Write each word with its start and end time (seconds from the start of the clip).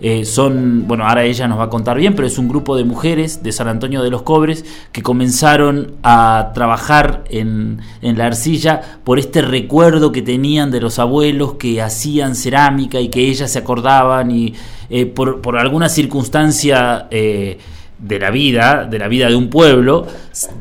Eh, 0.00 0.24
son, 0.24 0.86
bueno, 0.86 1.06
ahora 1.06 1.24
ella 1.24 1.48
nos 1.48 1.58
va 1.58 1.64
a 1.64 1.70
contar 1.70 1.96
bien, 1.96 2.14
pero 2.14 2.26
es 2.26 2.38
un 2.38 2.48
grupo 2.48 2.76
de 2.76 2.84
mujeres 2.84 3.42
de 3.42 3.52
San 3.52 3.68
Antonio 3.68 4.02
de 4.02 4.10
los 4.10 4.22
Cobres 4.22 4.64
que 4.92 5.02
comenzaron 5.02 5.92
a 6.02 6.50
trabajar 6.54 7.24
en, 7.30 7.80
en 8.02 8.18
la 8.18 8.26
arcilla 8.26 8.80
por 9.04 9.18
este 9.18 9.42
recuerdo 9.42 10.12
que 10.12 10.22
tenían 10.22 10.70
de 10.70 10.80
los 10.80 10.98
abuelos 10.98 11.54
que 11.54 11.80
hacían 11.80 12.34
cerámica 12.34 13.00
y 13.00 13.08
que 13.08 13.28
ellas 13.28 13.52
se 13.52 13.58
acordaban 13.58 14.30
y 14.30 14.54
eh, 14.90 15.06
por, 15.06 15.40
por, 15.40 15.56
alguna 15.56 15.88
circunstancia... 15.88 17.06
Eh, 17.10 17.58
de 18.04 18.18
la 18.18 18.30
vida, 18.30 18.84
de 18.84 18.98
la 18.98 19.08
vida 19.08 19.28
de 19.28 19.34
un 19.34 19.48
pueblo, 19.48 20.06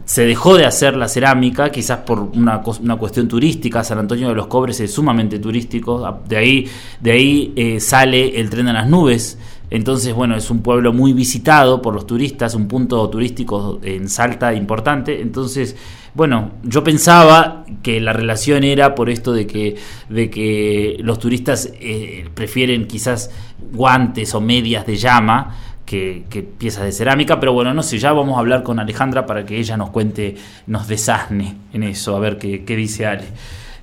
se 0.06 0.26
dejó 0.26 0.56
de 0.56 0.66
hacer 0.66 0.96
la 0.96 1.10
cerámica, 1.10 1.70
quizás 1.70 2.00
por 2.00 2.20
una, 2.20 2.62
una 2.82 2.96
cuestión 2.96 3.28
turística, 3.28 3.84
San 3.84 4.00
Antonio 4.00 4.30
de 4.30 4.36
los 4.36 4.48
Cobres 4.48 4.80
es 4.80 4.94
sumamente 4.94 5.40
turístico, 5.40 6.22
de 6.28 6.38
ahí, 6.38 6.68
de 7.02 7.12
ahí 7.12 7.54
eh, 7.56 7.80
sale 7.82 8.40
el 8.40 8.50
tren 8.50 8.68
de 8.68 8.74
las 8.74 8.88
nubes, 8.88 9.38
entonces 9.70 10.14
bueno, 10.14 10.38
es 10.38 10.50
un 10.50 10.62
pueblo 10.62 10.94
muy 10.94 11.12
visitado 11.12 11.82
por 11.82 11.94
los 11.94 12.08
turistas, 12.08 12.56
un 12.56 12.68
punto 12.68 13.10
turístico 13.10 13.80
en 13.84 14.08
Salta 14.08 14.54
importante, 14.54 15.22
entonces 15.22 15.76
bueno, 16.14 16.52
yo 16.64 16.84
pensaba 16.84 17.66
que 17.82 18.00
la 18.00 18.14
relación 18.14 18.64
era 18.64 18.94
por 18.94 19.10
esto 19.10 19.34
de 19.34 19.48
que, 19.48 19.76
de 20.10 20.30
que 20.30 20.98
los 21.00 21.18
turistas 21.18 21.72
eh, 21.82 22.30
prefieren 22.36 22.86
quizás 22.88 23.32
guantes 23.74 24.36
o 24.36 24.40
medias 24.40 24.86
de 24.86 24.96
llama, 24.96 25.58
que, 25.86 26.48
piezas 26.58 26.86
de 26.86 26.92
cerámica, 26.92 27.40
pero 27.40 27.54
bueno, 27.54 27.74
no 27.74 27.84
sé, 27.84 27.98
ya 27.98 28.12
vamos 28.14 28.36
a 28.38 28.40
hablar 28.40 28.64
con 28.64 28.80
Alejandra 28.80 29.26
para 29.26 29.46
que 29.46 29.58
ella 29.58 29.78
nos 29.78 29.90
cuente, 29.90 30.36
nos 30.68 30.88
desasne 30.88 31.56
en 31.74 31.84
eso, 31.84 32.16
a 32.16 32.20
ver 32.20 32.38
qué, 32.38 32.76
dice 32.76 33.06
Ale. 33.06 33.26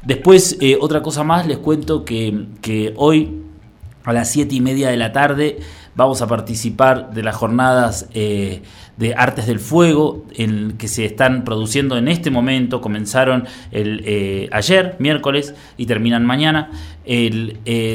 Después, 0.02 0.56
eh, 0.60 0.78
otra 0.80 1.02
cosa 1.02 1.24
más, 1.24 1.46
les 1.46 1.58
cuento 1.58 2.04
que, 2.04 2.94
hoy 2.96 3.42
a 4.04 4.12
las 4.12 4.30
siete 4.30 4.54
y 4.54 4.60
media 4.60 4.88
de 4.88 4.96
la 4.96 5.12
tarde 5.12 5.58
vamos 5.94 6.22
a 6.22 6.26
participar 6.26 7.12
de 7.12 7.22
las 7.22 7.36
jornadas 7.36 8.08
eh, 8.14 8.62
de 8.96 9.14
Artes 9.14 9.46
del 9.46 9.60
Fuego 9.60 10.24
en 10.34 10.78
que 10.78 10.88
se 10.88 11.04
están 11.04 11.44
produciendo 11.44 11.98
en 11.98 12.08
este 12.08 12.30
momento, 12.30 12.80
comenzaron 12.80 13.46
el, 13.70 14.02
eh, 14.06 14.48
ayer, 14.52 14.96
miércoles, 14.98 15.54
y 15.76 15.84
terminan 15.84 16.24
mañana. 16.24 16.70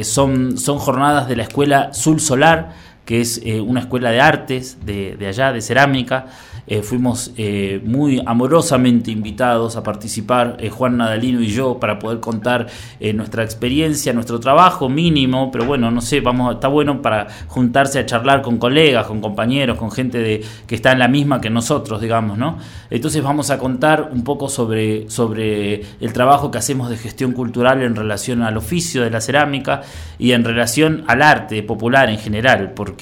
son, 0.04 0.58
son 0.58 0.78
jornadas 0.78 1.28
de 1.28 1.36
la 1.36 1.42
Escuela 1.42 1.92
Sul 1.92 2.20
Solar 2.20 2.86
que 3.06 3.20
es 3.20 3.40
eh, 3.44 3.60
una 3.60 3.80
escuela 3.80 4.10
de 4.10 4.20
artes 4.20 4.78
de, 4.84 5.16
de 5.16 5.28
allá, 5.28 5.52
de 5.52 5.62
cerámica, 5.62 6.26
eh, 6.66 6.82
fuimos 6.82 7.32
eh, 7.36 7.80
muy 7.84 8.20
amorosamente 8.26 9.12
invitados 9.12 9.76
a 9.76 9.84
participar, 9.84 10.58
Juan 10.68 10.96
Nadalino 10.96 11.40
y 11.40 11.46
yo, 11.46 11.78
para 11.78 12.00
poder 12.00 12.18
contar 12.18 12.66
nuestra 13.14 13.44
experiencia, 13.44 14.12
nuestro 14.12 14.40
trabajo 14.40 14.88
mínimo, 14.88 15.50
pero 15.52 15.64
bueno, 15.64 15.92
no 15.92 16.00
sé, 16.00 16.20
vamos, 16.20 16.54
está 16.54 16.66
bueno 16.66 17.00
para 17.00 17.28
juntarse 17.46 18.00
a 18.00 18.06
charlar 18.06 18.42
con 18.42 18.58
colegas, 18.58 19.06
con 19.06 19.20
compañeros, 19.20 19.78
con 19.78 19.92
gente 19.92 20.18
de, 20.18 20.44
que 20.66 20.74
está 20.74 20.90
en 20.90 20.98
la 20.98 21.06
misma 21.06 21.40
que 21.40 21.50
nosotros, 21.50 22.00
digamos, 22.00 22.36
¿no? 22.36 22.58
Entonces 22.90 23.22
vamos 23.22 23.50
a 23.50 23.58
contar 23.58 24.10
un 24.12 24.24
poco 24.24 24.48
sobre, 24.48 25.08
sobre 25.08 25.82
el 26.00 26.12
trabajo 26.12 26.50
que 26.50 26.58
hacemos 26.58 26.90
de 26.90 26.96
gestión 26.96 27.32
cultural 27.32 27.82
en 27.82 27.94
relación 27.94 28.42
al 28.42 28.56
oficio 28.56 29.02
de 29.02 29.10
la 29.10 29.20
cerámica 29.20 29.82
y 30.18 30.32
en 30.32 30.44
relación 30.44 31.04
al 31.06 31.22
arte 31.22 31.62
popular 31.62 32.10
en 32.10 32.18
general, 32.18 32.72
porque, 32.74 32.95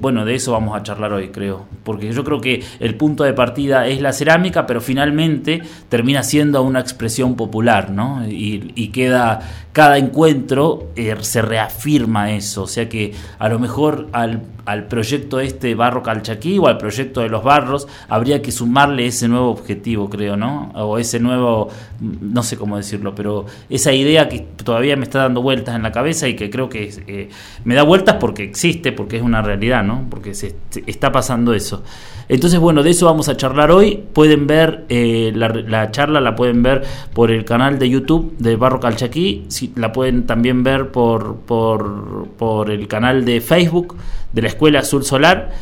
bueno, 0.00 0.24
de 0.24 0.34
eso 0.34 0.52
vamos 0.52 0.76
a 0.76 0.82
charlar 0.82 1.12
hoy, 1.12 1.28
creo, 1.28 1.66
porque 1.82 2.12
yo 2.12 2.24
creo 2.24 2.40
que 2.40 2.62
el 2.80 2.94
punto 2.94 3.24
de 3.24 3.32
partida 3.32 3.86
es 3.86 4.00
la 4.00 4.12
cerámica, 4.12 4.66
pero 4.66 4.80
finalmente 4.80 5.62
termina 5.88 6.22
siendo 6.22 6.62
una 6.62 6.80
expresión 6.80 7.36
popular, 7.36 7.90
¿no? 7.90 8.26
Y, 8.28 8.90
queda, 8.94 9.40
cada 9.72 9.98
encuentro 9.98 10.90
eh, 10.94 11.16
se 11.20 11.42
reafirma 11.42 12.32
eso, 12.32 12.62
o 12.62 12.66
sea 12.66 12.88
que 12.88 13.12
a 13.38 13.48
lo 13.48 13.58
mejor 13.58 14.08
al, 14.12 14.42
al 14.64 14.86
proyecto 14.86 15.40
este 15.40 15.74
Barro 15.74 16.02
Calchaquí 16.02 16.58
o 16.58 16.66
al 16.66 16.78
proyecto 16.78 17.20
de 17.20 17.28
los 17.28 17.42
barros 17.44 17.86
habría 18.08 18.42
que 18.42 18.52
sumarle 18.52 19.06
ese 19.06 19.28
nuevo 19.28 19.50
objetivo, 19.50 20.08
creo, 20.08 20.36
¿no? 20.36 20.70
O 20.74 20.98
ese 20.98 21.20
nuevo, 21.20 21.68
no 22.00 22.42
sé 22.42 22.56
cómo 22.56 22.76
decirlo, 22.76 23.14
pero 23.14 23.46
esa 23.68 23.92
idea 23.92 24.28
que 24.28 24.40
todavía 24.40 24.96
me 24.96 25.04
está 25.04 25.20
dando 25.20 25.42
vueltas 25.42 25.76
en 25.76 25.82
la 25.82 25.92
cabeza 25.92 26.28
y 26.28 26.36
que 26.36 26.50
creo 26.50 26.68
que 26.68 26.92
eh, 27.06 27.28
me 27.64 27.74
da 27.74 27.82
vueltas 27.82 28.16
porque 28.18 28.44
existe, 28.44 28.92
porque 28.92 29.16
es 29.16 29.22
una 29.22 29.42
realidad, 29.42 29.84
¿no? 29.84 30.06
Porque 30.08 30.34
se 30.34 30.56
está 30.86 31.12
pasando 31.12 31.54
eso. 31.54 31.82
Entonces, 32.28 32.58
bueno, 32.58 32.82
de 32.82 32.90
eso 32.90 33.06
vamos 33.06 33.28
a 33.28 33.36
charlar 33.36 33.70
hoy. 33.70 34.02
Pueden 34.12 34.46
ver 34.46 34.84
eh, 34.88 35.32
la, 35.34 35.90
charla, 35.90 36.20
la 36.20 36.34
pueden 36.34 36.62
ver 36.62 36.82
por 37.12 37.30
el 37.30 37.44
canal 37.44 37.78
de 37.78 37.88
YouTube 37.88 38.36
de 38.38 38.56
Barro 38.56 38.80
Calchaquí. 38.80 39.46
la 39.76 39.92
pueden 39.92 40.26
también 40.26 40.62
ver 40.62 40.90
por, 40.90 41.36
por, 41.40 42.28
por, 42.38 42.70
el 42.70 42.88
canal 42.88 43.24
de 43.24 43.40
Facebook 43.40 43.96
de 44.32 44.42
la 44.42 44.48
Escuela 44.48 44.80
Azul 44.80 45.04
Solar. 45.04 45.52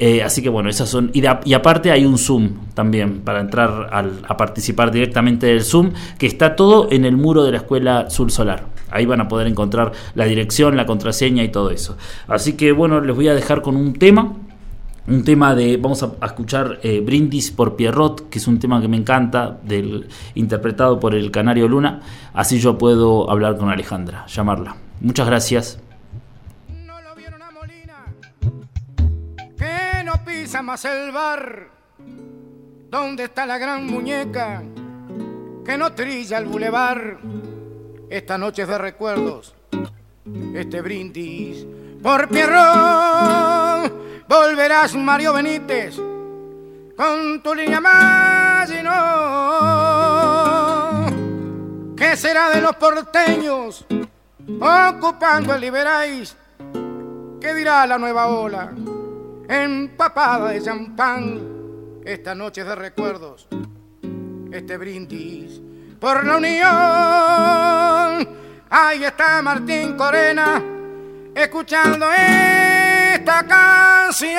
Eh, 0.00 0.22
así 0.24 0.42
que 0.42 0.48
bueno, 0.48 0.68
esas 0.68 0.88
son. 0.88 1.10
Y, 1.14 1.24
aparte 1.54 1.92
hay 1.92 2.04
un 2.04 2.18
Zoom 2.18 2.50
también 2.74 3.20
para 3.20 3.40
entrar 3.40 3.88
a 3.92 4.36
participar 4.36 4.90
directamente 4.90 5.46
del 5.46 5.62
Zoom, 5.62 5.92
que 6.18 6.26
está 6.26 6.56
todo 6.56 6.88
en 6.90 7.04
el 7.04 7.16
muro 7.16 7.44
de 7.44 7.52
la 7.52 7.58
Escuela 7.58 8.10
Sur 8.10 8.30
Solar. 8.30 8.66
Ahí 8.90 9.06
van 9.06 9.20
a 9.20 9.28
poder 9.28 9.46
encontrar 9.46 9.92
la 10.14 10.24
dirección, 10.24 10.76
la 10.76 10.86
contraseña 10.86 11.42
y 11.42 11.48
todo 11.48 11.70
eso. 11.70 11.96
Así 12.28 12.54
que 12.54 12.72
bueno, 12.72 13.00
les 13.00 13.14
voy 13.14 13.28
a 13.28 13.34
dejar 13.34 13.62
con 13.62 13.76
un 13.76 13.94
tema 13.94 14.32
un 15.06 15.24
tema 15.24 15.54
de, 15.54 15.76
vamos 15.76 16.02
a, 16.02 16.12
escuchar 16.24 16.80
eh, 16.82 17.00
Brindis 17.00 17.50
por 17.50 17.76
Pierrot, 17.76 18.28
que 18.28 18.38
es 18.38 18.46
un 18.46 18.58
tema 18.58 18.80
que 18.80 18.88
me 18.88 18.96
encanta, 18.96 19.58
del, 19.62 20.08
interpretado 20.34 20.98
por 20.98 21.14
el 21.14 21.30
Canario 21.30 21.68
Luna, 21.68 22.00
así 22.32 22.58
yo 22.58 22.78
puedo 22.78 23.30
hablar 23.30 23.56
con 23.56 23.68
Alejandra, 23.68 24.26
llamarla. 24.26 24.76
Muchas 25.00 25.26
gracias. 25.26 25.78
No 26.86 27.00
lo 27.02 27.14
vieron 27.14 27.42
a 27.42 27.50
Molina, 27.50 28.06
que 29.58 30.04
no 30.04 30.24
pisa 30.24 30.62
más 30.62 30.84
el 30.84 31.12
bar, 31.12 31.68
donde 32.90 33.24
está 33.24 33.44
la 33.44 33.58
gran 33.58 33.86
muñeca, 33.86 34.62
que 35.64 35.76
no 35.76 35.92
trilla 35.92 36.38
el 36.38 36.46
bulevar, 36.46 37.18
esta 38.08 38.38
noche 38.38 38.62
es 38.62 38.68
de 38.68 38.78
recuerdos, 38.78 39.54
este 40.54 40.80
brindis 40.80 41.66
por 42.04 42.28
Pierrot 42.28 43.90
volverás 44.28 44.94
Mario 44.94 45.32
Benítez 45.32 45.96
con 46.94 47.42
tu 47.42 47.54
línea 47.54 47.80
más 47.80 48.70
y 48.70 48.82
no. 48.82 48.92
¿Qué 51.96 52.14
será 52.14 52.50
de 52.50 52.60
los 52.60 52.76
porteños 52.76 53.86
ocupando 54.60 55.54
el 55.54 55.62
Liberáis? 55.62 56.36
¿Qué 57.40 57.54
dirá 57.54 57.86
la 57.86 57.96
nueva 57.96 58.26
ola 58.26 58.70
empapada 59.48 60.50
de 60.50 60.60
champán 60.60 61.40
esta 62.04 62.34
noche 62.34 62.64
de 62.64 62.74
recuerdos? 62.74 63.48
Este 64.52 64.76
brindis 64.76 65.58
por 65.98 66.22
la 66.22 66.36
unión. 66.36 66.68
Ahí 68.68 69.04
está 69.04 69.40
Martín 69.40 69.96
Corena 69.96 70.74
escuchando 71.34 72.06
esta 72.12 73.44
canción. 73.46 74.34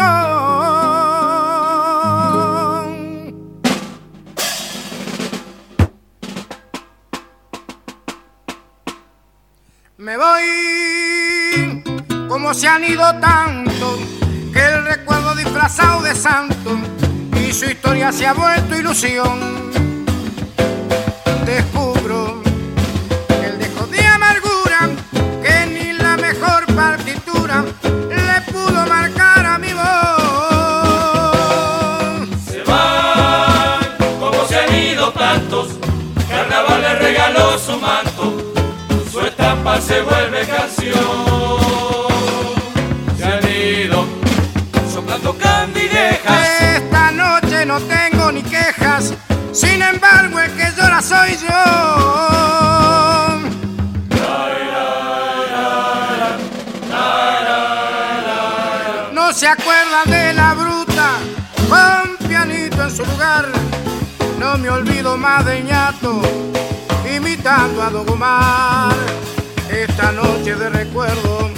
Me 9.98 10.18
voy 10.18 11.84
como 12.28 12.54
se 12.54 12.68
han 12.68 12.84
ido 12.84 13.04
tanto 13.20 13.98
que 14.54 14.60
el 14.60 14.86
recuerdo 14.86 15.36
disfrazado 15.36 16.02
de 16.04 16.14
santo 16.16 16.78
y 17.40 17.52
su 17.52 17.66
historia 17.66 18.12
se 18.12 18.28
ha 18.28 18.34
vuelto 18.34 18.78
ilusión. 18.78 19.72
Descubro 21.46 22.15
se 39.86 40.02
vuelve 40.02 40.42
canción. 40.48 40.94
Se 43.18 43.90
soplando 44.92 45.38
candidejas. 45.38 46.62
Esta 46.62 47.12
noche 47.12 47.66
no 47.66 47.80
tengo 47.82 48.32
ni 48.32 48.42
quejas, 48.42 49.14
sin 49.52 49.82
embargo 49.82 50.40
el 50.40 50.52
que 50.52 50.72
llora 50.76 51.02
soy 51.02 51.38
yo. 51.38 51.62
No 59.14 59.34
se 59.34 59.48
acuerdan 59.48 60.10
de 60.10 60.34
la 60.34 60.54
bruta, 60.54 61.18
con 61.70 62.28
pianito 62.28 62.84
en 62.84 62.92
su 62.92 63.06
lugar. 63.06 63.46
No 64.40 64.58
me 64.58 64.70
olvido 64.70 65.18
más 65.18 65.46
de 65.46 65.64
ñato, 65.64 66.22
imitando 67.14 67.84
a 67.84 67.90
Dogomar 67.90 68.96
esta 69.84 70.12
noche 70.12 70.56
de 70.56 70.70
recuerdo, 70.70 71.50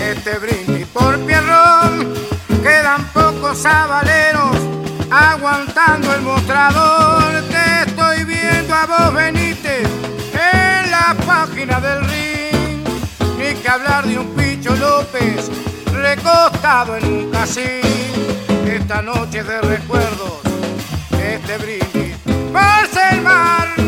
este 0.00 0.38
brindis 0.38 0.86
por 0.86 1.18
Pierrón, 1.26 2.14
quedan 2.62 3.04
pocos 3.12 3.58
sabaleros 3.58 4.56
aguantando 5.10 6.14
el 6.14 6.22
mostrador. 6.22 7.22
Te 7.50 7.90
estoy 7.90 8.24
viendo 8.24 8.74
a 8.74 8.86
vos, 8.86 9.14
Benítez, 9.14 9.88
en 10.32 10.90
la 10.90 11.14
página 11.26 11.80
del 11.80 12.04
ring. 12.06 12.84
Ni 13.38 13.54
que 13.54 13.68
hablar 13.68 14.06
de 14.06 14.18
un 14.18 14.34
Picho 14.34 14.74
López 14.76 15.50
recostado 15.92 16.96
en 16.96 17.04
un 17.04 17.30
casino. 17.30 17.86
Esta 18.66 19.02
noche 19.02 19.42
de 19.42 19.60
recuerdos, 19.60 20.40
este 21.12 21.58
brindis 21.58 22.16
por 22.52 23.12
el 23.12 23.20
mar, 23.22 23.85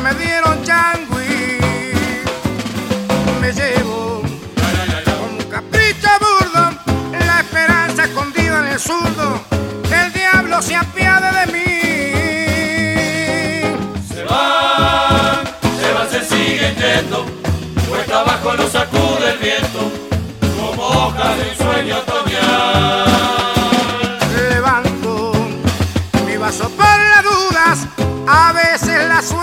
me 0.00 0.14
dieron 0.14 0.62
changui. 0.64 1.58
Me 3.40 3.52
llevo 3.52 4.22
con 5.20 5.30
un 5.34 5.44
capricho 5.50 6.08
burdo. 6.20 6.70
La 7.26 7.40
esperanza 7.40 8.04
escondida 8.04 8.60
en 8.60 8.66
el 8.72 8.78
zurdo. 8.78 9.40
El 9.90 10.12
diablo 10.12 10.60
se 10.62 10.76
apiade 10.76 11.30
de 11.38 11.46
mí. 11.52 11.64
Se 14.12 14.22
van, 14.24 15.44
se 15.80 15.92
van, 15.92 16.10
se 16.10 16.24
siguen 16.24 16.76
yendo 16.76 17.26
cuesta 17.88 18.20
abajo 18.20 18.52
lo 18.52 18.68
sacude 18.68 19.32
el 19.32 19.38
viento, 19.38 19.90
como 20.56 20.86
hoja 20.86 21.34
de 21.36 21.50
un 21.50 21.56
sueño 21.56 21.98
otoñal. 21.98 23.37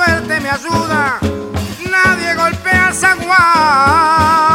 Suerte 0.05 0.39
me 0.39 0.49
ayuda, 0.49 1.19
nadie 1.89 2.35
golpea 2.35 2.89
el 2.89 2.93
San 2.93 3.17
soy 3.19 4.54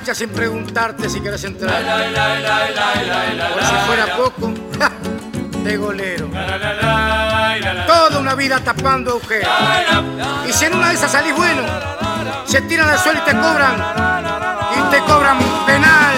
cancha 0.00 0.14
sin 0.14 0.30
preguntarte 0.30 1.10
si 1.10 1.20
quieres 1.20 1.44
entrar. 1.44 1.82
Por 3.52 3.62
si 3.62 3.74
fuera 3.86 4.16
poco, 4.16 4.54
de 5.62 5.76
golero. 5.76 6.30
Toda 7.86 8.18
una 8.18 8.34
vida 8.34 8.60
tapando 8.60 9.10
agujeros. 9.10 9.46
Y 10.48 10.52
si 10.54 10.64
en 10.64 10.74
una 10.74 10.88
de 10.88 10.94
esas 10.94 11.12
salís 11.12 11.36
bueno, 11.36 11.62
se 12.46 12.62
tiran 12.62 12.88
al 12.88 12.98
suelo 12.98 13.20
y 13.20 13.30
te 13.30 13.32
cobran. 13.32 13.76
Y 14.78 14.90
te 14.90 15.00
cobran 15.00 15.38
penal. 15.66 16.14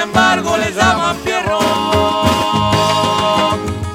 Embargo 0.00 0.56
le 0.56 0.72
llaman 0.72 1.16
Pierro. 1.18 1.58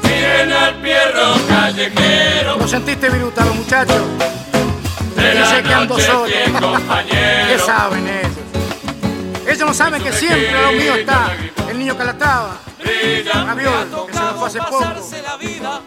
miren 0.04 0.54
al 0.54 0.76
pierro 0.76 1.36
callejero. 1.48 2.58
¿Lo 2.58 2.68
sentiste, 2.68 3.10
Viruta, 3.10 3.46
los 3.46 3.56
muchachos? 3.56 4.02
De 5.16 5.34
la 5.34 5.42
Dice 5.42 5.64
que 5.64 5.74
ando 5.74 6.00
solo. 6.00 6.26
¿Qué 6.26 7.60
saben 7.60 8.08
ellos? 8.08 8.32
Ellos 9.48 9.68
no 9.68 9.74
saben 9.74 10.04
que 10.04 10.12
siempre 10.12 10.62
lo 10.62 10.72
mío 10.72 10.96
está 10.96 11.32
el 11.70 11.80
niño 11.80 11.98
Calatrava, 11.98 12.58
Brilla 12.80 13.46
Raviol, 13.46 14.08
que 14.08 14.14
se 14.14 14.20
nos 14.20 14.36
fue 14.36 14.48
hace 14.48 14.60
poco. 14.60 14.80
la 15.24 15.38
vida 15.38 15.82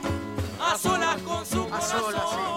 a 0.60 0.78
solas 0.78 1.16
con 1.22 1.46
su 1.46 1.68
A 1.72 1.80
solas, 1.80 2.22
sí. 2.30 2.47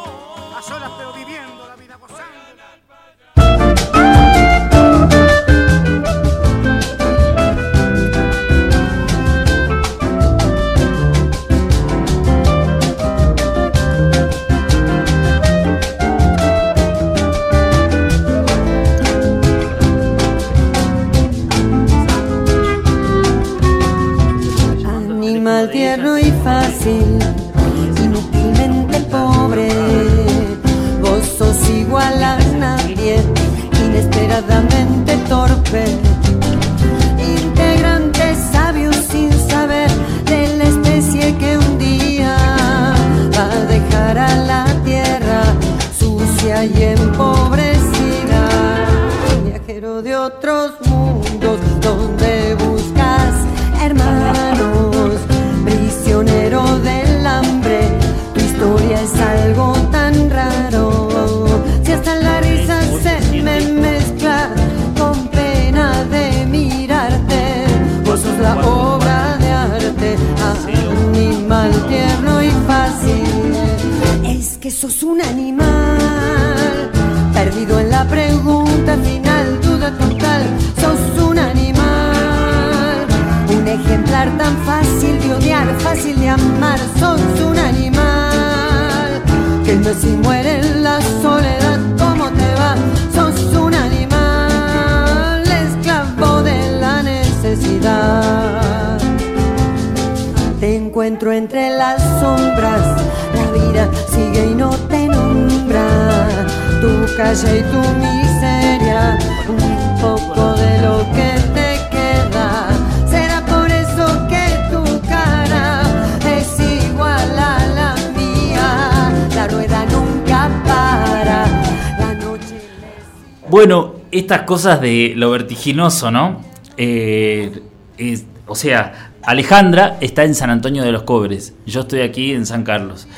Bueno, 123.52 123.96
estas 124.12 124.44
cosas 124.44 124.80
de 124.80 125.12
lo 125.18 125.30
vertiginoso, 125.30 126.10
¿no? 126.10 126.40
Eh, 126.78 127.52
es- 127.98 128.24
o 128.48 128.56
sea, 128.56 129.12
Alejandra 129.24 129.98
está 130.00 130.24
en 130.24 130.36
San 130.36 130.50
Antonio 130.50 130.84
de 130.84 130.94
los 130.94 131.04
Cobres, 131.04 131.54
yo 131.66 131.82
estoy 131.82 132.00
aquí 132.00 132.32
en 132.32 132.46
San 132.46 132.64
Carlos. 132.64 133.10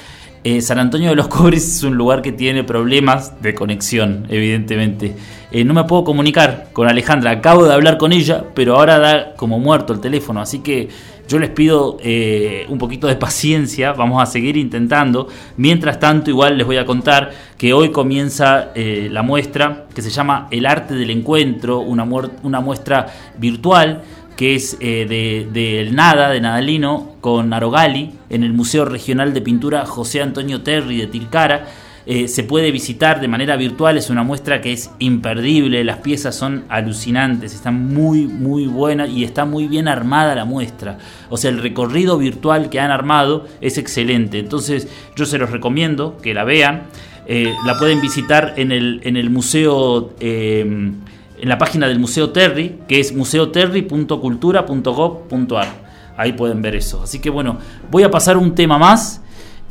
Eh, 0.44 0.62
San 0.62 0.80
Antonio 0.80 1.12
de 1.12 1.16
los 1.16 1.28
Cobres 1.28 1.78
es 1.78 1.84
un 1.84 1.98
lugar 1.98 2.24
que 2.24 2.32
tiene 2.32 2.64
problemas 2.64 3.44
de 3.44 3.54
conexión, 3.54 4.26
evidentemente. 4.28 5.16
Eh, 5.52 5.64
no 5.66 5.76
me 5.76 5.84
puedo 5.84 6.04
comunicar 6.04 6.70
con 6.74 6.88
Alejandra, 6.88 7.30
acabo 7.30 7.66
de 7.66 7.74
hablar 7.76 8.00
con 8.00 8.12
ella, 8.12 8.44
pero 8.56 8.78
ahora 8.78 8.98
da 8.98 9.36
como 9.36 9.60
muerto 9.60 9.94
el 9.94 10.00
teléfono, 10.00 10.42
así 10.42 10.62
que 10.64 10.90
yo 11.34 11.40
les 11.40 11.50
pido 11.50 11.98
eh, 12.04 12.68
un 12.70 12.78
poquito 12.78 13.08
de 13.08 13.16
paciencia, 13.16 13.94
vamos 13.94 14.22
a 14.22 14.28
seguir 14.28 14.56
intentando. 14.56 15.28
Mientras 15.58 16.00
tanto, 16.00 16.30
igual 16.30 16.60
les 16.60 16.68
voy 16.68 16.78
a 16.78 16.86
contar 16.86 17.32
que 17.58 17.74
hoy 17.74 17.90
comienza 17.90 18.70
eh, 18.76 19.08
la 19.12 19.24
muestra 19.24 19.86
que 19.96 20.04
se 20.04 20.12
llama 20.12 20.48
El 20.52 20.68
arte 20.68 20.94
del 20.94 21.10
encuentro, 21.10 21.80
una, 21.80 22.06
muestra 22.06 23.08
virtual 23.40 24.04
que 24.38 24.54
es 24.54 24.78
eh, 24.80 25.08
de, 25.10 25.50
del 25.52 25.96
Nada, 25.96 26.30
de 26.30 26.40
Nadalino, 26.40 27.14
con 27.20 27.52
Arogali, 27.52 28.14
en 28.30 28.44
el 28.44 28.54
Museo 28.54 28.86
Regional 28.86 29.34
de 29.34 29.42
Pintura 29.42 29.88
José 29.88 30.22
Antonio 30.22 30.62
Terry 30.62 30.98
de 30.98 31.08
Tilcara. 31.08 31.66
Eh, 32.06 32.28
se 32.28 32.44
puede 32.44 32.70
visitar 32.72 33.22
de 33.22 33.30
manera 33.30 33.56
virtual, 33.56 33.98
es 33.98 34.10
una 34.10 34.24
muestra 34.24 34.60
que 34.60 34.74
es 34.74 34.92
imperdible, 35.00 35.86
las 35.86 36.00
piezas 36.00 36.36
son 36.36 36.66
alucinantes, 36.68 37.56
están 37.56 37.94
muy, 37.94 38.28
muy 38.28 38.68
buenas 38.68 39.10
y 39.10 39.24
está 39.24 39.46
muy 39.46 39.70
bien 39.70 39.88
armada 39.88 40.36
la 40.36 40.44
muestra. 40.44 40.98
O 41.30 41.38
sea, 41.38 41.50
el 41.50 41.60
recorrido 41.60 42.18
virtual 42.18 42.70
que 42.70 42.82
han 42.82 42.92
armado 42.92 43.48
es 43.62 43.78
excelente, 43.78 44.40
entonces 44.40 44.90
yo 45.16 45.26
se 45.26 45.38
los 45.38 45.52
recomiendo 45.52 46.18
que 46.22 46.34
la 46.34 46.44
vean. 46.44 46.88
Eh, 47.26 47.54
la 47.66 47.80
pueden 47.80 48.02
visitar 48.02 48.56
en 48.58 48.74
el, 48.74 49.00
en 49.06 49.16
el 49.16 49.30
museo, 49.30 50.12
eh, 50.20 50.60
en 50.60 51.50
la 51.50 51.58
página 51.58 51.88
del 51.88 52.00
Museo 52.00 52.32
Terry, 52.32 52.80
que 52.86 53.00
es 53.00 53.16
museoterry.cultura.gov.ar. 53.16 55.68
Ahí 56.18 56.34
pueden 56.34 56.62
ver 56.62 56.76
eso. 56.76 57.02
Así 57.02 57.20
que 57.20 57.30
bueno, 57.30 57.60
voy 57.90 58.04
a 58.04 58.12
pasar 58.12 58.36
un 58.36 58.54
tema 58.54 58.78
más 58.78 59.22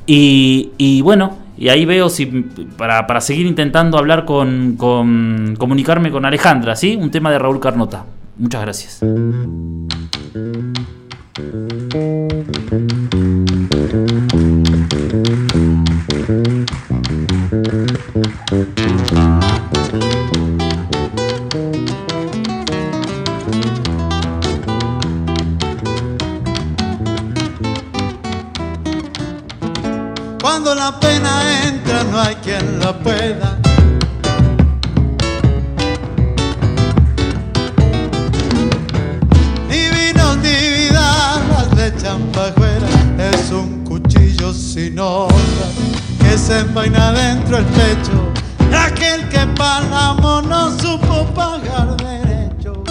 y 0.07 1.03
bueno, 1.03 1.42
y 1.57 1.69
ahí 1.69 1.85
veo 1.85 2.09
si 2.09 2.27
para, 2.27 3.07
para 3.07 3.21
seguir 3.21 3.47
intentando 3.47 3.99
hablar 3.99 4.25
con, 4.25 4.77
con- 4.77 5.55
comunicarme 5.59 6.11
con 6.11 6.25
Alejandra, 6.25 6.77
¿sí? 6.77 6.97
Un 6.97 7.11
tema 7.11 7.31
de 7.31 7.39
Raúl 7.39 7.61
Carnota. 7.61 8.05
Muchas 8.39 8.63
gracias. 8.63 9.01
Cuando 30.55 30.75
la 30.75 31.01
pena 31.01 31.67
entra 31.67 32.05
no 32.05 32.21
hay 32.21 32.35
quien 32.35 32.79
la 32.79 32.93
pueda. 32.93 33.59
Ni 39.71 39.89
vinos 39.89 40.37
ni 40.43 40.51
vidalas 40.51 41.75
le 41.75 41.87
echan 41.87 42.21
pajuera. 42.33 42.87
Es 43.33 43.51
un 43.51 43.83
cuchillo 43.85 44.53
sin 44.53 44.99
honra 44.99 45.69
que 46.21 46.37
se 46.37 46.59
envaina 46.59 47.13
dentro 47.13 47.57
el 47.57 47.65
pecho. 47.65 48.31
de 48.69 48.77
Aquel 48.77 49.27
que 49.31 49.47
Palamo 49.57 50.43
no 50.43 50.71
supo 50.79 51.25
pagar 51.35 51.97
derecho. 51.97 52.85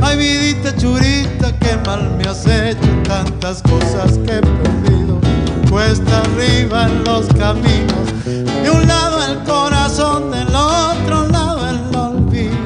Ay, 0.00 0.16
vidita 0.16 0.74
churita, 0.74 1.52
qué 1.58 1.76
mal 1.84 2.16
me 2.16 2.24
has 2.24 2.46
hecho 2.46 2.88
tantas 3.06 3.60
cosas 3.60 4.16
que 4.24 4.38
he 4.38 4.40
perdido. 4.40 5.35
Cuesta 5.76 6.22
arriba 6.22 6.86
en 6.86 7.04
los 7.04 7.26
caminos, 7.34 8.24
de 8.24 8.70
un 8.70 8.88
lado 8.88 9.22
el 9.30 9.44
corazón, 9.44 10.30
del 10.30 10.48
otro 10.48 11.28
lado 11.28 11.68
el 11.68 11.94
olvido. 11.94 12.56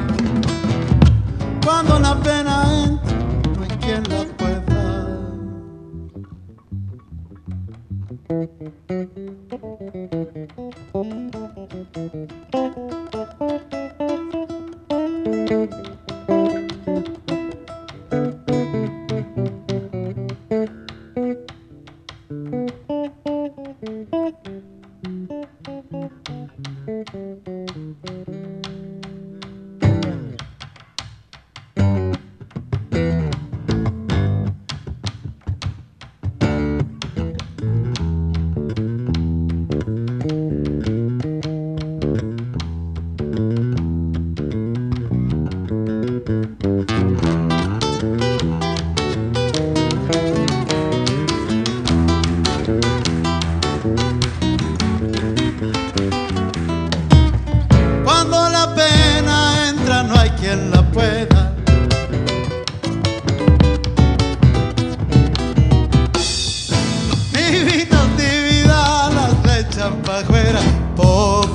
Cuando 1.65 1.99
la 1.99 2.15
pena 2.21 2.85
entra, 2.85 3.17
no 3.53 3.63
hay 3.63 3.69
quien 3.81 4.03
la 4.07 4.23
pueda. 4.37 4.61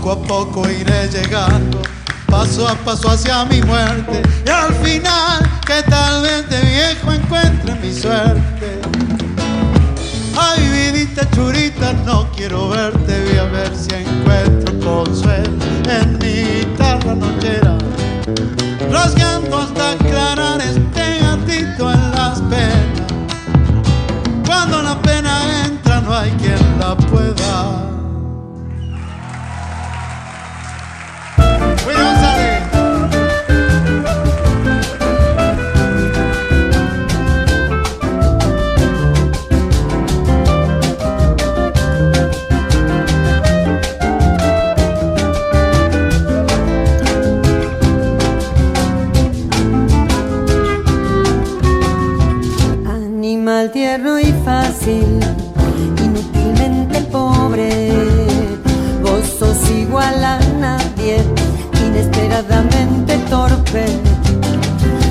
Poco 0.07 0.23
a 0.23 0.29
poco 0.29 0.71
iré 0.71 1.09
llegando, 1.09 1.83
paso 2.29 2.69
a 2.69 2.77
paso 2.77 3.11
hacia 3.11 3.45
mi 3.47 3.61
muerte. 3.61 4.23
Y 4.47 4.49
al 4.49 4.73
final, 4.75 5.43
que 5.67 5.83
tal 5.83 6.23
vez 6.23 6.49
de 6.49 6.61
viejo 6.61 7.13
encuentre 7.13 7.75
mi 7.83 7.93
suerte. 7.93 8.81
Ay, 10.39 10.69
vidita 10.69 11.29
churita, 11.35 11.93
no 12.05 12.31
quiero 12.37 12.69
verte, 12.69 13.21
voy 13.25 13.39
a 13.39 13.45
ver 13.47 13.73
si 13.75 13.97
encuentro 13.97 14.79
consuelo 14.79 15.51
en 15.91 16.19
mi 16.19 16.61
guitarra 16.61 17.17
nochera. 17.17 17.77
Rasgando 18.93 19.59
hasta 19.59 19.91
aclarar 19.91 20.61
este 20.61 21.19
gatito 21.19 21.91
en 21.91 22.11
las 22.13 22.41
penas. 22.43 23.13
Cuando 24.47 24.83
la 24.83 25.03
pena 25.03 25.65
entra, 25.65 26.01
no 26.01 26.15
hay 26.15 26.31
quien 26.39 26.79
la 26.79 26.96
We 31.87 31.95
don't 31.95 32.36
torpe. 63.31 63.87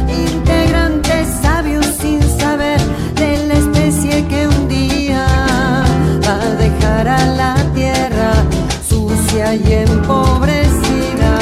Integrante 0.07 1.25
sabio 1.41 1.81
sin 1.81 2.21
saber 2.21 2.79
de 3.15 3.47
la 3.47 3.53
especie 3.55 4.25
que 4.27 4.47
un 4.47 4.67
día 4.67 5.25
va 6.27 6.35
a 6.41 6.55
dejar 6.55 7.07
a 7.07 7.25
la 7.25 7.55
tierra 7.73 8.31
sucia 8.87 9.55
y 9.55 9.73
empobrecida. 9.73 11.39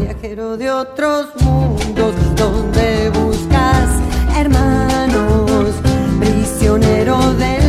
Viajero 0.00 0.56
de 0.56 0.70
otros 0.70 1.26
mundos 1.40 2.14
donde 2.36 3.10
buscas 3.10 3.90
hermanos, 4.36 5.70
prisionero 6.18 7.32
del 7.34 7.59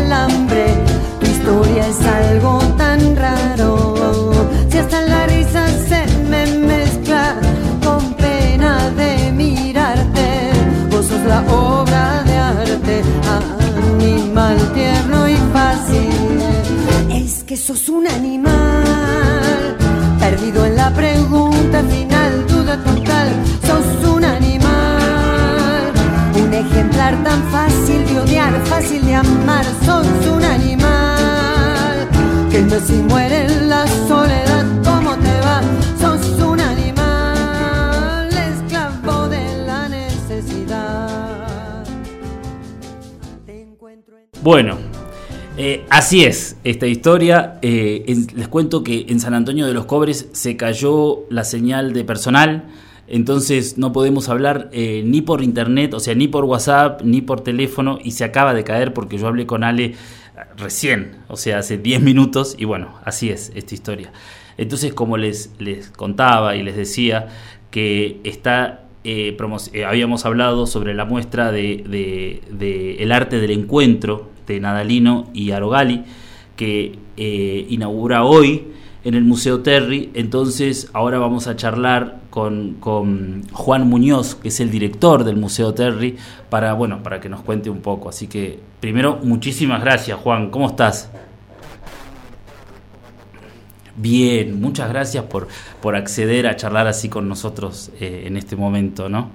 animal 14.51 14.73
tierno 14.73 15.27
y 15.27 15.35
fácil. 15.53 16.39
Es 17.09 17.43
que 17.43 17.55
sos 17.55 17.89
un 17.89 18.07
animal 18.07 19.77
perdido 20.19 20.65
en 20.65 20.75
la 20.75 20.93
pregunta 20.93 21.83
final, 21.83 22.47
duda 22.47 22.77
total. 22.83 23.29
Sos 23.65 24.09
un 24.09 24.23
animal, 24.23 25.91
un 26.35 26.53
ejemplar 26.53 27.23
tan 27.23 27.41
fácil 27.51 28.05
de 28.07 28.19
odiar, 28.19 28.53
fácil 28.65 29.05
de 29.05 29.15
amar. 29.15 29.65
Sos 29.85 30.07
un 30.27 30.43
animal 30.43 32.07
que 32.49 32.61
no 32.61 32.79
si 32.79 32.93
muere 32.93 33.50
Bueno, 44.41 44.77
eh, 45.55 45.85
así 45.89 46.23
es 46.23 46.57
esta 46.63 46.87
historia. 46.87 47.59
Eh, 47.61 48.03
les 48.33 48.47
cuento 48.47 48.83
que 48.83 49.05
en 49.09 49.19
San 49.19 49.35
Antonio 49.35 49.67
de 49.67 49.73
los 49.73 49.85
Cobres 49.85 50.29
se 50.31 50.57
cayó 50.57 51.25
la 51.29 51.43
señal 51.43 51.93
de 51.93 52.03
personal. 52.03 52.63
Entonces 53.07 53.77
no 53.77 53.93
podemos 53.93 54.29
hablar 54.29 54.69
eh, 54.71 55.03
ni 55.05 55.21
por 55.21 55.43
internet, 55.43 55.93
o 55.93 55.99
sea, 55.99 56.15
ni 56.15 56.27
por 56.27 56.45
WhatsApp, 56.45 57.03
ni 57.03 57.21
por 57.21 57.41
teléfono. 57.41 57.99
Y 58.03 58.11
se 58.11 58.23
acaba 58.23 58.55
de 58.55 58.63
caer 58.63 58.95
porque 58.95 59.19
yo 59.19 59.27
hablé 59.27 59.45
con 59.45 59.63
Ale 59.63 59.93
recién, 60.57 61.17
o 61.27 61.37
sea, 61.37 61.59
hace 61.59 61.77
10 61.77 62.01
minutos. 62.01 62.55
Y 62.57 62.65
bueno, 62.65 62.95
así 63.05 63.29
es 63.29 63.51
esta 63.53 63.75
historia. 63.75 64.11
Entonces, 64.57 64.91
como 64.93 65.17
les, 65.17 65.51
les 65.59 65.91
contaba 65.91 66.55
y 66.55 66.63
les 66.63 66.75
decía, 66.75 67.27
que 67.69 68.19
está 68.23 68.85
eh, 69.03 69.35
eh, 69.73 69.85
habíamos 69.85 70.25
hablado 70.25 70.65
sobre 70.67 70.93
la 70.93 71.05
muestra 71.05 71.51
de, 71.51 71.83
de- 71.87 72.41
de 72.51 73.03
El 73.03 73.11
arte 73.11 73.39
del 73.39 73.51
encuentro 73.51 74.29
de 74.47 74.59
Nadalino 74.59 75.29
y 75.33 75.51
Arogali, 75.51 76.03
que 76.55 76.97
eh, 77.17 77.65
inaugura 77.69 78.23
hoy 78.23 78.65
en 79.03 79.15
el 79.15 79.23
Museo 79.23 79.61
Terry. 79.61 80.11
Entonces, 80.13 80.89
ahora 80.93 81.17
vamos 81.17 81.47
a 81.47 81.55
charlar 81.55 82.19
con, 82.29 82.75
con 82.79 83.43
Juan 83.51 83.87
Muñoz, 83.89 84.35
que 84.35 84.49
es 84.49 84.59
el 84.59 84.69
director 84.69 85.23
del 85.23 85.37
Museo 85.37 85.73
Terry, 85.73 86.17
para, 86.49 86.73
bueno, 86.73 87.01
para 87.01 87.19
que 87.19 87.27
nos 87.29 87.41
cuente 87.41 87.69
un 87.69 87.79
poco. 87.81 88.09
Así 88.09 88.27
que, 88.27 88.59
primero, 88.79 89.19
muchísimas 89.23 89.81
gracias, 89.81 90.19
Juan. 90.19 90.49
¿Cómo 90.51 90.67
estás? 90.67 91.09
Bien, 94.01 94.59
muchas 94.59 94.89
gracias 94.89 95.25
por, 95.25 95.47
por 95.81 95.95
acceder 95.95 96.47
a 96.47 96.55
charlar 96.55 96.87
así 96.87 97.09
con 97.09 97.27
nosotros 97.29 97.91
eh, 97.99 98.23
en 98.25 98.37
este 98.37 98.55
momento, 98.55 99.09
¿no? 99.09 99.31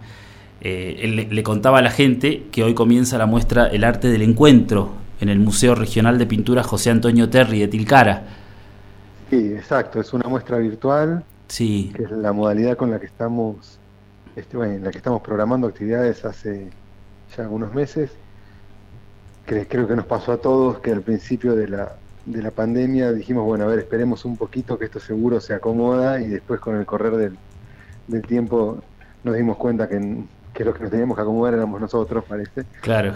Eh, 0.61 1.01
él 1.03 1.17
le, 1.17 1.29
le 1.31 1.43
contaba 1.43 1.79
a 1.79 1.83
la 1.83 1.91
gente 1.91 2.49
que 2.51 2.65
hoy 2.65 2.75
comienza 2.75 3.19
la 3.19 3.27
muestra 3.27 3.67
El 3.69 3.85
arte 3.85 4.09
del 4.09 4.23
encuentro 4.23 5.05
en 5.21 5.29
el 5.29 5.39
Museo 5.41 5.75
Regional 5.75 6.19
de 6.19 6.27
Pintura 6.27 6.63
José 6.65 6.91
Antonio 6.91 7.29
Terry 7.31 7.61
de 7.61 7.69
Tilcara. 7.69 8.25
Sí, 9.31 9.53
exacto, 9.55 10.01
es 10.01 10.13
una 10.13 10.29
muestra 10.29 10.59
virtual, 10.59 11.27
Sí, 11.49 11.93
que 11.93 12.05
es 12.05 12.11
la 12.13 12.33
modalidad 12.33 12.77
con 12.77 12.91
la 12.91 13.01
que 13.01 13.07
estamos, 13.07 13.81
este, 14.37 14.57
bueno, 14.57 14.75
en 14.75 14.85
la 14.85 14.93
que 14.93 14.99
estamos 14.99 15.23
programando 15.23 15.69
actividades 15.69 16.25
hace 16.25 16.77
ya 17.37 17.49
unos 17.51 17.75
meses. 17.75 18.21
Cre- 19.47 19.67
creo 19.69 19.87
que 19.89 19.97
nos 19.97 20.07
pasó 20.07 20.33
a 20.33 20.41
todos 20.41 20.81
que 20.81 20.91
al 20.93 21.03
principio 21.03 21.55
de 21.57 21.69
la, 21.69 22.01
de 22.27 22.43
la 22.43 22.51
pandemia 22.51 23.13
dijimos, 23.13 23.45
bueno, 23.45 23.65
a 23.65 23.69
ver, 23.69 23.79
esperemos 23.79 24.25
un 24.25 24.37
poquito 24.37 24.79
que 24.79 24.85
esto 24.87 25.01
seguro 25.01 25.41
se 25.41 25.55
acomoda 25.55 26.21
y 26.21 26.27
después 26.29 26.61
con 26.61 26.77
el 26.77 26.85
correr 26.85 27.13
del, 27.17 27.39
del 28.09 28.23
tiempo 28.23 28.79
nos 29.25 29.35
dimos 29.37 29.57
cuenta 29.57 29.89
que, 29.89 30.25
que 30.53 30.65
los 30.65 30.75
que 30.75 30.83
nos 30.83 30.91
teníamos 30.91 31.17
que 31.17 31.23
acomodar 31.23 31.55
éramos 31.55 31.81
nosotros, 31.81 32.25
parece. 32.29 32.65
claro. 32.83 33.13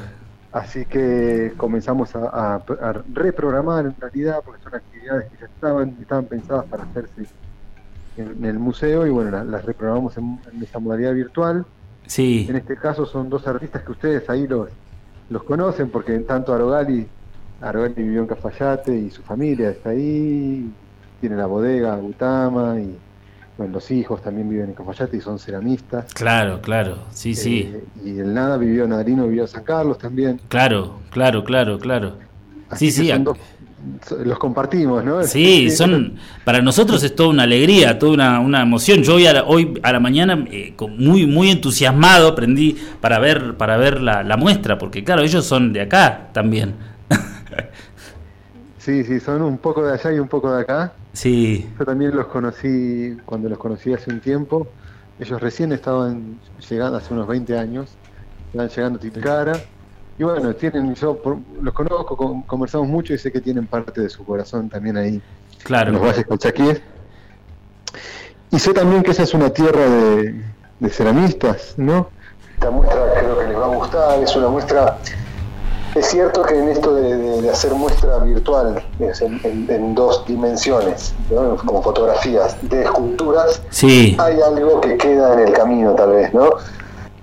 Así 0.53 0.85
que 0.85 1.53
comenzamos 1.57 2.15
a, 2.17 2.25
a- 2.29 2.55
a 2.57 2.93
reprogramar 3.13 3.87
en 3.87 3.95
realidad, 4.01 4.41
porque 4.45 4.61
son 4.65 4.75
actividades 4.75 5.31
que 5.31 5.39
ya 5.39 5.47
estaban, 5.47 5.97
estaban 6.01 6.25
pensadas 6.25 6.65
para 6.67 6.83
hacerse 6.85 7.27
en, 8.17 8.29
en 8.39 8.45
el 8.45 8.59
museo 8.59 9.07
y 9.07 9.11
bueno, 9.11 9.31
la- 9.31 9.45
las 9.45 9.65
reprogramamos 9.65 10.17
en, 10.19 10.39
en 10.53 10.63
esta 10.63 10.79
modalidad 10.81 11.15
virtual. 11.15 11.65
Sí, 12.07 12.47
En 12.49 12.57
este 12.57 12.77
caso 12.77 13.07
son 13.07 13.29
dos 13.31 13.47
artistas 13.47 13.83
que 13.83 13.93
ustedes 13.93 14.29
ahí 14.29 14.49
los, 14.49 14.69
los 15.29 15.45
conocen, 15.45 15.89
porque 15.91 16.19
tanto 16.21 16.53
Arogali, 16.53 17.07
Arogali 17.61 17.95
vivió 17.95 18.21
en 18.21 18.27
Cafayate 18.27 18.97
y 18.97 19.11
su 19.11 19.23
familia 19.23 19.71
está 19.71 19.91
ahí, 19.91 20.71
tiene 21.21 21.37
la 21.37 21.47
bodega 21.47 21.97
Butama 21.97 22.81
y 22.81 22.97
bueno, 23.59 23.75
los 23.75 23.91
hijos 23.91 24.23
también 24.23 24.49
viven 24.49 24.71
en 24.71 24.75
Cafayate 24.75 25.17
y 25.17 25.21
son 25.21 25.39
ceramistas. 25.39 26.13
claro, 26.15 26.61
claro. 26.63 26.97
Sí, 27.11 27.35
sí. 27.35 27.71
Eh, 27.73 27.85
y 28.05 28.19
el 28.19 28.33
Nada 28.33 28.57
vivió 28.57 28.85
en 28.85 28.91
Nadalino, 28.91 29.27
vivió 29.27 29.43
en 29.43 29.49
San 29.49 29.65
Carlos 29.65 29.99
también. 29.99 30.41
Claro, 30.49 31.01
claro, 31.11 31.45
claro, 31.45 31.79
claro. 31.79 32.15
Así 32.71 32.91
Sí, 32.91 33.11
sí, 33.11 33.13
dos, 33.19 33.37
los 34.25 34.39
compartimos, 34.39 35.05
¿no? 35.05 35.23
Sí, 35.25 35.71
son 35.71 36.15
para 36.45 36.61
nosotros 36.61 37.03
es 37.03 37.15
toda 37.15 37.31
una 37.31 37.45
alegría, 37.45 37.99
toda 37.99 38.13
una, 38.13 38.41
una 38.41 38.63
emoción. 38.63 39.03
Yo 39.03 39.15
hoy 39.15 39.27
a 39.27 39.33
la, 39.33 39.45
hoy 39.45 39.79
a 39.83 39.93
la 39.93 40.01
mañana 40.01 40.45
eh, 40.51 40.75
muy 40.99 41.27
muy 41.27 41.51
entusiasmado 41.51 42.29
aprendí 42.29 42.77
para 43.01 43.19
ver 43.19 43.57
para 43.57 43.77
ver 43.77 44.01
la, 44.01 44.23
la, 44.23 44.37
muestra, 44.37 44.79
porque 44.79 45.03
claro 45.03 45.23
ellos 45.23 45.45
son 45.45 45.73
de 45.73 45.83
acá 45.83 46.29
también. 46.33 46.75
Sí, 48.79 49.05
sí, 49.05 49.21
son 49.21 49.43
un 49.43 49.59
poco 49.59 49.85
de 49.85 49.95
allá 49.95 50.13
y 50.13 50.19
un 50.19 50.29
poco 50.29 50.53
de 50.53 50.63
acá. 50.63 50.93
Sí. 51.13 51.69
Yo 51.79 51.85
también 51.85 52.15
los 52.17 52.27
conocí 52.27 53.17
cuando 53.25 53.49
los 53.49 53.59
conocí 53.59 53.93
hace 53.93 54.11
un 54.11 54.21
tiempo. 54.21 54.67
Ellos 55.19 55.41
recién 55.41 55.73
estaban 55.73 56.39
llegando 56.69 56.97
hace 56.97 57.13
unos 57.13 57.27
20 57.27 57.59
años, 57.59 57.91
estaban 58.53 58.69
llegando 58.69 58.99
a 58.99 59.03
Tilcara 59.03 59.53
y 60.21 60.23
bueno, 60.23 60.55
tienen, 60.55 60.95
yo 60.97 61.19
los 61.63 61.73
conozco, 61.73 62.45
conversamos 62.47 62.89
mucho 62.89 63.15
y 63.15 63.19
sé 63.19 63.33
que 63.33 63.41
tienen 63.41 63.67
parte 63.67 64.03
de 64.03 64.11
su 64.11 64.23
corazón 64.23 64.69
también 64.69 64.99
ahí 64.99 65.23
claro. 65.63 65.89
en 65.89 65.95
los 65.95 66.03
valles 66.03 66.27
calchaquíes. 66.27 66.83
Y 68.51 68.59
sé 68.59 68.75
también 68.75 69.03
que 69.03 69.13
esa 69.13 69.23
es 69.23 69.33
una 69.33 69.49
tierra 69.49 69.81
de, 69.81 70.91
ceramistas, 70.91 71.73
¿no? 71.79 72.11
Esta 72.53 72.71
muestra 72.71 73.01
creo 73.19 73.39
que 73.39 73.47
les 73.47 73.57
va 73.57 73.65
a 73.65 73.69
gustar, 73.69 74.23
es 74.23 74.37
una 74.37 74.49
muestra... 74.49 74.99
Es 75.95 76.07
cierto 76.07 76.43
que 76.43 76.57
en 76.57 76.69
esto 76.69 76.95
de, 76.95 77.51
hacer 77.51 77.73
muestra 77.75 78.19
virtual, 78.19 78.83
en, 79.01 79.95
dos 79.95 80.25
dimensiones, 80.27 81.13
como 81.65 81.83
fotografías 81.83 82.57
de 82.63 82.83
esculturas, 82.83 83.61
sí. 83.71 84.17
hay 84.21 84.41
algo 84.41 84.81
que 84.81 84.97
queda 84.97 85.35
en 85.35 85.49
el 85.49 85.53
camino 85.53 85.95
tal 85.95 86.13
vez, 86.13 86.33
¿no? 86.33 86.51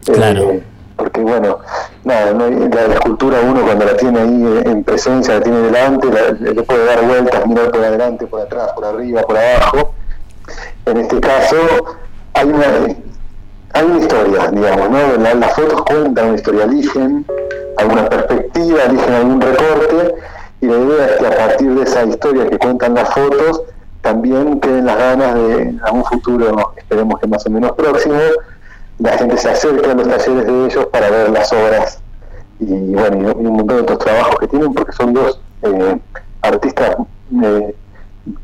Claro. 0.06 0.52
Eh, 0.52 0.64
porque 0.98 1.22
bueno, 1.22 1.60
nada, 2.04 2.34
la, 2.34 2.94
escultura 2.94 3.40
uno 3.42 3.62
cuando 3.62 3.86
la 3.86 3.96
tiene 3.96 4.20
ahí 4.20 4.62
en 4.66 4.84
presencia, 4.84 5.36
la 5.36 5.42
tiene 5.42 5.60
delante, 5.60 6.08
le 6.40 6.64
puede 6.64 6.86
dar 6.86 7.06
vueltas, 7.06 7.48
mirar 7.48 7.72
por 7.72 7.86
adelante, 7.86 8.28
por 8.28 8.42
atrás, 8.42 8.72
por 8.74 8.84
arriba, 8.84 9.22
por 9.22 9.38
abajo. 9.38 9.94
En 10.86 10.98
este 10.98 11.20
caso 11.22 11.56
hay 12.34 12.48
una, 12.48 12.66
hay 13.74 13.86
una 13.86 14.00
historia, 14.00 14.48
digamos, 14.52 14.90
¿no? 14.90 15.34
las 15.36 15.56
fotos 15.56 15.84
cuentan 15.84 16.28
una 16.28 16.36
historia, 16.36 16.64
eligen 16.64 17.26
alguna 17.78 18.10
perspectiva, 18.10 18.84
eligen 18.84 19.14
algún 19.14 19.42
recorte, 19.42 20.16
y 20.62 20.66
la 20.66 20.78
idea 20.78 21.06
es 21.06 21.12
que 21.18 21.28
a 21.28 21.38
partir 21.38 21.74
de 21.74 21.84
esa 21.84 22.04
historia 22.04 22.50
que 22.50 22.58
cuentan 22.58 22.96
las 22.96 23.14
fotos, 23.14 23.64
también 24.02 24.60
queden 24.60 24.86
las 24.86 24.98
ganas 24.98 25.36
de, 25.36 25.76
a 25.86 25.92
un 25.92 26.04
futuro, 26.06 26.74
esperemos 26.78 27.20
que 27.20 27.28
más 27.28 27.46
o 27.46 27.50
menos 27.50 27.72
próximo, 27.74 28.20
la 29.00 29.18
gente 29.18 29.38
se 29.38 29.50
acerca 29.50 29.92
a 29.92 29.94
los 29.94 30.08
talleres 30.08 30.48
de 30.48 30.66
ellos 30.66 30.86
para 30.88 31.10
ver 31.10 31.30
las 31.30 31.54
obras 31.54 32.02
y 32.60 32.66
bueno, 32.66 33.32
y 33.40 33.46
un 33.46 33.58
montón 33.58 33.78
de 33.78 33.82
otros 33.84 34.00
trabajos 34.00 34.36
que 34.40 34.48
tienen 34.48 34.74
porque 34.74 34.92
son 34.92 35.14
dos 35.14 35.40
eh, 35.62 35.98
artistas 36.42 36.98
eh, 37.44 37.76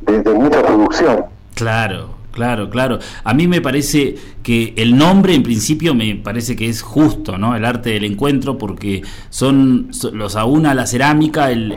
de, 0.02 0.34
mucha 0.34 0.62
producción. 0.62 1.26
Claro, 1.56 2.10
claro, 2.34 2.69
claro. 2.69 3.00
A 3.24 3.34
mí 3.34 3.48
me 3.48 3.62
parece 3.62 4.15
que 4.43 4.74
el 4.76 4.98
nombre 4.98 5.36
en 5.36 5.43
principio 5.43 5.96
me 5.96 6.15
parece 6.15 6.58
que 6.58 6.67
es 6.67 6.82
justo, 6.82 7.38
¿no? 7.38 7.56
El 7.56 7.63
arte 7.63 7.91
del 7.91 8.04
encuentro 8.04 8.58
porque 8.58 9.04
son, 9.30 9.91
los 10.12 10.36
aúna 10.36 10.74
la 10.74 10.86
cerámica, 10.86 11.52
el, 11.52 11.72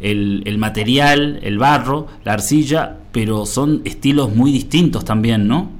el, 0.00 0.42
el, 0.46 0.58
material, 0.58 1.40
el 1.42 1.58
barro, 1.58 2.06
la 2.24 2.32
arcilla, 2.32 2.96
pero 3.12 3.44
son 3.44 3.82
estilos 3.84 4.34
muy 4.34 4.52
distintos 4.52 5.04
también, 5.04 5.46
¿no? 5.46 5.70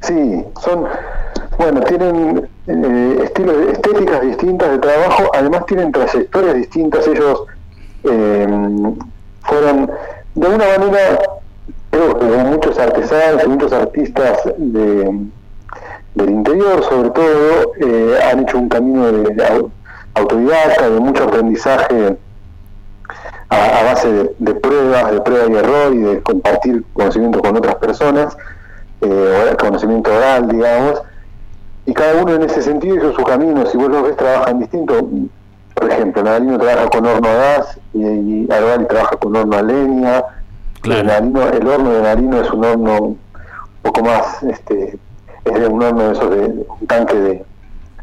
Sí, 0.00 0.14
son 0.62 0.86
bueno, 1.60 1.82
tienen 1.82 2.48
eh, 2.68 3.20
estilos, 3.22 3.54
estéticas 3.70 4.22
distintas 4.22 4.70
de 4.70 4.78
trabajo, 4.78 5.30
además 5.34 5.66
tienen 5.66 5.92
trayectorias 5.92 6.54
distintas. 6.54 7.06
Ellos 7.06 7.44
eh, 8.04 8.46
fueron, 9.42 9.90
de 10.36 10.48
una 10.48 10.64
manera, 10.78 11.18
creo 11.90 12.18
que 12.18 12.24
muchos 12.24 12.78
artesanos 12.78 13.46
muchos 13.46 13.72
artistas 13.72 14.38
de, 14.56 15.26
del 16.14 16.30
interior, 16.30 16.82
sobre 16.84 17.10
todo, 17.10 17.72
eh, 17.80 18.18
han 18.30 18.40
hecho 18.40 18.58
un 18.58 18.68
camino 18.68 19.10
de, 19.10 19.70
autodidacta, 20.14 20.88
de 20.88 21.00
mucho 21.00 21.24
aprendizaje 21.24 22.16
a, 23.48 23.82
base 23.84 24.12
de, 24.12 24.34
de, 24.38 24.54
pruebas, 24.54 25.12
de 25.12 25.20
prueba 25.20 25.50
y 25.50 25.54
error 25.56 25.94
y 25.94 25.98
de 25.98 26.22
compartir 26.22 26.84
conocimiento 26.92 27.40
con 27.40 27.56
otras 27.56 27.76
personas, 27.76 28.36
eh, 29.00 29.56
conocimiento 29.58 30.14
oral, 30.14 30.48
digamos 30.48 31.02
y 31.86 31.92
cada 31.92 32.22
uno 32.22 32.34
en 32.34 32.42
ese 32.42 32.62
sentido 32.62 32.94
hizo 32.96 33.12
su 33.12 33.22
camino. 33.24 33.66
Si 33.66 33.76
vos 33.76 33.88
lo 33.88 34.04
ves, 34.04 34.16
trabajan 34.16 34.60
distinto. 34.60 35.08
Por 35.74 35.90
ejemplo, 35.90 36.22
Nadalino 36.22 36.58
trabaja 36.58 36.88
con 36.88 37.06
horno 37.06 37.28
a 37.28 37.34
gas 37.34 37.80
y, 37.94 38.04
y 38.04 38.46
trabaja 38.46 39.16
con 39.16 39.34
horno 39.34 39.56
a 39.56 39.62
leña. 39.62 40.22
El, 40.84 41.68
horno 41.68 41.90
de 41.90 42.02
Narino 42.02 42.40
es 42.40 42.50
un 42.50 42.64
horno 42.64 42.98
un 43.00 43.18
poco 43.82 44.02
más, 44.02 44.42
este, 44.42 44.98
es 45.44 45.68
un 45.68 45.82
horno 45.82 46.08
de 46.08 46.12
esos 46.12 46.30
de 46.30 46.66
un 46.80 46.86
tanque 46.86 47.16
de, 47.16 47.44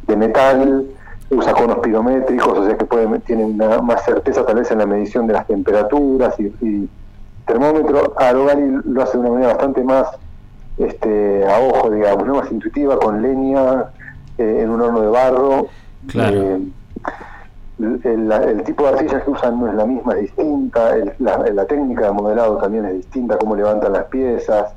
de 0.07 0.15
metal, 0.15 0.85
usa 1.29 1.53
conos 1.53 1.79
pirométricos, 1.79 2.57
o 2.57 2.65
sea 2.65 2.77
que 2.77 2.85
puede, 2.85 3.19
tiene 3.19 3.45
una, 3.45 3.81
más 3.81 4.05
certeza 4.05 4.45
tal 4.45 4.57
vez 4.57 4.69
en 4.71 4.77
la 4.79 4.85
medición 4.85 5.27
de 5.27 5.33
las 5.33 5.47
temperaturas 5.47 6.39
y, 6.39 6.53
y 6.61 6.89
termómetro. 7.45 8.13
Arogani 8.17 8.81
lo 8.85 9.01
hace 9.01 9.13
de 9.13 9.19
una 9.19 9.29
manera 9.31 9.53
bastante 9.53 9.83
más 9.83 10.07
este, 10.77 11.45
a 11.47 11.59
ojo, 11.59 11.89
digamos, 11.89 12.27
¿no? 12.27 12.35
más 12.35 12.51
intuitiva, 12.51 12.99
con 12.99 13.21
leña, 13.21 13.85
eh, 14.37 14.59
en 14.61 14.69
un 14.69 14.81
horno 14.81 15.01
de 15.01 15.07
barro. 15.07 15.67
Claro. 16.07 16.41
Eh, 16.41 16.59
el, 17.79 18.63
tipo 18.63 18.83
de 18.83 18.89
arcilla 18.89 19.21
que 19.23 19.29
usan 19.29 19.59
no 19.59 19.67
es 19.67 19.75
la 19.75 19.85
misma, 19.85 20.13
es 20.13 20.21
distinta, 20.21 20.95
la, 21.19 21.65
técnica 21.65 22.05
de 22.05 22.11
modelado 22.11 22.57
también 22.57 22.85
es 22.85 22.95
distinta, 22.95 23.37
cómo 23.37 23.55
levantan 23.55 23.93
las 23.93 24.05
piezas, 24.05 24.73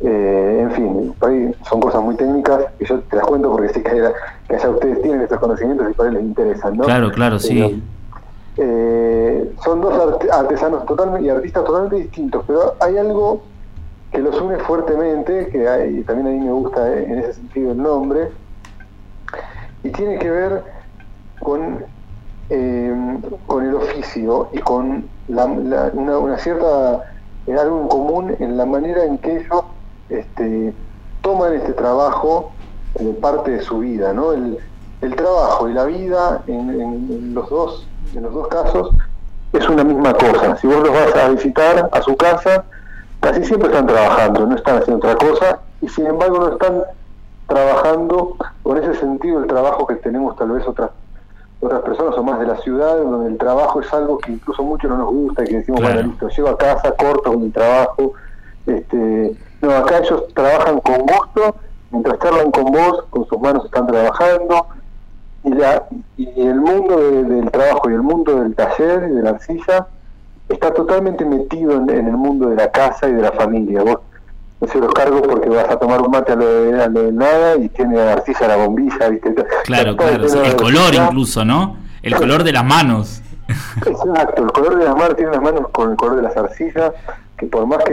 eh, 0.00 0.58
en 0.62 0.70
fin, 0.72 1.14
por 1.18 1.30
ahí 1.30 1.54
son 1.68 1.80
cosas 1.80 2.02
muy 2.02 2.16
técnicas 2.16 2.66
que 2.78 2.84
yo 2.84 3.00
te 3.00 3.16
las 3.16 3.26
cuento 3.26 3.50
porque 3.50 3.68
sé 3.68 3.82
que, 3.82 4.02
que 4.48 4.56
allá 4.56 4.68
ustedes 4.68 5.00
tienen 5.02 5.22
estos 5.22 5.38
conocimientos 5.38 5.90
y 5.90 5.94
por 5.94 6.06
ahí 6.06 6.14
les 6.14 6.22
interesan, 6.22 6.76
¿no? 6.76 6.84
Claro, 6.84 7.10
claro, 7.12 7.38
sí. 7.38 7.82
son 8.56 9.80
dos 9.80 10.18
artesanos 10.30 10.84
totalmente 10.86 11.26
y 11.26 11.30
artistas 11.30 11.64
totalmente 11.64 11.96
distintos, 11.96 12.44
pero 12.46 12.74
hay 12.80 12.98
algo 12.98 13.42
que 14.14 14.20
los 14.20 14.40
une 14.40 14.56
fuertemente, 14.58 15.48
que 15.48 15.68
hay, 15.68 16.02
también 16.02 16.28
a 16.28 16.30
mí 16.30 16.46
me 16.46 16.52
gusta 16.52 16.88
eh, 16.88 17.04
en 17.04 17.18
ese 17.18 17.34
sentido 17.34 17.72
el 17.72 17.82
nombre, 17.82 18.28
y 19.82 19.90
tiene 19.90 20.18
que 20.20 20.30
ver 20.30 20.62
con, 21.40 21.84
eh, 22.50 22.94
con 23.46 23.64
el 23.66 23.74
oficio 23.74 24.48
y 24.52 24.58
con 24.58 25.08
una, 25.28 26.38
cierta, 26.38 27.02
algo 27.48 27.80
en 27.82 27.88
común 27.88 28.36
en 28.38 28.56
la 28.56 28.66
manera 28.66 29.04
en 29.04 29.18
que 29.18 29.38
ellos 29.38 29.64
este, 30.10 30.74
toman 31.22 31.54
este 31.54 31.72
trabajo 31.72 32.52
como 32.92 33.14
parte 33.14 33.52
de 33.52 33.62
su 33.62 33.78
vida, 33.78 34.12
¿no? 34.12 34.32
El, 34.32 34.58
trabajo 35.16 35.68
y 35.68 35.74
la 35.74 35.84
vida 35.84 36.42
en, 36.46 37.34
los 37.34 37.50
dos, 37.50 37.86
en 38.14 38.22
los 38.22 38.32
dos 38.32 38.48
casos 38.48 38.90
es 39.52 39.68
una 39.68 39.84
misma 39.84 40.14
cosa. 40.14 40.56
Si 40.56 40.66
vos 40.66 40.76
los 40.82 40.92
vas 40.92 41.14
a 41.14 41.28
visitar 41.28 41.90
a 41.92 42.00
su 42.00 42.16
casa, 42.16 42.64
casi 43.20 43.44
siempre 43.44 43.68
están 43.68 43.86
trabajando, 43.86 44.46
no 44.46 44.56
están 44.56 44.78
haciendo 44.78 45.06
otra 45.06 45.16
cosa 45.16 45.60
y 45.82 45.88
sin 45.88 46.06
embargo 46.06 46.38
no 46.38 46.48
están 46.52 46.82
trabajando 47.46 48.34
con 48.62 48.78
ese 48.78 48.94
sentido 48.98 49.40
el 49.40 49.46
trabajo 49.46 49.86
que 49.86 49.96
tenemos 49.96 50.36
tal 50.36 50.52
vez 50.52 50.66
otras 50.66 50.90
otras 51.64 51.82
personas 51.82 52.16
o 52.16 52.22
más 52.22 52.38
de 52.40 52.46
la 52.46 52.56
ciudad, 52.58 52.96
donde 52.98 53.30
el 53.30 53.38
trabajo 53.38 53.80
es 53.80 53.92
algo 53.92 54.18
que 54.18 54.32
incluso 54.32 54.62
mucho 54.62 54.88
no 54.88 54.98
nos 54.98 55.08
gusta 55.08 55.44
y 55.44 55.46
que 55.46 55.56
decimos, 55.58 55.82
bueno, 55.82 56.02
listo, 56.02 56.28
llego 56.28 56.48
a 56.48 56.58
casa, 56.58 56.92
corto 56.92 57.32
con 57.32 57.42
mi 57.42 57.50
trabajo. 57.50 58.12
Este, 58.66 59.36
no, 59.60 59.70
acá 59.70 59.98
ellos 59.98 60.24
trabajan 60.34 60.80
con 60.80 61.00
gusto, 61.00 61.56
mientras 61.90 62.18
charlan 62.18 62.50
con 62.50 62.64
vos, 62.64 63.04
con 63.10 63.26
sus 63.26 63.40
manos 63.40 63.64
están 63.64 63.86
trabajando. 63.86 64.66
Y, 65.44 65.50
la, 65.50 65.84
y 66.16 66.40
el 66.40 66.60
mundo 66.60 66.96
del 66.96 67.50
trabajo 67.50 67.90
y 67.90 67.94
el 67.94 68.02
mundo 68.02 68.40
del 68.40 68.54
taller 68.54 69.08
y 69.10 69.14
de 69.14 69.22
la 69.22 69.30
arcilla 69.30 69.86
está 70.48 70.72
totalmente 70.72 71.24
metido 71.24 71.72
en, 71.72 71.90
el 71.90 72.16
mundo 72.16 72.48
de 72.48 72.56
la 72.56 72.70
casa 72.70 73.08
y 73.08 73.12
de 73.12 73.22
la 73.22 73.32
familia. 73.32 73.82
Vos 73.82 74.00
no 74.66 74.72
se 74.72 74.78
los 74.78 74.92
cargo 74.92 75.22
porque 75.22 75.48
vas 75.48 75.68
a 75.68 75.76
tomar 75.78 76.00
un 76.00 76.10
mate 76.10 76.32
a 76.32 76.36
lo 76.36 76.46
de, 76.46 77.12
nada 77.12 77.56
y 77.56 77.68
tiene 77.68 78.00
arcilla 78.00 78.48
la 78.48 78.56
bombilla, 78.56 79.08
¿viste? 79.08 79.34
Claro, 79.64 79.96
claro, 79.96 80.24
el 80.24 80.56
color 80.56 80.94
incluso, 80.94 81.44
¿no? 81.44 81.76
El 82.02 82.14
color 82.14 82.44
de 82.44 82.52
las 82.52 82.64
manos. 82.64 83.22
Exacto, 83.86 84.42
el 84.42 84.52
color 84.52 84.78
de 84.78 84.84
las 84.84 84.94
manos 84.94 85.16
tiene 85.16 85.32
las 85.32 85.42
manos 85.42 85.68
con 85.72 85.90
el 85.90 85.96
color 85.96 86.16
de 86.16 86.22
las 86.22 86.36
arcillas, 86.36 86.92
que 87.36 87.46
por 87.46 87.66
más 87.66 87.84
que 87.84 87.92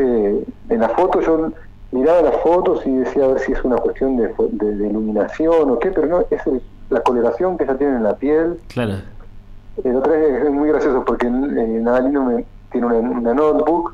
en 0.70 0.80
la 0.80 0.90
foto 0.90 1.22
yo 1.22 1.52
miraba 1.92 2.22
las 2.22 2.38
fotos 2.42 2.86
y 2.86 2.92
decía 2.92 3.26
a 3.26 3.28
ver 3.28 3.40
si 3.40 3.52
es 3.52 3.64
una 3.64 3.76
cuestión 3.78 4.18
de, 4.18 4.34
de, 4.38 4.88
iluminación 4.88 5.72
o 5.72 5.80
qué, 5.80 5.92
pero 5.92 6.08
no, 6.08 6.22
es 6.30 6.42
la 6.90 7.02
coloración 7.02 7.58
que 7.58 7.66
ella 7.66 7.78
tiene 7.78 7.98
en 7.98 8.04
la 8.04 8.16
piel. 8.16 8.60
Claro 8.68 8.96
el 9.84 9.96
otro 9.96 10.14
es 10.14 10.52
muy 10.52 10.70
gracioso 10.70 11.04
porque 11.06 11.28
eh, 11.28 11.30
Nadalino 11.30 12.26
me, 12.26 12.46
tiene 12.72 12.88
una, 12.88 13.34
notebook 13.34 13.94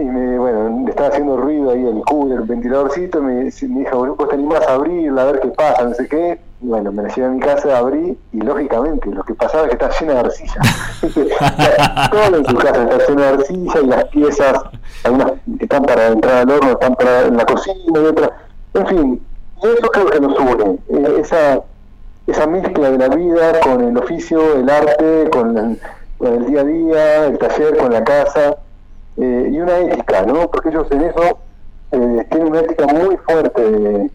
y 0.00 0.04
me, 0.04 0.38
bueno, 0.38 0.88
estaba 0.88 1.08
haciendo 1.08 1.36
ruido 1.36 1.70
ahí 1.70 1.84
el 1.86 2.00
cooler, 2.04 2.40
el 2.40 2.46
ventiladorcito, 2.46 3.20
me, 3.22 3.44
me 3.44 3.50
dijo, 3.50 4.14
vos 4.16 4.28
te 4.28 4.34
animás 4.34 4.66
a 4.66 4.74
abrirla, 4.74 5.22
a 5.22 5.32
ver 5.32 5.40
qué 5.40 5.48
pasa, 5.48 5.84
no 5.84 5.94
sé 5.94 6.08
qué. 6.08 6.40
bueno, 6.60 6.90
me 6.90 7.02
la 7.02 7.14
llevé 7.14 7.26
a 7.26 7.30
mi 7.30 7.40
casa, 7.40 7.78
abrí 7.78 8.16
y 8.32 8.40
lógicamente 8.40 9.10
lo 9.10 9.22
que 9.24 9.34
pasaba 9.34 9.64
es 9.64 9.68
que 9.70 9.84
está 9.84 10.00
llena 10.00 10.14
de 10.14 10.20
arcilla. 10.20 10.60
Todo 12.10 12.36
en 12.36 12.44
su 12.44 12.56
casa 12.56 12.82
está 12.82 13.06
lleno 13.08 13.22
de 13.22 13.28
arcilla 13.28 13.80
y 13.82 13.86
las 13.86 14.04
piezas, 14.06 14.62
algunas 15.04 15.32
que 15.58 15.64
están 15.64 15.82
para 15.84 16.06
entrar 16.08 16.36
al 16.38 16.50
horno, 16.50 16.70
están 16.72 16.94
para 16.94 17.26
en 17.26 17.36
la 17.36 17.44
cocina 17.44 17.76
y 17.86 17.98
otras. 17.98 18.30
En 18.74 18.86
fin, 18.86 19.22
y 19.62 19.66
eso 19.66 19.90
creo 19.90 20.06
que 20.06 20.20
nos 20.20 20.38
une, 20.38 20.78
eh, 20.88 21.20
esa, 21.20 21.60
esa 22.26 22.46
mezcla 22.46 22.90
de 22.90 22.98
la 22.98 23.08
vida 23.14 23.60
con 23.60 23.82
el 23.82 23.96
oficio, 23.98 24.54
el 24.56 24.70
arte, 24.70 25.28
con 25.30 25.58
el, 25.58 25.80
con 26.18 26.34
el 26.34 26.46
día 26.46 26.60
a 26.60 26.64
día, 26.64 27.26
el 27.26 27.38
taller, 27.38 27.76
con 27.76 27.92
la 27.92 28.02
casa, 28.02 28.56
eh, 29.20 29.50
y 29.52 29.60
una 29.60 29.78
ética, 29.78 30.22
¿no? 30.22 30.50
Porque 30.50 30.70
ellos 30.70 30.86
en 30.90 31.02
eso 31.02 31.38
eh, 31.92 32.26
tienen 32.30 32.48
una 32.48 32.60
ética 32.60 32.86
muy 32.86 33.16
fuerte. 33.18 33.62
de- 33.62 34.10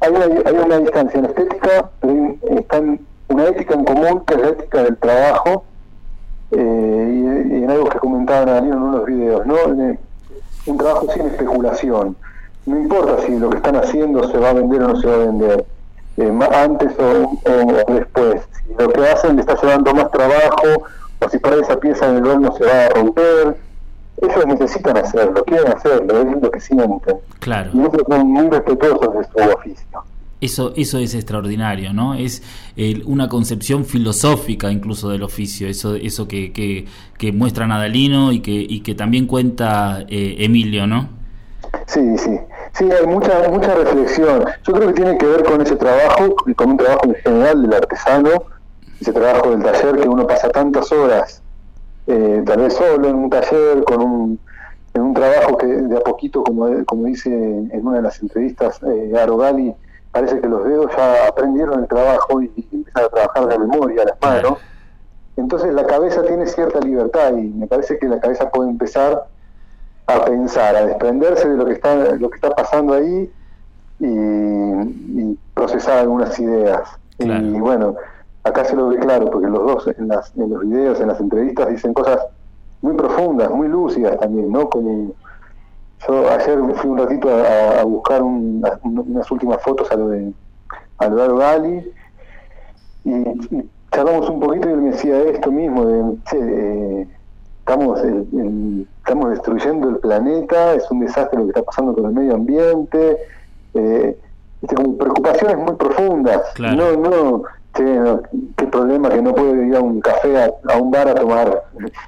hay, 0.00 0.10
una, 0.10 0.78
distancia 0.78 1.18
en 1.18 1.24
estética, 1.26 1.90
pero 2.00 2.36
están 2.58 3.00
una 3.28 3.44
ética 3.44 3.74
en 3.74 3.84
común 3.84 4.22
que 4.26 4.34
es 4.34 4.40
la 4.40 4.48
ética 4.48 4.82
del 4.82 4.96
trabajo, 4.98 5.64
eh, 6.50 7.46
y, 7.50 7.64
en 7.64 7.70
algo 7.70 7.88
que 7.88 7.98
comentaban 7.98 8.48
ahí 8.48 8.68
en 8.68 8.82
unos 8.82 9.06
videos, 9.06 9.46
¿no? 9.46 9.56
Eh, 9.56 9.98
un 10.66 10.78
trabajo 10.78 11.06
sin 11.12 11.26
especulación. 11.26 12.16
No 12.66 12.78
importa 12.78 13.22
si 13.26 13.38
lo 13.38 13.50
que 13.50 13.56
están 13.56 13.76
haciendo 13.76 14.28
se 14.30 14.38
va 14.38 14.50
a 14.50 14.52
vender 14.54 14.82
o 14.82 14.88
no 14.88 15.00
se 15.00 15.06
va 15.06 15.14
a 15.14 15.18
vender, 15.18 15.64
eh, 16.16 16.38
antes 16.54 16.92
o, 16.98 17.50
o 17.50 17.94
después. 17.94 18.42
Si 18.58 18.74
lo 18.78 18.88
que 18.88 19.06
hacen 19.08 19.36
le 19.36 19.42
está 19.42 19.60
llevando 19.60 19.94
más 19.94 20.10
trabajo, 20.10 20.86
o 21.20 21.28
si 21.28 21.38
para 21.38 21.56
esa 21.56 21.76
pieza 21.78 22.08
en 22.08 22.16
el 22.16 22.26
horno 22.26 22.54
se 22.56 22.64
va 22.64 22.86
a 22.86 22.88
romper, 22.90 23.56
ellos 24.22 24.46
necesitan 24.46 24.96
hacerlo, 24.96 25.44
quieren 25.44 25.72
hacerlo, 25.72 26.20
es 26.20 26.42
lo 26.42 26.50
que 26.50 26.60
sienten. 26.60 27.16
Claro. 27.40 27.70
Y 27.74 27.80
ellos 27.80 28.02
son 28.08 28.26
muy 28.30 28.48
respetuosos 28.48 29.14
de 29.14 29.24
su 29.24 29.50
oficio. 29.52 30.04
Eso, 30.40 30.72
eso 30.76 30.98
es 30.98 31.14
extraordinario, 31.14 31.92
¿no? 31.92 32.14
Es 32.14 32.42
eh, 32.76 33.00
una 33.06 33.28
concepción 33.28 33.84
filosófica 33.84 34.70
incluso 34.70 35.08
del 35.08 35.22
oficio, 35.22 35.68
eso, 35.68 35.94
eso 35.94 36.28
que, 36.28 36.52
que, 36.52 36.86
que 37.16 37.32
muestra 37.32 37.66
Nadalino 37.66 38.30
y 38.30 38.40
que, 38.40 38.52
y 38.52 38.80
que 38.80 38.94
también 38.94 39.26
cuenta 39.26 40.04
eh, 40.08 40.36
Emilio, 40.40 40.86
¿no? 40.86 41.08
Sí, 41.86 42.18
sí, 42.18 42.38
sí, 42.72 42.88
hay 42.90 43.06
mucha, 43.06 43.48
mucha 43.48 43.74
reflexión. 43.74 44.44
Yo 44.66 44.72
creo 44.74 44.88
que 44.88 44.94
tiene 44.94 45.18
que 45.18 45.26
ver 45.26 45.44
con 45.44 45.62
ese 45.62 45.76
trabajo 45.76 46.36
y 46.46 46.54
con 46.54 46.72
un 46.72 46.76
trabajo 46.76 47.06
en 47.06 47.14
general 47.14 47.62
del 47.62 47.72
artesano, 47.72 48.30
ese 49.00 49.12
trabajo 49.12 49.50
del 49.50 49.62
taller 49.62 49.96
que 49.96 50.08
uno 50.08 50.26
pasa 50.26 50.48
tantas 50.50 50.92
horas, 50.92 51.42
eh, 52.06 52.42
tal 52.44 52.60
vez 52.60 52.74
solo 52.74 53.08
en 53.08 53.14
un 53.16 53.30
taller, 53.30 53.84
con 53.84 54.02
un, 54.02 54.38
en 54.94 55.02
un 55.02 55.14
trabajo 55.14 55.56
que 55.56 55.66
de 55.66 55.96
a 55.96 56.00
poquito, 56.00 56.42
como, 56.44 56.84
como 56.84 57.04
dice 57.04 57.30
en 57.30 57.86
una 57.86 57.96
de 57.96 58.02
las 58.02 58.20
entrevistas 58.22 58.80
eh, 58.82 59.12
Aro 59.20 59.36
Gali, 59.36 59.74
parece 60.12 60.40
que 60.40 60.48
los 60.48 60.64
dedos 60.64 60.90
ya 60.96 61.28
aprendieron 61.28 61.80
el 61.80 61.88
trabajo 61.88 62.40
y, 62.40 62.52
y 62.56 62.68
empiezan 62.76 63.04
a 63.04 63.08
trabajar 63.08 63.44
la 63.44 63.58
memoria, 63.58 64.04
las 64.04 64.20
manos. 64.20 64.58
Entonces 65.36 65.74
la 65.74 65.84
cabeza 65.84 66.22
tiene 66.22 66.46
cierta 66.46 66.78
libertad 66.80 67.32
y 67.36 67.48
me 67.48 67.66
parece 67.66 67.98
que 67.98 68.06
la 68.06 68.20
cabeza 68.20 68.50
puede 68.50 68.70
empezar 68.70 69.26
a 70.06 70.24
pensar, 70.24 70.76
a 70.76 70.86
desprenderse 70.86 71.48
de 71.48 71.56
lo 71.56 71.64
que 71.64 71.72
está, 71.72 71.96
lo 72.14 72.30
que 72.30 72.36
está 72.36 72.50
pasando 72.50 72.94
ahí 72.94 73.32
y, 73.98 74.06
y 74.06 75.38
procesar 75.54 75.98
algunas 75.98 76.38
ideas. 76.38 76.88
Claro. 77.18 77.46
Y 77.46 77.60
bueno, 77.60 77.96
acá 78.44 78.64
se 78.64 78.76
lo 78.76 78.88
ve 78.88 78.98
claro, 78.98 79.30
porque 79.30 79.48
los 79.48 79.64
dos 79.66 79.88
en, 79.98 80.08
las, 80.08 80.32
en 80.36 80.50
los 80.50 80.60
videos, 80.60 81.00
en 81.00 81.08
las 81.08 81.20
entrevistas, 81.20 81.68
dicen 81.68 81.94
cosas 81.94 82.20
muy 82.82 82.94
profundas, 82.94 83.50
muy 83.50 83.68
lúcidas 83.68 84.18
también, 84.18 84.52
¿no? 84.52 84.68
Como 84.68 85.12
yo 86.06 86.30
ayer 86.30 86.58
fui 86.74 86.90
un 86.90 86.98
ratito 86.98 87.30
a, 87.30 87.80
a 87.80 87.84
buscar 87.84 88.22
un- 88.22 88.62
un- 88.82 88.98
unas 88.98 89.30
últimas 89.30 89.62
fotos 89.62 89.90
a 89.90 89.96
lo 89.96 90.08
de 90.08 90.32
a 90.98 91.08
lo 91.08 91.16
de 91.16 91.22
Aro 91.24 91.36
Gali 91.38 91.92
y, 93.04 93.10
y 93.56 93.70
charlamos 93.90 94.28
un 94.28 94.40
poquito 94.40 94.68
y 94.68 94.72
él 94.72 94.82
me 94.82 94.90
decía 94.90 95.18
esto 95.22 95.50
mismo, 95.50 95.84
de, 95.86 96.16
che, 96.30 96.38
eh, 96.38 97.08
estamos, 97.60 98.00
el- 98.02 98.28
el- 98.32 98.88
estamos 98.98 99.30
destruyendo 99.30 99.88
el 99.88 99.96
planeta, 99.98 100.74
es 100.74 100.88
un 100.90 101.00
desastre 101.00 101.38
lo 101.38 101.44
que 101.46 101.50
está 101.50 101.62
pasando 101.62 101.94
con 101.94 102.04
el 102.06 102.12
medio 102.12 102.34
ambiente, 102.34 103.18
eh, 103.74 104.18
como 104.76 104.96
preocupaciones 104.96 105.56
muy 105.58 105.74
profundas, 105.74 106.42
Claro. 106.54 106.96
no, 106.96 107.10
no, 107.10 107.42
che, 107.74 107.82
no, 107.82 108.22
qué 108.56 108.66
problema 108.66 109.08
que 109.08 109.20
no 109.22 109.34
puede 109.34 109.66
ir 109.68 109.76
a 109.76 109.80
un 109.80 110.00
café, 110.00 110.42
a, 110.44 110.50
a 110.72 110.76
un 110.78 110.90
bar 110.90 111.08
a 111.08 111.14
tomar. 111.14 111.62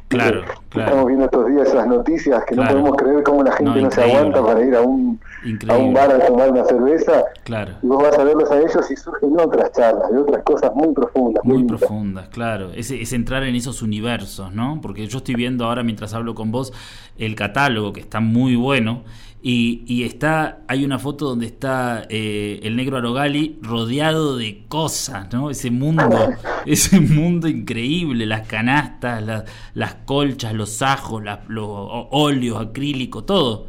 Claro, 0.09 0.42
claro. 0.68 0.88
Estamos 0.90 1.07
viendo 1.07 1.24
estos 1.26 1.46
días 1.48 1.68
esas 1.68 1.87
noticias 1.87 2.44
que 2.44 2.55
Claro. 2.55 2.70
no 2.74 2.81
podemos 2.81 2.96
creer 2.96 3.22
cómo 3.22 3.42
la 3.42 3.52
gente 3.52 3.72
No, 3.72 3.81
no, 3.81 3.90
se 3.90 4.02
aguanta 4.02 4.44
para 4.44 4.64
ir 4.64 4.74
a 4.74 4.81
un, 4.83 5.20
a 5.68 5.76
un 5.76 5.94
bar 5.94 6.11
a 6.12 6.26
tomar 6.26 6.50
una 6.50 6.64
cerveza 6.64 7.24
Claro. 7.44 7.72
y 7.83 7.87
vos 7.87 8.02
vas 8.02 8.18
a 8.18 8.24
verlos 8.24 8.50
a 8.50 8.59
ellos 8.59 8.90
y 8.90 8.96
surgen 8.96 9.38
otras 9.40 9.72
charlas 9.72 10.11
y 10.12 10.16
otras 10.16 10.42
cosas 10.44 10.72
muy 10.74 10.92
profundas. 10.94 11.44
Muy 11.44 11.64
profundas, 11.64 12.29
claro. 12.29 12.70
Es, 12.74 12.90
es 12.90 13.12
entrar 13.12 13.42
en 13.44 13.55
esos 13.55 13.83
universos, 13.83 14.52
¿no? 14.52 14.79
Porque 14.81 15.07
yo 15.07 15.18
estoy 15.18 15.35
viendo 15.35 15.64
ahora, 15.66 15.83
mientras 15.83 16.14
hablo 16.14 16.35
con 16.35 16.50
vos, 16.52 16.72
el 17.18 17.35
catálogo, 17.35 17.92
que 17.92 18.00
está 18.00 18.20
muy 18.20 18.57
bueno. 18.57 19.02
Y, 19.48 19.85
y 19.87 20.02
está, 20.02 20.59
hay 20.66 20.85
una 20.85 20.98
foto 20.98 21.26
donde 21.26 21.46
está 21.46 22.04
eh, 22.09 22.59
el 22.64 22.74
negro 22.74 22.96
Arogali 22.96 23.61
rodeado 23.62 24.37
de 24.37 24.64
cosas, 24.66 25.32
¿no? 25.32 25.50
Ese 25.50 25.70
mundo, 25.70 26.02
ese 26.66 26.98
mundo 26.98 27.46
increíble, 27.46 28.26
las 28.26 28.48
canastas, 28.48 29.22
las, 29.22 29.44
las 29.74 29.94
colchas, 30.04 30.52
los 30.52 30.82
ajos, 30.82 31.22
las- 31.22 31.46
los 31.48 31.68
óleos, 31.70 32.61
acrílico, 32.61 33.22
todo. 33.22 33.66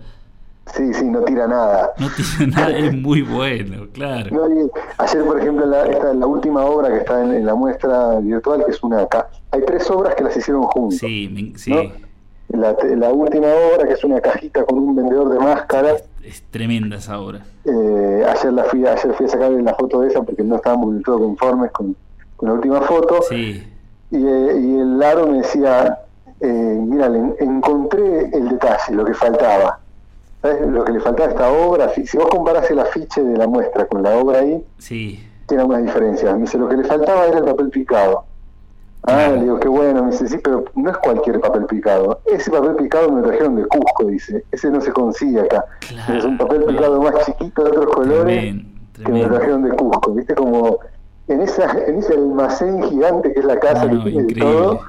Sí, 0.76 0.92
sí, 0.96 1.06
no 1.06 1.22
tira 1.22 1.48
nada. 1.48 1.92
No 2.00 2.08
tiene 2.10 2.56
nada, 2.56 2.76
es 2.76 2.94
muy 2.94 3.22
bueno, 3.22 3.86
claro. 3.94 4.36
No, 4.36 4.50
y 4.50 4.68
ayer, 4.98 5.24
por 5.26 5.40
ejemplo, 5.40 5.66
la, 5.68 5.86
esta, 5.86 6.12
la 6.12 6.26
última 6.26 6.66
obra 6.66 6.90
que 6.90 6.98
está 6.98 7.24
en, 7.24 7.34
en 7.36 7.46
la 7.46 7.54
muestra 7.54 8.20
virtual, 8.20 8.64
que 8.66 8.72
es 8.72 8.82
una... 8.82 9.06
ca- 9.08 9.30
Hay 9.52 9.62
tres 9.68 9.88
obras 9.92 10.16
que 10.16 10.24
las 10.24 10.36
hicieron 10.36 10.64
juntos. 10.64 10.98
Sí, 10.98 11.30
me- 11.32 11.56
sí, 11.58 11.72
¿no? 11.72 12.07
La, 12.58 12.76
la 12.96 13.10
última 13.12 13.48
obra, 13.48 13.88
que 13.88 13.94
es 13.94 14.04
una 14.04 14.20
cajita 14.22 14.64
con 14.66 14.78
un 14.80 14.96
vendedor 14.96 15.30
de 15.30 15.40
máscaras, 15.40 16.04
es 16.24 16.44
tremenda 16.52 16.98
esa 16.98 17.20
obra. 17.20 17.42
eh, 17.66 18.26
ayer 18.28 18.54
la 18.54 18.64
fui 18.66 18.86
ayer 18.86 19.14
fui 19.14 19.26
a 19.26 19.30
sacarle 19.30 19.62
la 19.62 19.74
foto 19.76 20.02
de 20.02 20.10
esa 20.10 20.22
porque 20.24 20.44
no 20.44 20.56
estábamos 20.58 20.94
del 20.94 21.04
todo 21.04 21.20
conformes 21.20 21.72
con, 21.72 21.96
con 22.36 22.50
la 22.50 22.56
última 22.56 22.82
foto. 22.82 23.22
Sí, 23.30 23.64
Y, 24.12 24.18
eh, 24.26 24.60
y 24.60 24.80
el 24.80 25.00
Laro 25.00 25.28
me 25.28 25.38
decía, 25.40 26.00
eh, 26.42 26.80
mira, 26.82 27.08
encontré 27.40 28.30
el 28.34 28.50
detalle, 28.50 28.94
lo 28.96 29.06
que 29.06 29.14
faltaba. 29.14 29.80
¿Sabes? 30.42 30.68
Lo 30.68 30.84
que 30.84 30.92
le 30.94 31.00
faltaba 31.00 31.30
a 31.30 31.32
esta 31.32 31.52
obra, 31.52 31.90
si, 31.94 32.06
si 32.06 32.18
vos 32.18 32.28
comparás 32.28 32.70
el 32.70 32.80
afiche 32.80 33.24
de 33.24 33.38
la 33.38 33.48
muestra 33.48 33.86
con 33.86 34.04
la 34.04 34.16
obra 34.18 34.40
ahí, 34.40 34.64
sí, 34.78 35.20
tiene 35.48 35.62
algunas 35.62 35.84
diferencias. 35.84 36.34
Me 36.36 36.42
dice, 36.42 36.58
lo 36.58 36.70
que 36.70 36.78
le 36.78 36.84
faltaba 36.84 37.26
era 37.26 37.40
el 37.40 37.46
papel 37.46 37.70
picado. 37.70 38.24
Ah, 39.08 39.30
le 39.30 39.42
digo, 39.42 39.60
qué 39.60 39.68
bueno. 39.70 40.04
Me 40.04 40.12
dice, 40.12 40.28
sí, 40.28 40.38
pero 40.44 40.66
no 40.76 40.92
es 40.92 40.98
cualquier 40.98 41.40
papel 41.40 41.66
picado. 41.66 42.20
Ese 42.26 42.52
papel 42.52 42.76
picado 42.76 43.10
me 43.10 43.22
lo 43.22 43.28
trajeron 43.28 43.56
de 43.56 43.66
Cusco, 43.66 44.06
dice. 44.06 44.44
Ese 44.52 44.70
no 44.70 44.82
se 44.82 44.92
consigue 44.92 45.40
acá. 45.42 45.64
Claro. 45.80 46.14
Es 46.14 46.26
un 46.26 46.38
papel 46.38 46.66
picado 46.66 47.02
más 47.02 47.26
chiquito 47.26 47.64
de 47.64 47.70
otros 47.70 47.96
colores 47.96 48.56
Tremendo, 48.94 49.04
que 49.06 49.12
me 49.12 49.24
lo 49.24 49.30
trajeron 49.30 49.64
de 49.64 49.70
Cusco. 49.72 50.14
¿Viste? 50.14 50.36
Como 50.36 50.80
en, 51.30 51.42
esa, 51.42 51.72
en 51.86 52.00
ese 52.00 52.14
almacén 52.14 52.84
gigante 52.84 53.34
que 53.34 53.40
es 53.40 53.46
la 53.46 53.60
casa, 53.60 53.86
No, 53.86 54.04
que 54.04 54.12
tiene 54.12 54.28
de 54.28 54.36
todo, 54.36 54.82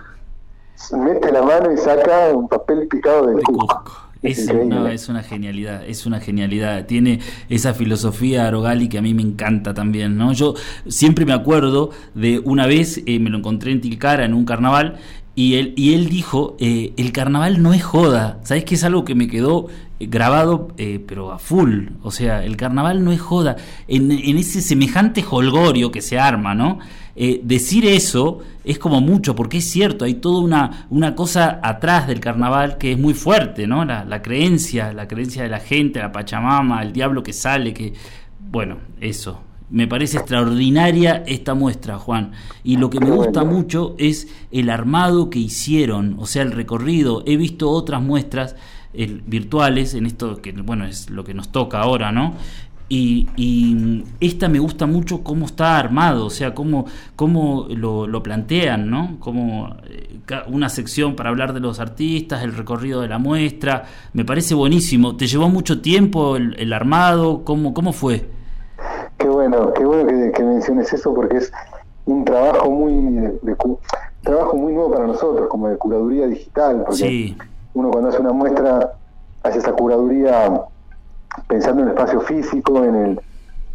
mete 0.92 1.32
la 1.32 1.42
mano 1.42 1.72
y 1.72 1.76
saca 1.76 2.30
un 2.34 2.48
papel 2.48 2.88
picado 2.88 3.26
de, 3.26 3.36
de 3.36 3.42
Cusco. 3.42 3.66
Cusco. 3.66 4.07
Es, 4.22 4.52
no, 4.52 4.88
es 4.88 5.08
una 5.08 5.22
genialidad, 5.22 5.86
es 5.86 6.04
una 6.04 6.20
genialidad. 6.20 6.86
Tiene 6.86 7.20
esa 7.48 7.74
filosofía 7.74 8.46
Arogali 8.46 8.88
que 8.88 8.98
a 8.98 9.02
mí 9.02 9.14
me 9.14 9.22
encanta 9.22 9.74
también, 9.74 10.16
¿no? 10.16 10.32
Yo 10.32 10.54
siempre 10.88 11.24
me 11.24 11.32
acuerdo 11.32 11.90
de 12.14 12.40
una 12.40 12.66
vez, 12.66 13.02
eh, 13.06 13.18
me 13.20 13.30
lo 13.30 13.38
encontré 13.38 13.72
en 13.72 13.80
Tilcara 13.80 14.24
en 14.24 14.34
un 14.34 14.44
carnaval, 14.44 14.98
y 15.38 15.54
él, 15.54 15.72
y 15.76 15.94
él 15.94 16.08
dijo, 16.08 16.56
eh, 16.58 16.94
el 16.96 17.12
carnaval 17.12 17.62
no 17.62 17.72
es 17.72 17.84
joda. 17.84 18.40
¿Sabes 18.42 18.64
qué 18.64 18.74
es 18.74 18.82
algo 18.82 19.04
que 19.04 19.14
me 19.14 19.28
quedó 19.28 19.68
eh, 20.00 20.08
grabado, 20.08 20.74
eh, 20.78 20.98
pero 21.06 21.30
a 21.30 21.38
full? 21.38 21.90
O 22.02 22.10
sea, 22.10 22.44
el 22.44 22.56
carnaval 22.56 23.04
no 23.04 23.12
es 23.12 23.20
joda. 23.20 23.54
En, 23.86 24.10
en 24.10 24.36
ese 24.36 24.60
semejante 24.60 25.24
holgorio 25.30 25.92
que 25.92 26.02
se 26.02 26.18
arma, 26.18 26.56
¿no? 26.56 26.80
Eh, 27.20 27.40
decir 27.42 27.84
eso 27.84 28.38
es 28.62 28.78
como 28.78 29.00
mucho, 29.00 29.34
porque 29.34 29.58
es 29.58 29.68
cierto, 29.68 30.04
hay 30.04 30.14
toda 30.14 30.40
una, 30.40 30.86
una 30.90 31.16
cosa 31.16 31.58
atrás 31.64 32.06
del 32.06 32.20
carnaval 32.20 32.78
que 32.78 32.92
es 32.92 32.98
muy 32.98 33.12
fuerte, 33.14 33.66
¿no? 33.66 33.84
La, 33.84 34.04
la 34.04 34.22
creencia, 34.22 34.92
la 34.92 35.08
creencia 35.08 35.42
de 35.42 35.48
la 35.48 35.58
gente, 35.58 35.98
la 35.98 36.12
Pachamama, 36.12 36.80
el 36.82 36.92
diablo 36.92 37.22
que 37.24 37.32
sale, 37.32 37.74
que. 37.74 37.92
Bueno, 38.38 38.76
eso. 39.00 39.42
Me 39.70 39.86
parece 39.88 40.16
extraordinaria 40.18 41.24
esta 41.26 41.54
muestra, 41.54 41.98
Juan. 41.98 42.30
Y 42.64 42.76
lo 42.76 42.88
que 42.88 43.00
me 43.00 43.10
gusta 43.10 43.44
mucho 43.44 43.96
es 43.98 44.28
el 44.50 44.70
armado 44.70 45.28
que 45.28 45.40
hicieron, 45.40 46.14
o 46.18 46.26
sea, 46.26 46.42
el 46.42 46.52
recorrido. 46.52 47.22
He 47.26 47.36
visto 47.36 47.68
otras 47.68 48.00
muestras 48.00 48.54
el- 48.94 49.22
virtuales 49.26 49.92
en 49.94 50.06
esto 50.06 50.40
que, 50.40 50.52
bueno, 50.52 50.86
es 50.86 51.10
lo 51.10 51.22
que 51.24 51.34
nos 51.34 51.50
toca 51.52 51.80
ahora, 51.80 52.12
¿no? 52.12 52.34
Y, 52.90 53.28
y 53.36 54.02
esta 54.18 54.48
me 54.48 54.58
gusta 54.58 54.86
mucho 54.86 55.22
cómo 55.22 55.44
está 55.44 55.78
armado, 55.78 56.24
o 56.24 56.30
sea, 56.30 56.54
cómo, 56.54 56.86
cómo 57.16 57.66
lo, 57.68 58.06
lo 58.06 58.22
plantean, 58.22 58.88
¿no? 58.88 59.16
Como 59.20 59.76
eh, 59.84 60.20
una 60.50 60.70
sección 60.70 61.14
para 61.14 61.28
hablar 61.28 61.52
de 61.52 61.60
los 61.60 61.80
artistas, 61.80 62.42
el 62.42 62.54
recorrido 62.56 63.02
de 63.02 63.08
la 63.08 63.18
muestra, 63.18 63.84
me 64.14 64.24
parece 64.24 64.54
buenísimo. 64.54 65.16
¿Te 65.16 65.26
llevó 65.26 65.50
mucho 65.50 65.82
tiempo 65.82 66.36
el, 66.36 66.58
el 66.58 66.72
armado? 66.72 67.44
¿Cómo, 67.44 67.74
¿Cómo 67.74 67.92
fue? 67.92 68.26
Qué 69.18 69.28
bueno, 69.28 69.70
qué 69.74 69.84
bueno 69.84 70.06
que, 70.08 70.32
que 70.34 70.42
menciones 70.42 70.90
eso 70.92 71.12
porque 71.12 71.38
es 71.38 71.52
un 72.06 72.24
trabajo 72.24 72.70
muy 72.70 72.94
de- 73.42 73.56
trabajo 74.22 74.56
muy 74.56 74.72
nuevo 74.72 74.92
para 74.92 75.06
nosotros, 75.06 75.46
como 75.50 75.68
de 75.68 75.76
curaduría 75.76 76.26
digital, 76.26 76.84
porque 76.86 76.96
Sí, 76.96 77.36
uno 77.74 77.90
cuando 77.90 78.08
hace 78.10 78.18
una 78.20 78.32
muestra 78.32 78.92
hace 79.42 79.58
esa 79.58 79.72
curaduría 79.72 80.50
pensando 81.46 81.82
en 81.82 81.88
el 81.88 81.94
espacio 81.94 82.20
físico, 82.20 82.84
en, 82.84 82.94
el, 82.94 83.20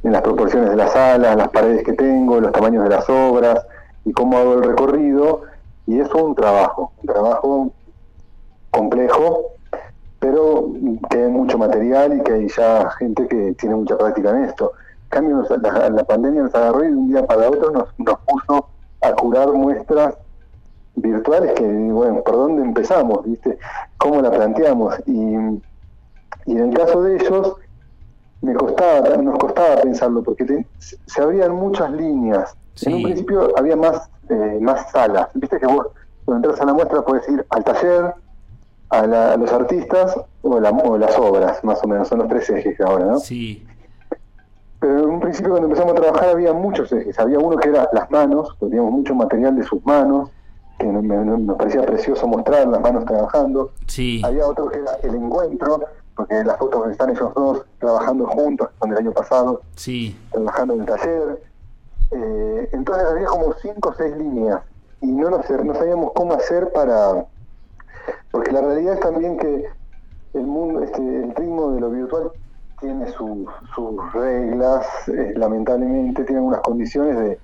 en 0.03 0.11
las 0.11 0.21
proporciones 0.21 0.69
de 0.69 0.75
la 0.75 0.87
sala, 0.87 1.35
las 1.35 1.49
paredes 1.49 1.83
que 1.83 1.93
tengo, 1.93 2.39
los 2.39 2.51
tamaños 2.51 2.83
de 2.83 2.89
las 2.89 3.09
obras 3.09 3.65
y 4.05 4.11
cómo 4.11 4.37
hago 4.37 4.53
el 4.55 4.63
recorrido. 4.63 5.41
Y 5.85 5.99
eso 5.99 6.17
es 6.17 6.23
un 6.23 6.35
trabajo, 6.35 6.91
un 7.01 7.07
trabajo 7.07 7.71
complejo, 8.71 9.41
pero 10.19 10.67
que 11.09 11.17
hay 11.17 11.29
mucho 11.29 11.57
material 11.57 12.17
y 12.17 12.23
que 12.23 12.33
hay 12.33 12.47
ya 12.47 12.89
gente 12.91 13.27
que 13.27 13.53
tiene 13.53 13.75
mucha 13.75 13.97
práctica 13.97 14.29
en 14.31 14.45
esto. 14.45 14.71
En 15.03 15.09
cambio, 15.09 15.45
la, 15.61 15.89
la 15.89 16.03
pandemia 16.05 16.43
nos 16.43 16.55
agarró 16.55 16.83
y 16.83 16.87
de 16.87 16.95
un 16.95 17.07
día 17.09 17.25
para 17.25 17.49
otro 17.49 17.71
nos, 17.71 17.87
nos 17.99 18.19
puso 18.19 18.67
a 19.01 19.13
curar 19.13 19.51
muestras 19.51 20.15
virtuales 20.95 21.53
que, 21.53 21.63
bueno, 21.63 22.21
¿por 22.23 22.35
dónde 22.35 22.63
empezamos? 22.63 23.23
¿Viste? 23.25 23.57
¿Cómo 23.97 24.21
la 24.21 24.31
planteamos? 24.31 24.95
Y, 25.05 25.35
y 26.45 26.51
en 26.53 26.69
el 26.69 26.77
caso 26.77 27.01
de 27.03 27.15
ellos, 27.15 27.55
me 28.41 28.53
costaba, 28.55 29.15
nos 29.17 29.37
costaba 29.39 29.81
pensarlo, 29.81 30.21
porque 30.23 30.43
te- 30.45 30.67
se 30.79 31.21
abrían 31.21 31.53
muchas 31.53 31.91
líneas. 31.91 32.55
En 32.81 32.95
un 32.95 33.03
principio 33.03 33.57
había 33.57 33.75
más, 33.75 34.09
eh, 34.29 34.57
más 34.61 34.89
salas. 34.91 35.27
Viste 35.33 35.59
que 35.59 35.67
vos, 35.67 35.87
cuando 36.25 36.47
entras 36.49 36.61
a 36.61 36.65
la 36.65 36.73
muestra, 36.73 37.01
puedes 37.03 37.27
ir 37.29 37.45
al 37.49 37.63
taller, 37.63 38.13
a, 38.89 39.07
la- 39.07 39.33
a 39.33 39.37
los 39.37 39.51
artistas 39.51 40.19
o, 40.41 40.59
la- 40.59 40.71
o 40.71 40.97
las 40.97 41.17
obras, 41.17 41.63
más 41.63 41.81
o 41.83 41.87
menos. 41.87 42.07
Son 42.09 42.19
los 42.19 42.27
tres 42.27 42.49
ejes 42.49 42.79
ahora, 42.81 43.05
¿no? 43.05 43.19
sí, 43.19 43.65
Pero 44.79 44.99
en 45.03 45.09
un 45.09 45.19
principio 45.21 45.51
cuando 45.51 45.67
empezamos 45.67 45.93
a 45.93 46.01
trabajar 46.01 46.29
había 46.31 46.51
muchos 46.51 46.91
ejes. 46.91 47.17
Había 47.17 47.39
uno 47.39 47.55
que 47.57 47.69
era 47.69 47.87
las 47.93 48.11
manos, 48.11 48.57
teníamos 48.59 48.91
mucho 48.91 49.15
material 49.15 49.55
de 49.55 49.63
sus 49.63 49.83
manos, 49.85 50.29
que 50.83 50.91
me, 50.91 51.01
me- 51.01 51.37
me 51.37 51.53
parecía 51.55 51.81
precioso 51.83 52.27
mostrar 52.27 52.67
las 52.67 52.81
manos 52.81 53.05
trabajando. 53.05 53.71
sí, 53.87 54.21
Había 54.23 54.45
otro 54.47 54.67
que 54.69 54.79
era 54.79 54.95
el 55.03 55.15
encuentro, 55.15 55.79
porque 56.15 56.43
las 56.43 56.57
fotos 56.57 56.89
están 56.91 57.09
ellos 57.09 57.33
dos 57.33 57.65
trabajando 57.79 58.25
juntos, 58.27 58.69
son 58.79 58.89
del 58.89 58.99
año 58.99 59.11
pasado, 59.11 59.61
sí, 59.75 60.17
trabajando 60.31 60.73
en 60.75 60.79
el 60.81 60.85
taller. 60.85 61.43
Eh, 62.11 62.69
entonces 62.73 63.05
había 63.05 63.25
como 63.27 63.53
cinco 63.61 63.89
o 63.89 63.93
seis 63.95 64.15
líneas 64.17 64.61
y 65.01 65.07
no, 65.11 65.29
nos, 65.31 65.49
no 65.49 65.73
sabíamos 65.75 66.11
cómo 66.13 66.33
hacer 66.33 66.71
para... 66.71 67.25
Porque 68.31 68.51
la 68.51 68.61
realidad 68.61 68.93
es 68.95 68.99
también 68.99 69.37
que 69.37 69.65
el 70.33 70.43
mundo, 70.47 70.81
este, 70.83 71.01
el 71.01 71.33
ritmo 71.35 71.71
de 71.71 71.79
lo 71.81 71.89
virtual 71.89 72.31
tiene 72.79 73.07
su- 73.11 73.47
sus 73.75 74.13
reglas, 74.13 74.85
eh, 75.07 75.33
lamentablemente 75.35 76.23
tiene 76.23 76.41
unas 76.41 76.61
condiciones 76.61 77.17
de, 77.17 77.39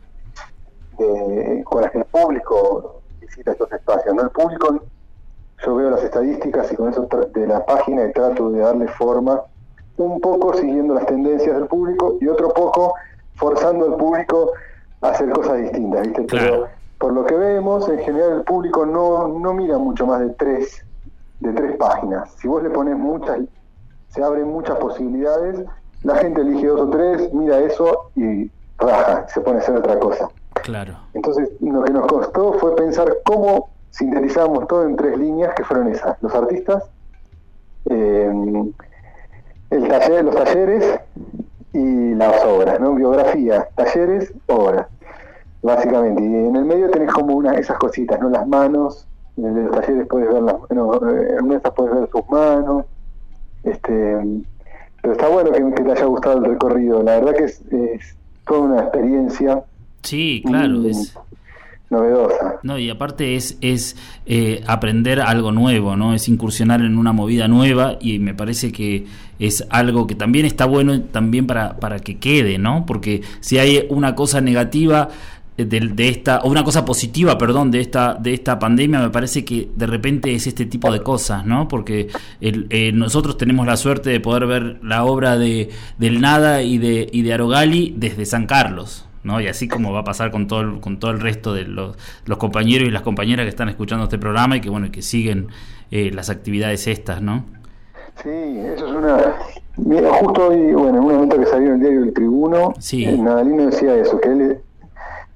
de- 0.97 1.63
con 1.63 1.82
las 1.82 1.91
que 1.91 1.99
el 1.99 2.06
público 2.06 3.02
visita 3.30 3.52
estos 3.52 3.72
espacios. 3.72 4.13
¿no? 4.15 4.24
El 4.24 4.30
público, 4.30 4.82
yo 5.65 5.76
veo 5.76 5.89
las 5.89 6.04
estadísticas 6.04 6.72
y 6.72 6.76
con 6.76 6.89
eso 6.89 7.08
de 7.34 7.48
la 7.48 7.65
página 7.65 8.06
y 8.06 8.12
trato 8.12 8.50
de 8.52 8.60
darle 8.60 8.88
forma, 8.89 9.42
un 9.98 10.20
poco 10.22 10.54
siguiendo 10.54 10.94
las 10.94 11.06
tendencias 11.06 11.56
del 11.56 11.68
público 11.68 12.18
y 12.22 12.28
otro 12.28 12.50
poco 12.50 12.94
forzando 13.36 13.86
al 13.86 13.96
público 13.98 14.52
a 15.02 15.10
hacer 15.10 15.30
cosas 15.32 15.58
distintas, 15.58 16.02
¿viste? 16.08 16.26
Claro. 16.26 16.46
Pero 16.46 16.80
por 17.00 17.13
lo 17.13 17.26
que 17.26 17.36
vemos, 17.36 17.88
en 17.88 18.00
general 18.00 18.34
el 18.34 18.44
público 18.44 18.86
no, 18.86 19.28
no 19.30 19.54
mira 19.54 19.78
mucho 19.78 20.06
más 20.06 20.20
de 20.20 20.30
tres, 20.32 20.86
de 21.39 21.54
tres 21.54 21.78
páginas. 21.78 22.30
Si 22.38 22.48
vos 22.48 22.62
le 22.62 22.70
pones 22.70 22.98
muchas, 22.98 23.39
se 24.10 24.22
abren 24.22 24.48
muchas 24.50 24.78
posibilidades, 24.78 25.63
la 26.04 26.15
gente 26.18 26.42
elige 26.42 26.68
dos 26.68 26.82
o 26.82 26.89
tres, 26.89 27.34
mira 27.34 27.60
eso 27.60 28.12
y 28.15 28.52
raja, 28.78 29.28
se 29.30 29.39
pone 29.39 29.60
a 29.60 29.62
hacer 29.62 29.78
otra 29.78 29.98
cosa. 30.00 30.28
Claro, 30.63 30.98
Entonces, 31.13 31.50
lo 31.62 31.84
que 31.84 31.93
nos 31.93 32.08
costó 32.08 32.54
fue 32.54 32.76
pensar 32.76 33.17
cómo 33.24 33.69
sintetizamos 33.91 34.67
todo 34.67 34.86
en 34.86 34.95
tres 34.95 35.17
líneas 35.17 35.54
que 35.56 35.63
fueron 35.63 35.89
esas: 35.89 36.22
los 36.22 36.34
artistas, 36.34 36.84
eh, 37.89 38.72
el 39.72 39.88
taller, 39.88 40.26
los 40.26 40.36
talleres 40.36 41.00
y 41.74 42.15
las 42.15 42.43
obras, 42.45 42.80
¿no? 42.80 42.95
Biografía, 42.95 43.67
talleres, 43.76 44.34
obras, 44.48 44.88
básicamente. 45.62 46.24
Y 46.24 46.26
en 46.26 46.56
el 46.56 46.65
medio 46.65 46.89
tenés 46.89 47.12
como 47.12 47.36
una 47.36 47.56
esas 47.56 47.78
cositas, 47.78 48.19
¿no? 48.19 48.30
Las 48.30 48.48
manos, 48.48 49.08
en 49.38 49.65
los 49.65 49.76
talleres 49.80 50.08
puedes 50.08 50.32
ver 50.32 50.41
las, 50.41 50.56
no, 50.69 50.95
eh, 50.95 51.38
en 51.39 51.52
esas 51.52 51.74
puedes 51.74 51.93
ver 51.93 52.10
sus 52.12 52.28
manos, 52.30 52.86
este, 53.63 54.43
pero 55.02 55.13
está 55.13 55.28
bueno 55.30 55.52
que, 55.52 55.74
que 55.76 55.84
te 55.84 55.91
haya 55.91 56.06
gustado 56.06 56.38
el 56.39 56.45
recorrido. 56.45 57.04
La 57.04 57.19
verdad 57.19 57.36
que 57.36 57.43
es, 57.45 57.62
es 57.72 58.17
toda 58.48 58.62
una 58.62 58.82
experiencia 58.82 59.63
sí, 60.03 60.41
claro, 60.45 60.79
Mm. 60.79 60.85
es... 60.88 61.13
novedosa. 61.89 62.59
No, 62.62 62.77
y 62.77 62.89
aparte 62.89 63.35
es, 63.35 63.57
es 63.62 63.95
eh, 64.27 64.62
aprender 64.67 65.19
algo 65.21 65.51
nuevo, 65.51 65.95
¿no? 65.95 66.13
Es 66.13 66.27
incursionar 66.29 66.81
en 66.81 66.97
una 66.97 67.13
movida 67.13 67.47
nueva 67.47 67.97
y 67.99 68.19
me 68.19 68.33
parece 68.35 68.71
que 68.71 69.05
es 69.39 69.65
algo 69.71 70.05
que 70.05 70.13
también 70.15 70.45
está 70.45 70.65
bueno 70.65 71.01
también 71.01 71.47
para, 71.47 71.77
para 71.79 71.99
que 71.99 72.17
quede, 72.19 72.57
¿no? 72.59 72.85
Porque 72.85 73.21
si 73.39 73.57
hay 73.57 73.85
una 73.89 74.13
cosa 74.13 74.39
negativa 74.39 75.09
de, 75.57 75.65
de 75.65 76.07
esta, 76.09 76.39
o 76.41 76.49
una 76.49 76.63
cosa 76.63 76.85
positiva, 76.85 77.38
perdón, 77.38 77.71
de 77.71 77.81
esta, 77.81 78.13
de 78.13 78.33
esta 78.35 78.59
pandemia, 78.59 78.99
me 78.99 79.09
parece 79.09 79.43
que 79.43 79.69
de 79.75 79.88
repente 79.88 80.33
es 80.33 80.45
este 80.47 80.65
tipo 80.67 80.91
de 80.93 81.01
cosas, 81.01 81.45
¿no? 81.45 81.67
Porque 81.67 82.07
el- 82.39 82.67
eh, 82.69 82.91
nosotros 82.93 83.35
tenemos 83.38 83.65
la 83.65 83.75
suerte 83.77 84.09
de 84.12 84.19
poder 84.19 84.45
ver 84.45 84.79
la 84.83 85.03
obra 85.05 85.38
de, 85.38 85.69
del 85.97 86.21
Nada 86.21 86.62
y 86.62 86.77
de, 86.77 87.09
y 87.12 87.23
de 87.23 87.33
Arogali 87.33 87.93
desde 87.97 88.25
San 88.25 88.45
Carlos. 88.45 89.05
¿No? 89.23 89.39
Y 89.41 89.47
así 89.47 89.67
como 89.67 89.91
va 89.91 89.99
a 89.99 90.03
pasar 90.03 90.32
con 90.32 90.47
todo 90.47 90.62
el, 90.62 90.79
con 90.79 90.99
todo 90.99 91.12
el 91.12 91.19
resto 91.19 91.53
de 91.53 91.63
los, 91.63 91.97
los 92.25 92.38
compañeros 92.38 92.88
y 92.88 92.91
las 92.91 93.01
compañeras 93.01 93.45
que 93.45 93.49
están 93.49 93.69
escuchando 93.69 94.05
este 94.05 94.17
programa 94.17 94.58
y 94.58 94.62
que 94.62 94.69
bueno, 94.69 94.91
que 94.91 95.01
siguen 95.01 95.47
eh, 95.91 96.12
las 96.13 96.29
actividades 96.29 96.88
estas, 96.88 97.21
¿no? 97.21 97.45
Sí, 98.23 98.29
eso 98.29 98.88
es 98.88 98.93
una... 98.93 99.36
Mira, 99.77 100.12
justo 100.13 100.49
hoy, 100.49 100.73
bueno, 100.73 100.97
en 100.97 101.03
un 101.05 101.13
momento 101.13 101.39
que 101.39 101.45
salió 101.45 101.67
en 101.69 101.73
el 101.75 101.79
diario 101.79 102.03
El 102.03 102.13
Tribuno, 102.13 102.73
Sí. 102.79 103.05
eh, 103.05 103.17
Nadalino 103.17 103.67
decía 103.67 103.95
eso, 103.95 104.19
que 104.19 104.27
él, 104.29 104.58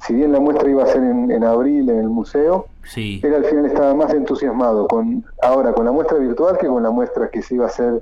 si 0.05 0.13
bien 0.15 0.33
la 0.33 0.39
muestra 0.41 0.69
iba 0.69 0.83
a 0.83 0.87
ser 0.87 1.01
en, 1.01 1.31
en 1.31 1.43
abril 1.45 1.89
en 1.89 1.99
el 1.99 2.09
museo, 2.09 2.67
Sí, 2.85 3.21
él 3.23 3.33
al 3.33 3.45
final 3.45 3.65
estaba 3.65 3.95
más 3.95 4.13
entusiasmado 4.13 4.87
con 4.89 5.23
ahora 5.41 5.71
con 5.71 5.85
la 5.85 5.93
muestra 5.93 6.17
virtual 6.17 6.57
que 6.59 6.67
con 6.67 6.83
la 6.83 6.91
muestra 6.91 7.29
que 7.29 7.41
se 7.41 7.55
iba 7.55 7.63
a 7.63 7.67
hacer 7.69 8.01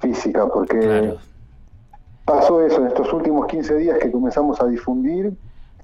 física, 0.00 0.46
porque 0.52 0.78
claro. 0.78 1.16
Pasó 2.24 2.62
eso 2.64 2.80
en 2.80 2.86
estos 2.88 3.12
últimos 3.12 3.46
15 3.46 3.76
días 3.76 3.98
que 3.98 4.10
comenzamos 4.12 4.60
a 4.60 4.66
difundir, 4.66 5.32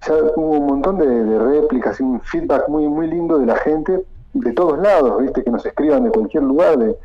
ya 0.07 0.15
hubo 0.37 0.51
un 0.59 0.67
montón 0.67 0.99
de, 0.99 1.07
de 1.07 1.39
réplicas 1.39 1.99
y 2.01 2.03
un 2.03 2.21
feedback 2.21 2.69
muy 2.69 2.87
muy 2.89 3.07
lindo 3.09 3.39
de 3.39 3.47
la 3.47 3.57
gente 3.57 4.05
de 4.35 4.53
todos 4.53 4.79
lados, 4.79 5.21
viste, 5.23 5.43
que 5.43 5.51
nos 5.51 5.65
escriban 5.65 6.05
de 6.05 6.11
cualquier 6.11 6.43
lugar, 6.43 6.77
de 6.79 6.97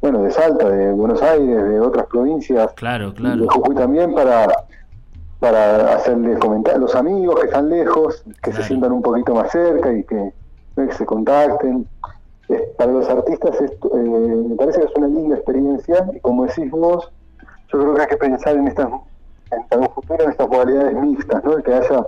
bueno, 0.00 0.22
de 0.24 0.32
Salta, 0.32 0.68
de 0.68 0.90
Buenos 0.92 1.22
Aires, 1.22 1.64
de 1.64 1.78
otras 1.80 2.06
provincias, 2.06 2.72
Claro, 2.74 3.10
de 3.10 3.14
claro. 3.14 3.46
Jujuy 3.48 3.74
también 3.76 4.12
para 4.14 4.48
para 5.38 5.94
hacerle 5.96 6.38
comentar 6.38 6.74
a 6.76 6.78
los 6.78 6.94
amigos 6.94 7.40
que 7.40 7.46
están 7.46 7.68
lejos, 7.68 8.22
que 8.24 8.50
Claro. 8.50 8.56
se 8.58 8.62
sientan 8.68 8.92
un 8.92 9.02
poquito 9.02 9.34
más 9.34 9.50
cerca 9.50 9.92
y 9.92 10.04
que, 10.04 10.32
que 10.76 10.92
se 10.92 11.04
contacten. 11.04 11.86
Eh, 12.48 12.72
para 12.76 12.92
los 12.92 13.08
artistas 13.08 13.60
esto, 13.60 13.90
eh, 13.96 13.98
me 14.48 14.54
parece 14.56 14.80
que 14.80 14.86
es 14.86 14.92
una 14.96 15.08
linda 15.08 15.36
experiencia 15.36 16.08
y 16.14 16.20
como 16.20 16.44
decís 16.46 16.70
vos, 16.70 17.10
yo 17.72 17.78
creo 17.80 17.94
que 17.94 18.02
hay 18.02 18.08
que 18.08 18.16
pensar 18.16 18.56
en 18.56 18.68
estas 18.68 18.88
en 19.52 19.80
un 19.80 19.90
futuro 19.90 20.24
en 20.24 20.30
estas 20.30 20.48
modalidades 20.48 20.94
mixtas, 20.94 21.44
¿no? 21.44 21.56
que 21.62 21.74
haya 21.74 22.06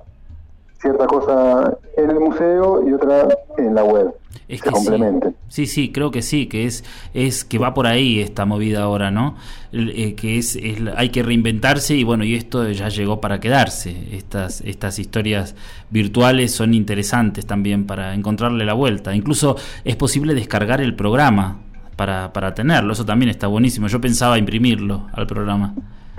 cierta 0.80 1.06
cosa 1.06 1.76
en 1.96 2.10
el 2.10 2.20
museo 2.20 2.86
y 2.86 2.92
otra 2.92 3.28
en 3.56 3.74
la 3.74 3.84
web. 3.84 4.14
Es 4.46 4.60
que 4.60 4.68
sí. 4.68 4.74
complementen. 4.74 5.34
Sí, 5.48 5.66
sí, 5.66 5.90
creo 5.90 6.10
que 6.10 6.20
sí, 6.20 6.46
que 6.46 6.66
es, 6.66 6.84
es 7.14 7.44
que 7.44 7.56
va 7.56 7.72
por 7.72 7.86
ahí 7.86 8.20
esta 8.20 8.44
movida 8.44 8.82
ahora, 8.82 9.10
¿no? 9.10 9.36
Eh, 9.72 10.14
que 10.14 10.36
es, 10.36 10.56
es 10.56 10.78
hay 10.96 11.08
que 11.08 11.22
reinventarse 11.22 11.94
y 11.94 12.04
bueno, 12.04 12.24
y 12.24 12.34
esto 12.34 12.68
ya 12.70 12.90
llegó 12.90 13.20
para 13.22 13.40
quedarse. 13.40 13.96
Estas, 14.12 14.60
estas 14.60 14.98
historias 14.98 15.54
virtuales 15.88 16.52
son 16.52 16.74
interesantes 16.74 17.46
también 17.46 17.86
para 17.86 18.12
encontrarle 18.12 18.66
la 18.66 18.74
vuelta. 18.74 19.14
Incluso 19.14 19.56
es 19.84 19.96
posible 19.96 20.34
descargar 20.34 20.82
el 20.82 20.94
programa 20.94 21.60
para, 21.96 22.32
para 22.32 22.54
tenerlo, 22.54 22.92
eso 22.92 23.04
también 23.04 23.30
está 23.30 23.46
buenísimo. 23.46 23.86
Yo 23.88 24.00
pensaba 24.00 24.38
imprimirlo 24.38 25.06
al 25.12 25.26
programa. 25.26 25.74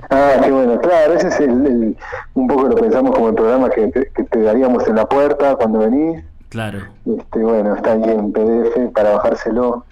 Ah, 0.10 0.34
qué 0.44 0.52
bueno, 0.52 0.80
claro, 0.80 1.14
ese 1.14 1.30
es 1.30 1.40
el, 1.40 1.50
el- 1.66 1.98
un 2.36 2.48
poco 2.48 2.68
lo 2.68 2.76
pensamos 2.76 3.12
como 3.16 3.30
el 3.30 3.36
programa 3.36 3.70
que 3.70 3.88
te, 3.88 4.12
que 4.14 4.24
te 4.24 4.42
daríamos 4.42 4.88
en 4.88 4.96
la 4.96 5.06
puerta 5.08 5.56
cuando 5.56 5.80
venís. 5.80 6.24
Claro, 6.50 6.80
Este, 7.06 7.40
bueno, 7.40 7.76
está 7.76 7.94
ahí 7.94 8.04
en 8.04 8.32
PDF 8.32 8.92
para 8.94 9.12
bajárselo. 9.16 9.86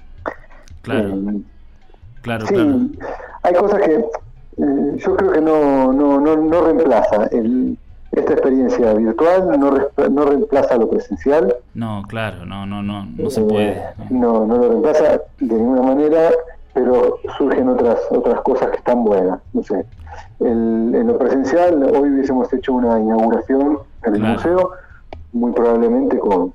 claro, 0.81 1.09
Eh, 1.09 1.41
claro, 2.21 2.45
sí, 2.47 2.53
claro. 2.53 2.79
hay 3.43 3.53
cosas 3.55 3.81
que 3.81 3.93
eh, 3.95 4.97
yo 4.97 5.15
creo 5.15 5.31
que 5.31 5.41
no, 5.41 5.91
no, 5.93 6.19
no, 6.21 6.35
no 6.37 6.61
reemplaza. 6.61 7.25
El, 7.31 7.77
esta 8.13 8.33
experiencia 8.33 8.93
virtual 8.93 9.59
no, 9.59 9.71
re- 9.71 10.09
no 10.09 10.25
reemplaza 10.25 10.77
lo 10.77 10.89
presencial. 10.89 11.55
No, 11.73 12.03
claro, 12.07 12.45
no, 12.45 12.65
no, 12.65 12.81
no, 12.83 13.05
no 13.05 13.29
se 13.29 13.41
Eh, 13.41 13.45
puede. 13.45 13.83
No, 14.09 14.45
no 14.45 14.57
lo 14.57 14.69
reemplaza 14.69 15.21
de 15.39 15.55
ninguna 15.55 15.81
manera. 15.81 16.31
pero 16.75 17.19
surgen 17.37 17.69
otras 17.69 17.99
otras 18.09 18.41
cosas 18.41 18.71
que 18.71 18.77
están 18.77 19.03
buenas. 19.03 19.39
No 19.53 19.61
sé, 19.61 19.85
El- 20.39 20.91
en 20.95 21.05
lo 21.05 21.19
presencial, 21.19 21.83
hoy 21.83 22.09
hubiésemos 22.09 22.51
hecho 22.51 22.73
una 22.73 22.99
inauguración 22.99 23.77
en 24.03 24.13
el 24.15 24.19
Claro. 24.19 24.33
museo, 24.33 24.71
muy 25.33 25.51
probablemente 25.51 26.17
con, 26.17 26.51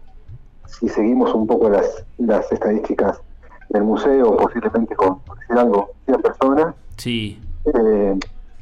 si 0.67 0.89
seguimos 0.89 1.33
un 1.35 1.47
poco 1.47 1.69
las, 1.71 2.05
las 2.19 2.51
estadísticas 2.51 3.21
del 3.69 3.85
museo, 3.85 4.37
posiblemente 4.37 4.97
con, 4.97 5.21
por 5.21 5.39
decir 5.39 5.57
algo, 5.57 5.91
100 6.07 6.21
personas, 6.23 6.75
Sí, 6.97 7.41
eh, 7.67 8.19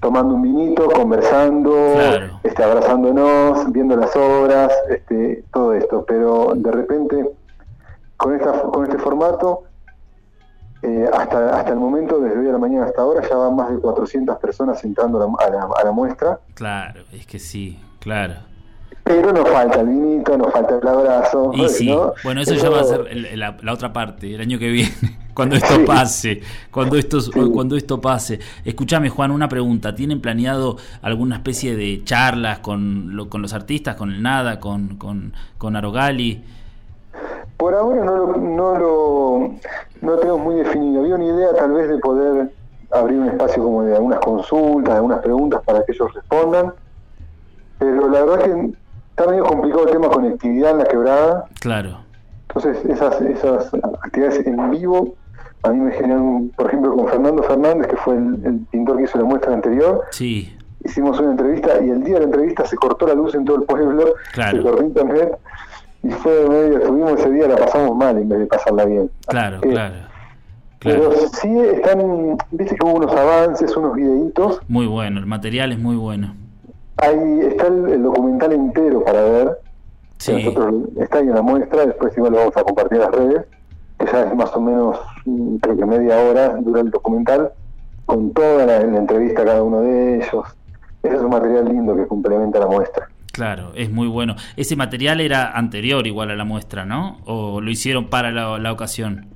tomando 0.06 0.36
un 0.36 0.42
vinito, 0.42 0.88
conversando, 0.88 1.72
Claro. 1.94 2.38
este, 2.44 2.62
abrazándonos, 2.62 3.72
viendo 3.72 3.96
las 3.96 4.14
obras, 4.14 4.72
este, 4.88 5.42
todo 5.52 5.72
esto. 5.74 6.04
Pero 6.06 6.52
de 6.54 6.70
repente, 6.70 7.28
con, 8.16 8.36
esta, 8.36 8.52
con 8.62 8.84
este 8.84 8.98
formato, 8.98 9.64
eh, 10.82 11.10
hasta, 11.12 11.58
hasta 11.58 11.70
el 11.72 11.76
momento, 11.80 12.20
desde 12.20 12.38
hoy 12.38 12.48
a 12.48 12.52
la 12.52 12.58
mañana 12.58 12.84
hasta 12.86 13.02
ahora, 13.02 13.28
ya 13.28 13.34
van 13.36 13.56
más 13.56 13.68
de 13.72 13.80
400 13.80 14.38
personas 14.38 14.84
entrando 14.84 15.20
a 15.20 15.26
la, 15.26 15.46
a 15.46 15.50
la- 15.66 15.74
a 15.80 15.84
la 15.84 15.90
muestra. 15.90 16.38
claro, 16.54 17.00
es 17.12 17.26
que 17.26 17.40
sí, 17.40 17.80
claro. 17.98 18.34
Pero 19.04 19.32
nos 19.32 19.48
falta 19.48 19.80
el 19.80 19.86
vinito, 19.86 20.36
nos 20.36 20.52
falta 20.52 20.78
el 20.82 20.88
abrazo. 20.88 21.52
Y 21.54 21.68
sí, 21.68 21.86
¿no? 21.88 22.12
bueno, 22.24 22.40
eso 22.40 22.54
ya 22.54 22.68
va 22.70 22.80
a 22.80 22.84
ser 22.84 23.06
el- 23.08 23.38
la, 23.38 23.56
la 23.62 23.72
otra 23.72 23.92
parte, 23.92 24.34
el 24.34 24.40
año 24.40 24.58
que 24.58 24.68
viene, 24.68 24.90
cuando 25.34 25.54
esto 25.54 25.74
Sí. 25.76 25.84
pase, 25.86 26.40
cuando 26.72 26.96
esto, 26.96 27.20
Sí. 27.20 27.30
cuando 27.54 27.76
esto 27.76 28.00
pase. 28.00 28.40
Escúchame, 28.64 29.08
Juan, 29.08 29.30
una 29.30 29.48
pregunta. 29.48 29.94
¿Tienen 29.94 30.20
planeado 30.20 30.76
alguna 31.02 31.36
especie 31.36 31.76
de 31.76 32.02
charlas 32.02 32.58
con, 32.58 33.14
lo- 33.14 33.28
con 33.30 33.42
los 33.42 33.52
artistas, 33.52 33.94
con 33.94 34.10
el 34.10 34.20
Nada, 34.22 34.58
con, 34.58 34.96
con, 34.96 35.34
con 35.56 35.76
Arogali? 35.76 36.42
Por 37.56 37.74
ahora 37.74 38.04
no 38.04 38.16
lo, 38.16 38.36
no 38.36 38.78
lo 38.78 39.54
no 40.02 40.16
tenemos 40.18 40.40
muy 40.40 40.56
definido. 40.56 41.02
Había 41.02 41.14
una 41.14 41.24
idea 41.26 41.54
tal 41.56 41.72
vez 41.72 41.88
de 41.88 41.98
poder 41.98 42.50
abrir 42.90 43.18
un 43.20 43.28
espacio 43.28 43.62
como 43.62 43.82
de 43.84 43.94
algunas 43.94 44.18
consultas, 44.20 44.90
de 44.94 44.96
algunas 44.96 45.20
preguntas 45.20 45.62
para 45.64 45.84
que 45.84 45.92
ellos 45.92 46.12
respondan. 46.12 46.72
Pero 47.78 48.08
la 48.08 48.24
verdad 48.24 48.44
que 48.44 48.70
está 49.10 49.30
medio 49.30 49.44
complicado 49.44 49.86
el 49.86 49.92
tema 49.92 50.08
conectividad 50.08 50.70
en 50.72 50.78
la 50.78 50.84
quebrada. 50.84 51.44
Claro, 51.60 51.98
Entonces 52.48 52.84
esas, 52.86 53.20
esas 53.20 53.70
actividades 54.02 54.46
en 54.46 54.70
vivo 54.70 55.14
a 55.62 55.70
mí 55.70 55.80
me 55.80 55.90
generan, 55.92 56.50
por 56.56 56.68
ejemplo, 56.68 56.94
con 56.94 57.08
Fernando 57.08 57.42
Fernández, 57.42 57.88
que 57.88 57.96
fue 57.96 58.14
el, 58.16 58.40
el 58.44 58.58
pintor 58.70 58.98
que 58.98 59.02
hizo 59.04 59.18
la 59.18 59.24
muestra 59.24 59.52
anterior, 59.52 60.02
sí, 60.10 60.56
hicimos 60.84 61.18
una 61.18 61.32
entrevista 61.32 61.82
y 61.84 61.90
el 61.90 62.04
día 62.04 62.14
de 62.14 62.20
la 62.20 62.26
entrevista 62.26 62.64
se 62.64 62.76
cortó 62.76 63.06
la 63.08 63.14
luz 63.14 63.34
en 63.34 63.44
todo 63.44 63.56
el 63.56 63.62
pueblo, 63.64 64.14
Claro. 64.32 64.58
se 64.58 64.62
cortó 64.62 64.82
internet 64.84 65.36
y 66.04 66.10
fue 66.10 66.48
medio, 66.48 66.78
estuvimos 66.78 67.12
ese 67.18 67.30
día, 67.32 67.48
la 67.48 67.56
pasamos 67.56 67.96
mal 67.96 68.16
en 68.16 68.28
vez 68.28 68.38
de 68.38 68.46
pasarla 68.46 68.84
bien. 68.84 69.10
claro, 69.26 69.60
que- 69.60 69.70
claro. 69.70 69.94
Pero 70.78 71.10
Claro. 71.10 71.28
sí 71.32 71.58
están, 71.58 72.36
viste 72.52 72.76
que 72.76 72.86
hubo 72.86 72.94
unos 72.98 73.10
avances, 73.16 73.76
unos 73.76 73.94
videitos, 73.96 74.60
Muy 74.68 74.86
bueno, 74.86 75.18
el 75.18 75.26
material 75.26 75.72
es 75.72 75.78
muy 75.80 75.96
bueno. 75.96 76.34
Ahí 76.98 77.40
está 77.42 77.66
el, 77.66 77.88
el 77.88 78.02
documental 78.02 78.52
entero 78.52 79.04
para 79.04 79.22
ver, 79.22 79.58
Sí, 80.18 80.32
nosotros 80.32 80.74
está 80.98 81.18
ahí 81.18 81.26
en 81.28 81.34
la 81.34 81.42
muestra, 81.42 81.84
después 81.86 82.16
igual 82.16 82.32
lo 82.32 82.38
vamos 82.38 82.56
a 82.56 82.64
compartir 82.64 82.96
en 82.96 83.02
las 83.02 83.12
redes, 83.12 83.44
que 83.98 84.06
ya 84.06 84.22
es 84.22 84.34
más 84.34 84.50
o 84.54 84.60
menos, 84.60 84.98
mm, 85.26 85.56
creo 85.56 85.76
que 85.76 85.84
media 85.86 86.18
hora 86.18 86.56
dura 86.56 86.80
el 86.80 86.90
documental, 86.90 87.52
con 88.06 88.32
toda 88.32 88.64
la, 88.64 88.80
la 88.80 88.98
entrevista 88.98 89.42
a 89.42 89.44
cada 89.44 89.62
uno 89.62 89.82
de 89.82 90.16
ellos. 90.16 90.44
Ese 91.02 91.16
es 91.16 91.20
un 91.20 91.30
material 91.30 91.66
lindo 91.68 91.94
que 91.94 92.06
complementa 92.06 92.58
la 92.58 92.66
muestra. 92.66 93.08
claro, 93.32 93.72
es 93.74 93.90
muy 93.90 94.08
bueno. 94.08 94.34
Ese 94.56 94.74
material 94.76 95.20
era 95.20 95.50
anterior 95.50 96.06
igual 96.06 96.30
a 96.30 96.36
la 96.36 96.44
muestra, 96.44 96.86
¿no? 96.86 97.18
¿O 97.26 97.60
lo 97.60 97.70
hicieron 97.70 98.08
para 98.08 98.30
la, 98.30 98.58
la 98.58 98.72
ocasión? 98.72 99.26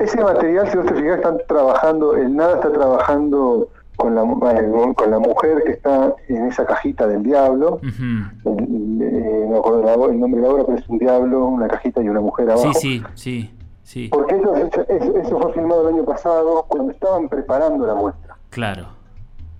Ese 0.00 0.20
material, 0.20 0.68
si 0.70 0.76
vos 0.76 0.86
te 0.86 0.94
fijas, 0.94 1.18
están 1.18 1.38
trabajando, 1.46 2.16
el 2.16 2.34
nada 2.34 2.56
está 2.56 2.72
trabajando 2.72 3.68
con 3.98 4.14
la, 4.14 4.22
eh, 4.22 4.70
con 4.96 5.10
la 5.10 5.18
mujer 5.18 5.62
que 5.66 5.72
está 5.72 6.14
en 6.28 6.46
esa 6.46 6.64
cajita 6.64 7.06
del 7.06 7.22
diablo. 7.24 7.74
Ujú. 7.82 8.54
El- 8.56 9.02
eh, 9.02 9.46
no 9.50 9.58
acuerdo 9.58 9.82
la- 9.82 10.12
el 10.12 10.18
nombre 10.20 10.40
de 10.40 10.46
la 10.46 10.54
obra, 10.54 10.64
pero 10.64 10.78
es 10.78 10.88
un 10.88 10.98
diablo, 10.98 11.46
una 11.46 11.68
cajita 11.68 12.00
y 12.00 12.08
una 12.08 12.20
mujer 12.20 12.48
abajo. 12.50 12.72
Sí, 12.74 13.00
sí, 13.00 13.02
sí, 13.14 13.54
sí, 13.82 14.08
Porque 14.08 14.36
eso, 14.36 14.54
eso, 14.56 14.82
eso 15.18 15.38
fue 15.40 15.52
filmado 15.52 15.88
el 15.88 15.94
año 15.96 16.04
pasado 16.04 16.64
cuando 16.68 16.92
estaban 16.92 17.28
preparando 17.28 17.86
la 17.86 17.94
muestra. 17.94 18.36
claro. 18.50 18.86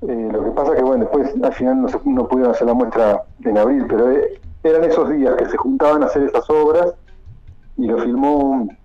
Eh, 0.02 0.28
lo 0.32 0.44
que 0.44 0.50
pasa 0.52 0.76
que, 0.76 0.82
bueno, 0.82 1.06
después 1.06 1.34
al 1.42 1.52
final 1.54 1.82
no, 1.82 1.88
se, 1.88 1.98
no 2.04 2.28
pudieron 2.28 2.52
hacer 2.54 2.68
la 2.68 2.74
muestra 2.74 3.24
en 3.44 3.58
abril, 3.58 3.84
pero 3.88 4.08
eh, 4.12 4.40
eran 4.62 4.84
esos 4.84 5.10
días 5.10 5.34
que 5.34 5.46
se 5.46 5.56
juntaban 5.56 6.04
a 6.04 6.06
hacer 6.06 6.22
esas 6.22 6.48
obras 6.48 6.94
y 7.76 7.88
lo 7.88 7.98
filmó 7.98 8.36
un, 8.36 8.78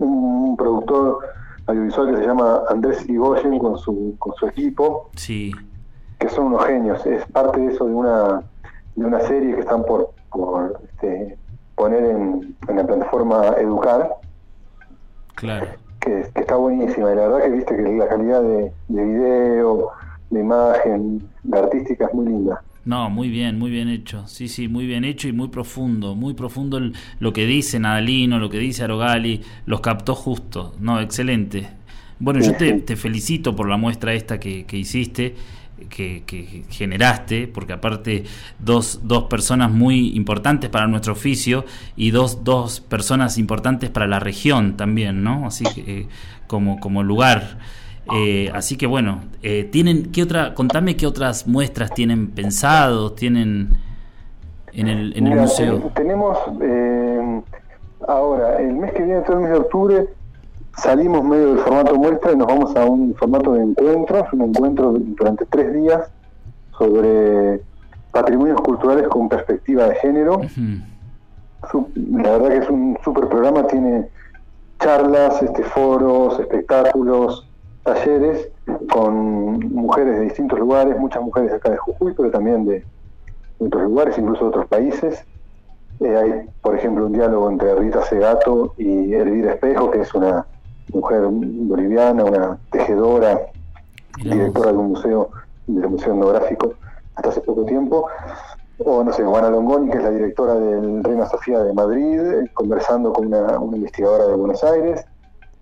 un 0.00 0.54
productor 0.58 1.20
audiovisual 1.66 2.10
que 2.10 2.16
se 2.18 2.26
llama 2.26 2.62
Andrés 2.68 3.08
Igoyen 3.08 3.58
con 3.58 3.78
su, 3.78 4.14
con 4.18 4.34
su 4.34 4.46
equipo, 4.46 5.10
Sí, 5.16 5.52
que 6.18 6.28
son 6.28 6.46
unos 6.46 6.66
genios. 6.66 7.04
Es 7.06 7.24
parte 7.26 7.60
de 7.60 7.72
eso 7.72 7.86
de 7.86 7.94
una, 7.94 8.42
de 8.96 9.04
una 9.04 9.20
serie 9.20 9.54
que 9.54 9.60
están 9.60 9.84
por, 9.84 10.10
por 10.30 10.80
este, 10.84 11.36
poner 11.74 12.04
en, 12.04 12.56
en 12.68 12.76
la 12.76 12.86
plataforma 12.86 13.54
Educar, 13.58 14.16
claro. 15.34 15.66
que, 16.00 16.30
que 16.34 16.40
está 16.40 16.56
buenísima. 16.56 17.12
Y 17.12 17.16
la 17.16 17.28
verdad 17.28 17.42
que 17.44 17.50
viste 17.50 17.76
que 17.76 17.82
la 17.82 18.08
calidad 18.08 18.42
de, 18.42 18.72
de 18.88 19.04
video, 19.04 19.90
de 20.30 20.40
imagen, 20.40 21.28
de 21.42 21.58
artística 21.58 22.06
es 22.06 22.14
muy 22.14 22.26
linda. 22.26 22.62
No, 22.84 23.08
muy 23.08 23.28
bien, 23.28 23.58
muy 23.58 23.70
bien 23.70 23.88
hecho. 23.88 24.26
Sí, 24.26 24.48
sí, 24.48 24.68
muy 24.68 24.86
bien 24.86 25.04
hecho 25.04 25.28
y 25.28 25.32
muy 25.32 25.48
profundo. 25.48 26.14
Muy 26.14 26.34
profundo 26.34 26.80
lo 27.18 27.32
que 27.32 27.46
dice 27.46 27.78
Nadalino, 27.78 28.38
lo 28.38 28.50
que 28.50 28.58
dice 28.58 28.84
Arogali. 28.84 29.40
Los 29.66 29.80
captó 29.80 30.14
justo. 30.14 30.74
No, 30.80 31.00
excelente. 31.00 31.68
Bueno, 32.18 32.40
yo 32.40 32.54
te, 32.56 32.72
te 32.80 32.96
felicito 32.96 33.56
por 33.56 33.68
la 33.68 33.76
muestra 33.76 34.12
esta 34.14 34.38
que, 34.38 34.66
que 34.66 34.76
hiciste, 34.76 35.34
que, 35.88 36.22
que 36.26 36.64
generaste, 36.70 37.48
porque 37.48 37.72
aparte 37.72 38.24
dos, 38.58 39.00
dos 39.02 39.24
personas 39.24 39.70
muy 39.70 40.14
importantes 40.14 40.70
para 40.70 40.86
nuestro 40.86 41.14
oficio 41.14 41.64
y 41.96 42.10
dos, 42.10 42.44
dos 42.44 42.80
personas 42.80 43.38
importantes 43.38 43.90
para 43.90 44.06
la 44.06 44.20
región 44.20 44.76
también, 44.76 45.24
¿no? 45.24 45.46
Así 45.46 45.64
que 45.74 46.00
eh, 46.00 46.06
como, 46.46 46.78
como 46.80 47.02
lugar. 47.02 47.58
Eh, 48.12 48.50
así 48.54 48.76
que 48.76 48.86
bueno, 48.86 49.20
eh, 49.42 49.64
tienen 49.72 50.12
qué 50.12 50.22
otra, 50.22 50.52
contame 50.54 50.96
qué 50.96 51.06
otras 51.06 51.46
muestras 51.46 51.90
tienen 51.94 52.30
pensados, 52.32 53.14
tienen 53.16 53.70
en 54.72 54.88
el, 54.88 55.16
en 55.16 55.26
el 55.26 55.30
Mira, 55.30 55.42
museo. 55.42 55.78
ten- 55.78 55.94
tenemos 55.94 56.36
eh, 56.60 57.40
ahora, 58.06 58.60
el 58.60 58.74
mes 58.74 58.92
que 58.92 59.04
viene, 59.04 59.20
todo 59.22 59.36
el 59.38 59.42
mes 59.44 59.52
de 59.52 59.58
octubre, 59.58 60.06
salimos 60.76 61.24
medio 61.24 61.54
del 61.54 61.58
formato 61.60 61.94
muestra 61.96 62.32
y 62.32 62.36
nos 62.36 62.46
vamos 62.46 62.76
a 62.76 62.84
un 62.84 63.14
formato 63.14 63.52
de 63.54 63.62
encuentros, 63.62 64.26
un 64.32 64.42
encuentro 64.42 64.92
durante 64.98 65.46
tres 65.46 65.72
días 65.72 66.02
sobre 66.76 67.62
patrimonios 68.10 68.60
culturales 68.60 69.08
con 69.08 69.28
perspectiva 69.28 69.86
de 69.88 69.94
género. 69.96 70.42
La 71.94 72.30
verdad 72.32 72.48
que 72.50 72.56
es 72.58 72.68
un 72.68 72.98
super 73.02 73.28
programa, 73.28 73.66
tiene 73.66 74.08
charlas, 74.80 75.40
este, 75.42 75.62
foros, 75.62 76.38
espectáculos, 76.38 77.48
talleres 77.84 78.48
con 78.90 79.60
mujeres 79.74 80.18
de 80.18 80.24
distintos 80.24 80.58
lugares, 80.58 80.98
muchas 80.98 81.22
mujeres 81.22 81.52
acá 81.52 81.70
de 81.70 81.76
Jujuy, 81.76 82.14
pero 82.16 82.30
también 82.30 82.64
de, 82.64 82.84
de 83.58 83.66
otros 83.66 83.82
lugares, 83.84 84.18
incluso 84.18 84.44
de 84.44 84.48
otros 84.48 84.66
países. 84.66 85.24
Eh, 86.00 86.16
hay, 86.16 86.48
por 86.60 86.76
ejemplo, 86.76 87.06
un 87.06 87.12
diálogo 87.12 87.48
entre 87.48 87.74
Rita 87.76 88.02
Segato 88.02 88.74
y 88.78 89.14
Elvira 89.14 89.52
Espejo, 89.52 89.90
que 89.90 90.00
es 90.00 90.12
una 90.14 90.44
mujer 90.92 91.22
boliviana, 91.30 92.24
una 92.24 92.58
tejedora, 92.70 93.40
directora 94.22 94.72
de 94.72 94.78
un 94.78 94.88
museo, 94.88 95.30
del 95.66 95.88
Museo 95.88 96.14
Etnográfico, 96.14 96.74
hasta 97.14 97.28
hace 97.28 97.40
poco 97.42 97.64
tiempo. 97.64 98.08
O, 98.78 99.04
no 99.04 99.12
sé, 99.12 99.22
Juana 99.22 99.50
Longoni, 99.50 99.88
que 99.90 99.98
es 99.98 100.02
la 100.02 100.10
directora 100.10 100.54
del 100.54 101.04
Reina 101.04 101.26
Sofía 101.26 101.60
de 101.60 101.72
Madrid, 101.72 102.20
eh, 102.20 102.50
conversando 102.54 103.12
con 103.12 103.26
una, 103.26 103.58
una 103.60 103.76
investigadora 103.76 104.26
de 104.26 104.34
Buenos 104.34 104.64
Aires. 104.64 105.06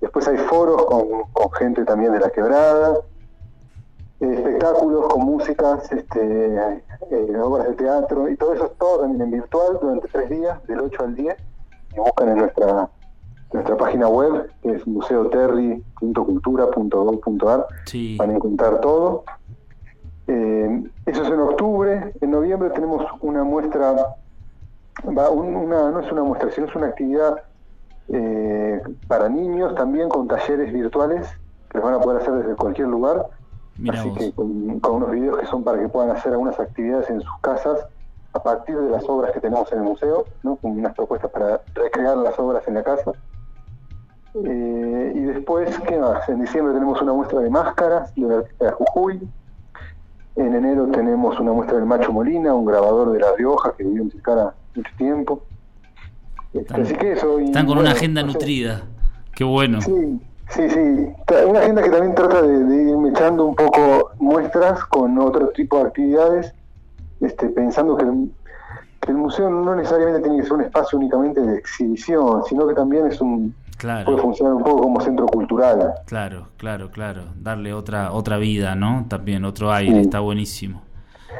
Después 0.02 0.28
hay 0.28 0.36
foros 0.36 0.84
con, 0.84 1.06
con 1.32 1.50
gente 1.52 1.84
también 1.86 2.12
de 2.12 2.20
la 2.20 2.28
quebrada, 2.30 2.98
eh, 4.20 4.34
espectáculos 4.34 5.06
con 5.08 5.24
músicas, 5.24 5.90
este, 5.90 6.54
eh, 7.10 7.38
obras 7.42 7.68
de 7.68 7.74
teatro, 7.74 8.28
y 8.28 8.36
todo 8.36 8.52
eso 8.54 8.66
es 8.66 8.72
todo 8.78 9.00
también 9.00 9.22
en 9.22 9.30
virtual 9.30 9.78
durante 9.80 10.08
tres 10.08 10.28
días, 10.28 10.62
del 10.66 10.80
8 10.80 11.02
al 11.04 11.14
10. 11.14 11.36
Y 11.94 11.98
buscan 12.00 12.28
en 12.28 12.38
nuestra 12.38 12.90
nuestra 13.52 13.76
página 13.76 14.08
web, 14.08 14.50
que 14.62 14.72
es 14.76 14.86
museoterri.cultura.gov.ar, 14.86 17.66
Sí, 17.84 18.16
van 18.18 18.30
a 18.30 18.34
encontrar 18.34 18.80
todo. 18.80 19.24
Eh, 20.26 20.90
eso 21.06 21.22
es 21.22 21.28
en 21.28 21.40
octubre. 21.40 22.12
En 22.20 22.30
noviembre 22.30 22.70
tenemos 22.70 23.04
una 23.20 23.44
muestra, 23.44 24.16
va, 25.06 25.30
un- 25.30 25.54
una, 25.54 25.90
no 25.90 26.00
es 26.00 26.10
una 26.10 26.22
muestra, 26.22 26.50
sino 26.50 26.66
es 26.66 26.74
una 26.74 26.86
actividad 26.88 27.42
eh, 28.08 28.80
para 29.08 29.28
niños 29.28 29.74
también 29.74 30.08
con 30.08 30.28
talleres 30.28 30.72
virtuales 30.72 31.28
que 31.70 31.78
los 31.78 31.84
van 31.84 31.94
a 31.94 32.00
poder 32.00 32.22
hacer 32.22 32.34
desde 32.34 32.54
cualquier 32.56 32.88
lugar. 32.88 33.26
Así 33.90 34.08
vos. 34.08 34.18
que 34.18 34.32
con, 34.32 34.80
con 34.80 34.96
unos 34.96 35.10
videos 35.10 35.38
que 35.38 35.46
son 35.46 35.64
para 35.64 35.78
que 35.78 35.88
puedan 35.88 36.10
hacer 36.10 36.32
algunas 36.32 36.58
actividades 36.60 37.08
en 37.10 37.20
sus 37.20 37.38
casas 37.40 37.86
a 38.34 38.42
partir 38.42 38.76
de 38.76 38.90
las 38.90 39.04
obras 39.08 39.32
que 39.32 39.40
tenemos 39.40 39.70
en 39.72 39.78
el 39.78 39.84
museo, 39.84 40.24
¿no? 40.42 40.56
con 40.56 40.72
unas 40.72 40.94
propuestas 40.94 41.30
para 41.30 41.60
recrear 41.74 42.16
las 42.16 42.38
obras 42.38 42.66
en 42.66 42.74
la 42.74 42.82
casa. 42.82 43.12
Eh, 44.34 45.12
y 45.14 45.20
después, 45.20 45.78
¿qué 45.80 45.98
más? 45.98 46.26
En 46.28 46.40
diciembre 46.40 46.72
tenemos 46.72 47.00
una 47.02 47.12
muestra 47.12 47.40
de 47.40 47.50
máscaras 47.50 48.14
de 48.14 48.24
un 48.24 48.32
artista 48.32 48.64
de 48.66 48.72
Jujuy. 48.72 49.28
En 50.36 50.54
enero 50.54 50.86
tenemos 50.86 51.38
una 51.38 51.52
muestra 51.52 51.76
del 51.76 51.84
Macho 51.84 52.10
Molina, 52.12 52.54
un 52.54 52.64
grabador 52.64 53.12
de 53.12 53.20
La 53.20 53.32
Rioja 53.36 53.74
que 53.76 53.84
vivió 53.84 54.02
en 54.02 54.10
Tilcara 54.10 54.54
mucho 54.74 54.90
tiempo. 54.96 55.42
Están- 56.54 56.82
así 56.82 56.94
que 56.94 57.12
eso. 57.12 57.40
y, 57.40 57.44
Están 57.46 57.66
con 57.66 57.78
una 57.78 57.92
agenda 57.92 58.22
no 58.22 58.32
sé. 58.32 58.38
nutrida. 58.38 58.82
Qué 59.34 59.44
bueno. 59.44 59.80
Sí, 59.80 60.20
sí, 60.50 60.68
sí. 60.70 61.08
Una 61.48 61.60
agenda 61.60 61.82
que 61.82 61.90
también 61.90 62.14
trata 62.14 62.42
de, 62.42 62.64
de 62.64 62.82
ir 62.90 62.96
echando 63.10 63.46
un 63.46 63.54
poco 63.56 64.10
muestras 64.18 64.84
con 64.86 65.18
otro 65.18 65.48
tipo 65.48 65.78
de 65.78 65.84
actividades, 65.84 66.54
este, 67.20 67.48
pensando 67.48 67.96
que 67.96 68.04
el, 68.04 68.30
que 69.00 69.10
el 69.12 69.16
museo 69.16 69.48
no 69.48 69.74
necesariamente 69.74 70.20
tiene 70.22 70.38
que 70.38 70.44
ser 70.44 70.52
un 70.54 70.60
espacio 70.62 70.98
únicamente 70.98 71.40
de 71.40 71.56
exhibición, 71.58 72.42
sino 72.48 72.66
que 72.68 72.74
también 72.74 73.06
es 73.06 73.20
un 73.20 73.54
puede 73.80 74.04
Claro, 74.04 74.18
funcionar 74.18 74.54
un 74.54 74.62
poco 74.62 74.82
como 74.82 75.00
centro 75.00 75.26
cultural. 75.26 75.94
claro, 76.06 76.46
claro, 76.56 76.90
claro. 76.92 77.22
Darle 77.40 77.72
otra 77.74 78.12
otra 78.12 78.36
vida, 78.36 78.76
¿no? 78.76 79.06
También 79.08 79.44
otro 79.44 79.72
aire, 79.72 79.94
Sí. 79.94 80.00
está 80.02 80.20
buenísimo. 80.20 80.82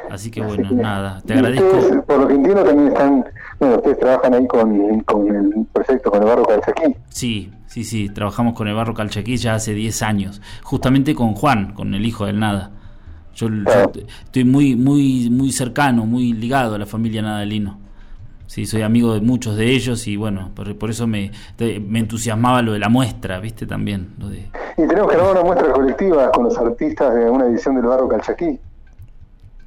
Así 0.09 0.29
que 0.31 0.41
Así 0.41 0.49
bueno, 0.49 0.69
que- 0.69 0.75
nada, 0.75 1.21
te 1.25 1.33
agradezco. 1.33 1.65
ustedes, 1.77 2.03
por 2.05 2.19
lo 2.19 2.27
que 2.27 2.33
entiendo, 2.35 2.63
también 2.63 2.87
están, 2.89 3.25
bueno, 3.59 3.75
ustedes 3.77 3.99
trabajan 3.99 4.33
ahí 4.33 4.47
con, 4.47 4.99
con 5.01 5.27
el 5.35 5.65
proyecto, 5.71 6.11
con 6.11 6.21
el 6.21 6.27
barro 6.29 6.43
Calchaquí. 6.45 6.95
Sí, 7.09 7.51
sí, 7.67 7.83
sí, 7.83 8.09
trabajamos 8.09 8.53
con 8.55 8.67
el 8.67 8.75
Barro 8.75 8.93
Calchaquí 8.93 9.37
ya 9.37 9.55
hace 9.55 9.73
10 9.73 10.01
años, 10.03 10.41
justamente 10.63 11.15
con 11.15 11.33
Juan, 11.35 11.73
con 11.73 11.93
el 11.93 12.05
hijo 12.05 12.25
del 12.25 12.39
Nada. 12.39 12.71
Yo, 13.35 13.47
estoy 14.25 14.43
muy, 14.43 14.75
muy, 14.75 15.29
muy 15.31 15.51
cercano, 15.51 16.05
muy 16.05 16.33
ligado 16.33 16.75
a 16.75 16.77
la 16.77 16.85
familia 16.85 17.21
Nadalino. 17.23 17.79
Sí, 18.45 18.67
soy 18.67 18.83
amigo 18.83 19.15
de 19.15 19.21
muchos 19.21 19.55
de 19.55 19.71
ellos 19.71 20.05
y 20.07 20.15
bueno, 20.15 20.51
por, 20.53 20.75
por 20.77 20.91
eso 20.91 21.07
me, 21.07 21.31
te- 21.55 21.79
me 21.79 21.97
entusiasmaba 21.97 22.61
lo 22.61 22.73
de 22.73 22.77
la 22.79 22.89
muestra, 22.89 23.39
¿viste? 23.39 23.65
También, 23.65 24.09
lo 24.19 24.29
de... 24.29 24.49
Y 24.77 24.87
tenemos 24.87 25.09
que 25.09 25.15
armar 25.15 25.31
una 25.31 25.41
muestra 25.41 25.71
colectiva 25.73 26.31
con 26.31 26.43
los 26.43 26.55
artistas 26.59 27.15
de 27.15 27.27
una 27.27 27.45
edición 27.47 27.73
del 27.75 27.85
barro 27.85 28.07
Calchaquí. 28.07 28.59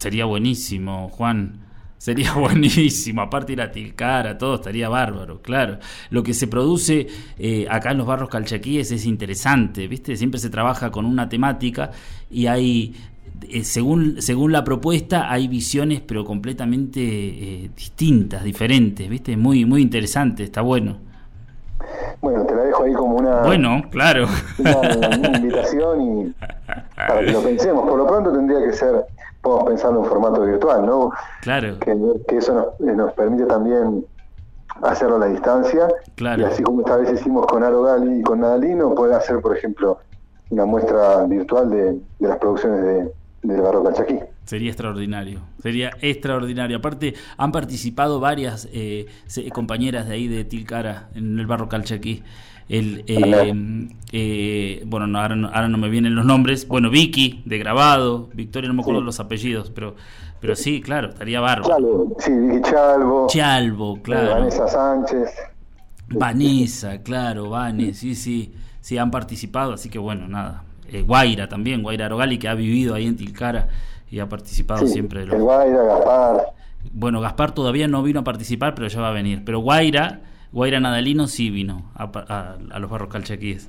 Sería 0.06 0.24
buenísimo, 0.24 1.08
Juan. 1.08 1.58
Sería 1.98 2.32
buenísimo. 2.38 3.22
Aparte 3.22 3.54
ir 3.54 3.60
a 3.60 3.72
Tilcara, 3.72 4.38
todo 4.38 4.54
estaría 4.54 4.88
bárbaro, 4.88 5.42
claro. 5.42 5.78
Lo 6.10 6.22
que 6.22 6.32
se 6.32 6.46
produce 6.46 7.08
eh, 7.36 7.66
acá 7.68 7.90
en 7.90 7.98
los 7.98 8.06
barros 8.06 8.28
calchaquíes 8.28 8.92
es 8.92 9.04
interesante, 9.04 9.88
¿viste? 9.88 10.16
Siempre 10.16 10.38
se 10.38 10.48
trabaja 10.48 10.92
con 10.92 11.06
una 11.06 11.28
temática 11.28 11.90
y 12.30 12.46
hay, 12.46 12.94
eh, 13.48 13.64
según, 13.64 14.22
según 14.22 14.52
la 14.52 14.62
propuesta, 14.62 15.28
hay 15.28 15.48
visiones 15.48 16.02
pero 16.06 16.24
completamente 16.24 17.00
eh, 17.00 17.70
distintas, 17.76 18.44
diferentes, 18.44 19.08
¿viste? 19.08 19.36
Muy, 19.36 19.64
muy 19.64 19.82
interesante, 19.82 20.44
está 20.44 20.60
bueno. 20.60 20.98
Bueno, 22.20 22.46
te 22.46 22.54
la 22.54 22.62
dejo 22.62 22.84
ahí 22.84 22.92
como 22.92 23.16
una, 23.16 23.42
Bueno, 23.42 23.82
claro. 23.90 24.28
una, 24.58 25.18
una 25.18 25.38
invitación 25.38 26.00
y 26.00 26.34
para 26.96 27.20
que 27.24 27.32
lo 27.32 27.42
pensemos. 27.42 27.88
Por 27.88 27.98
lo 27.98 28.06
pronto 28.06 28.32
tendría 28.32 28.64
que 28.66 28.72
ser, 28.72 29.04
podemos 29.46 29.68
pensarlo 29.70 30.02
en 30.02 30.06
formato 30.06 30.42
virtual, 30.42 30.84
¿no? 30.84 31.10
Claro, 31.42 31.78
Que, 31.78 31.96
que 32.28 32.36
eso 32.38 32.52
nos, 32.52 32.66
eh, 32.88 32.94
nos 32.94 33.12
permite 33.12 33.44
también 33.46 34.04
hacerlo 34.82 35.16
a 35.16 35.18
la 35.20 35.26
distancia. 35.26 35.88
Claro. 36.16 36.42
Y 36.42 36.44
así 36.44 36.62
como 36.62 36.80
esta 36.80 36.96
vez 36.96 37.12
hicimos 37.12 37.46
con 37.46 37.62
Aro 37.62 37.82
Gali 37.82 38.20
y 38.20 38.22
con 38.22 38.40
Nadalino, 38.40 38.94
puede 38.94 39.14
hacer, 39.14 39.40
por 39.40 39.56
ejemplo, 39.56 39.98
una 40.50 40.64
muestra 40.64 41.24
virtual 41.24 41.70
de, 41.70 41.92
de 41.92 42.28
las 42.28 42.38
producciones 42.38 42.82
de, 42.82 43.12
del 43.42 43.60
Barro 43.62 43.84
Calchaquí. 43.84 44.18
Sería 44.44 44.70
extraordinario, 44.70 45.40
sería 45.60 45.90
extraordinario. 46.00 46.76
Aparte, 46.76 47.14
han 47.36 47.50
participado 47.50 48.20
varias 48.20 48.68
eh, 48.72 49.06
compañeras 49.52 50.06
de 50.06 50.14
ahí 50.14 50.28
de 50.28 50.44
Tilcara 50.44 51.08
en 51.16 51.38
el 51.38 51.46
barro 51.48 51.68
Calchaquí. 51.68 52.22
El, 52.68 53.04
eh, 53.06 53.88
eh, 54.12 54.82
bueno, 54.86 55.06
no, 55.06 55.20
ahora, 55.20 55.36
no, 55.36 55.48
ahora 55.48 55.68
no 55.68 55.78
me 55.78 55.88
vienen 55.88 56.14
los 56.14 56.24
nombres. 56.24 56.66
Bueno, 56.66 56.90
Vicky, 56.90 57.42
de 57.44 57.58
grabado. 57.58 58.28
Victoria, 58.34 58.68
no 58.68 58.74
me 58.74 58.80
acuerdo 58.82 59.00
Sí. 59.00 59.06
los 59.06 59.20
apellidos, 59.20 59.70
pero, 59.70 59.94
pero 60.40 60.56
sí, 60.56 60.80
claro, 60.80 61.08
estaría 61.08 61.40
bárbaro. 61.40 61.68
Chalvo, 61.68 62.16
sí, 62.18 62.32
Chalvo, 62.62 63.26
Chalvo, 63.28 63.96
eh, 63.96 64.02
claro. 64.02 64.30
Vanessa 64.30 64.68
Sánchez. 64.68 65.30
Vanessa, 66.08 67.02
claro, 67.02 67.50
Vane, 67.50 67.92
sí, 67.94 68.14
sí, 68.14 68.52
sí, 68.80 68.96
han 68.96 69.10
participado, 69.10 69.72
así 69.72 69.88
que 69.88 69.98
bueno, 69.98 70.28
nada. 70.28 70.62
Eh, 70.92 71.02
Guaira 71.02 71.48
también, 71.48 71.82
Guaira 71.82 72.06
Arogali, 72.06 72.38
que 72.38 72.48
ha 72.48 72.54
vivido 72.54 72.94
ahí 72.94 73.06
en 73.06 73.16
Tilcara 73.16 73.68
y 74.08 74.20
ha 74.20 74.28
participado 74.28 74.86
Sí, 74.86 74.92
siempre 74.92 75.20
de 75.20 75.26
los 75.26 75.34
el 75.36 75.42
Guaira, 75.42 75.82
Gaspar. 75.82 76.46
Bueno, 76.92 77.20
Gaspar 77.20 77.52
todavía 77.52 77.88
no 77.88 78.04
vino 78.04 78.20
a 78.20 78.24
participar, 78.24 78.76
pero 78.76 78.86
ya 78.86 79.00
va 79.00 79.08
a 79.08 79.12
venir. 79.12 79.42
Pero 79.44 79.58
Guaira, 79.58 80.20
Guaira 80.56 80.80
Nadalino 80.80 81.26
sí 81.26 81.50
vino 81.50 81.84
a, 81.94 82.04
a- 82.04 82.56
a 82.70 82.78
los 82.78 82.90
barros 82.90 83.10
calchaquíes. 83.10 83.68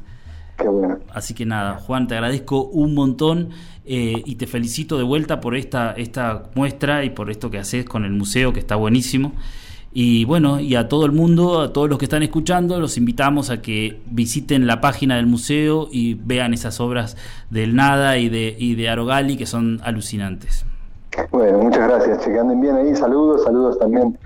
Qué 0.57 0.69
bueno. 0.69 0.99
Así 1.13 1.33
que 1.33 1.45
nada, 1.45 1.75
Juan, 1.75 2.07
te 2.07 2.15
agradezco 2.15 2.63
un 2.63 2.93
montón 2.95 3.49
eh, 3.85 4.23
y 4.25 4.35
te 4.35 4.47
felicito 4.47 4.97
de 4.97 5.03
vuelta 5.03 5.41
por 5.41 5.57
esta, 5.57 5.91
esta 5.91 6.43
muestra 6.55 7.03
y 7.03 7.09
por 7.09 7.29
esto 7.29 7.51
que 7.51 7.57
haces 7.59 7.83
con 7.83 8.05
el 8.05 8.13
museo, 8.13 8.53
que 8.53 8.59
está 8.61 8.77
buenísimo. 8.77 9.33
Y 9.91 10.23
bueno, 10.25 10.61
y 10.61 10.75
a 10.75 10.87
todo 10.87 11.05
el 11.05 11.11
mundo, 11.11 11.59
a 11.59 11.73
todos 11.73 11.89
los 11.89 11.97
que 11.97 12.05
están 12.05 12.23
escuchando, 12.23 12.79
los 12.79 12.97
invitamos 12.97 13.49
a 13.49 13.61
que 13.61 13.99
visiten 14.05 14.65
la 14.65 14.79
página 14.79 15.17
del 15.17 15.27
museo 15.27 15.89
y 15.91 16.13
vean 16.13 16.53
esas 16.53 16.79
obras 16.79 17.17
del 17.49 17.75
Nada 17.75 18.17
y 18.17 18.29
de, 18.29 18.55
y 18.57 18.75
de 18.75 18.87
Arogali 18.89 19.35
que 19.35 19.45
son 19.45 19.81
alucinantes. 19.83 20.65
Bueno, 21.31 21.57
muchas 21.59 21.87
gracias, 21.87 22.23
che, 22.23 22.31
que 22.31 22.39
anden 22.39 22.61
bien 22.61 22.75
ahí. 22.75 22.95
Saludos, 22.95 23.43
saludos 23.43 23.77
también 23.77 24.17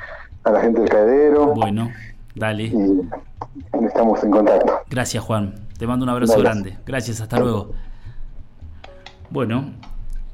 a 0.43 0.51
la 0.51 0.61
gente 0.61 0.81
del 0.81 0.89
caedero. 0.89 1.53
Bueno, 1.55 1.89
dale. 2.35 2.65
Y 2.65 3.85
estamos 3.85 4.23
en 4.23 4.31
contacto. 4.31 4.73
Gracias, 4.89 5.23
Juan. 5.23 5.55
Te 5.77 5.87
mando 5.87 6.03
un 6.03 6.09
abrazo 6.09 6.33
Dale. 6.33 6.43
grande. 6.43 6.77
Gracias, 6.85 7.21
hasta 7.21 7.39
luego. 7.39 7.73
Bueno, 9.29 9.71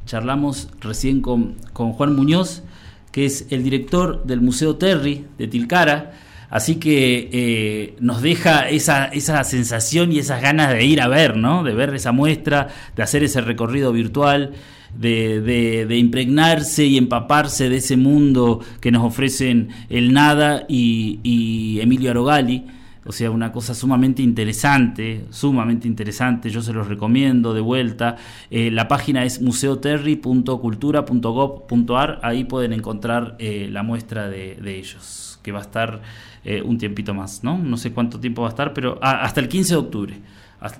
charlamos 0.05 0.69
recién 0.81 1.21
con, 1.21 1.55
con 1.73 1.93
Juan 1.93 2.15
Muñoz, 2.15 2.63
que 3.11 3.25
es 3.25 3.47
el 3.51 3.63
director 3.63 4.23
del 4.23 4.41
Museo 4.41 4.75
Terry 4.75 5.27
de 5.37 5.47
Tilcara. 5.47 6.13
Así 6.49 6.75
que 6.75 7.29
eh, 7.31 7.95
nos 7.99 8.21
deja 8.21 8.69
esa, 8.69 9.05
esa 9.05 9.43
sensación 9.43 10.11
y 10.13 10.19
esas 10.19 10.41
ganas 10.41 10.69
de 10.71 10.83
ir 10.85 11.01
a 11.01 11.07
ver, 11.07 11.35
¿no? 11.35 11.63
De 11.63 11.73
ver 11.73 11.93
esa 11.93 12.13
muestra, 12.13 12.69
de 12.95 13.03
hacer 13.03 13.23
ese 13.23 13.41
recorrido 13.41 13.91
virtual, 13.91 14.53
de, 14.95 15.41
de- 15.41 15.85
de 15.85 15.97
impregnarse 15.97 16.85
y 16.85 16.97
empaparse 16.97 17.69
de 17.69 17.77
ese 17.77 17.97
mundo 17.97 18.59
que 18.81 18.91
nos 18.91 19.03
ofrecen 19.03 19.69
el 19.89 20.13
Nada 20.13 20.65
y, 20.67 21.19
y 21.23 21.79
Emilio 21.81 22.11
Arogali. 22.11 22.65
O 23.05 23.13
sea, 23.13 23.31
una 23.31 23.53
cosa 23.53 23.73
sumamente 23.73 24.21
interesante, 24.21 25.23
sumamente 25.29 25.87
interesante, 25.87 26.49
yo 26.49 26.61
se 26.61 26.73
los 26.73 26.89
recomiendo 26.89 27.53
de 27.53 27.61
vuelta. 27.61 28.17
Eh, 28.51 28.69
la 28.69 28.89
página 28.89 29.23
es 29.23 29.41
museoterry.cultura.gov.ar, 29.41 32.19
ahí 32.23 32.43
pueden 32.43 32.73
encontrar 32.73 33.35
eh, 33.39 33.69
la 33.71 33.83
muestra 33.83 34.29
de, 34.29 34.55
de 34.61 34.77
ellos, 34.77 35.39
que 35.41 35.51
va 35.51 35.59
a 35.59 35.63
estar 35.63 36.01
eh, 36.43 36.61
un 36.61 36.77
tiempito 36.77 37.13
más, 37.13 37.43
¿no? 37.43 37.57
No 37.57 37.77
sé 37.77 37.91
cuánto 37.93 38.19
tiempo 38.19 38.41
va 38.41 38.49
a 38.49 38.51
estar, 38.51 38.73
pero 38.73 38.99
ah, 39.01 39.21
hasta 39.21 39.39
el 39.41 39.47
15 39.47 39.73
de 39.73 39.79
octubre, 39.79 40.13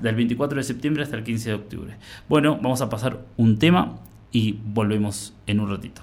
del 0.02 0.16
24 0.16 0.58
de 0.58 0.64
septiembre 0.64 1.04
hasta 1.04 1.16
el 1.16 1.24
15 1.24 1.50
de 1.50 1.56
octubre. 1.56 1.98
Bueno, 2.28 2.56
vamos 2.62 2.82
a 2.82 2.90
pasar 2.90 3.26
un 3.38 3.60
tema 3.60 4.00
y 4.32 4.60
volvemos 4.64 5.34
en 5.46 5.60
un 5.60 5.70
ratito. 5.70 6.02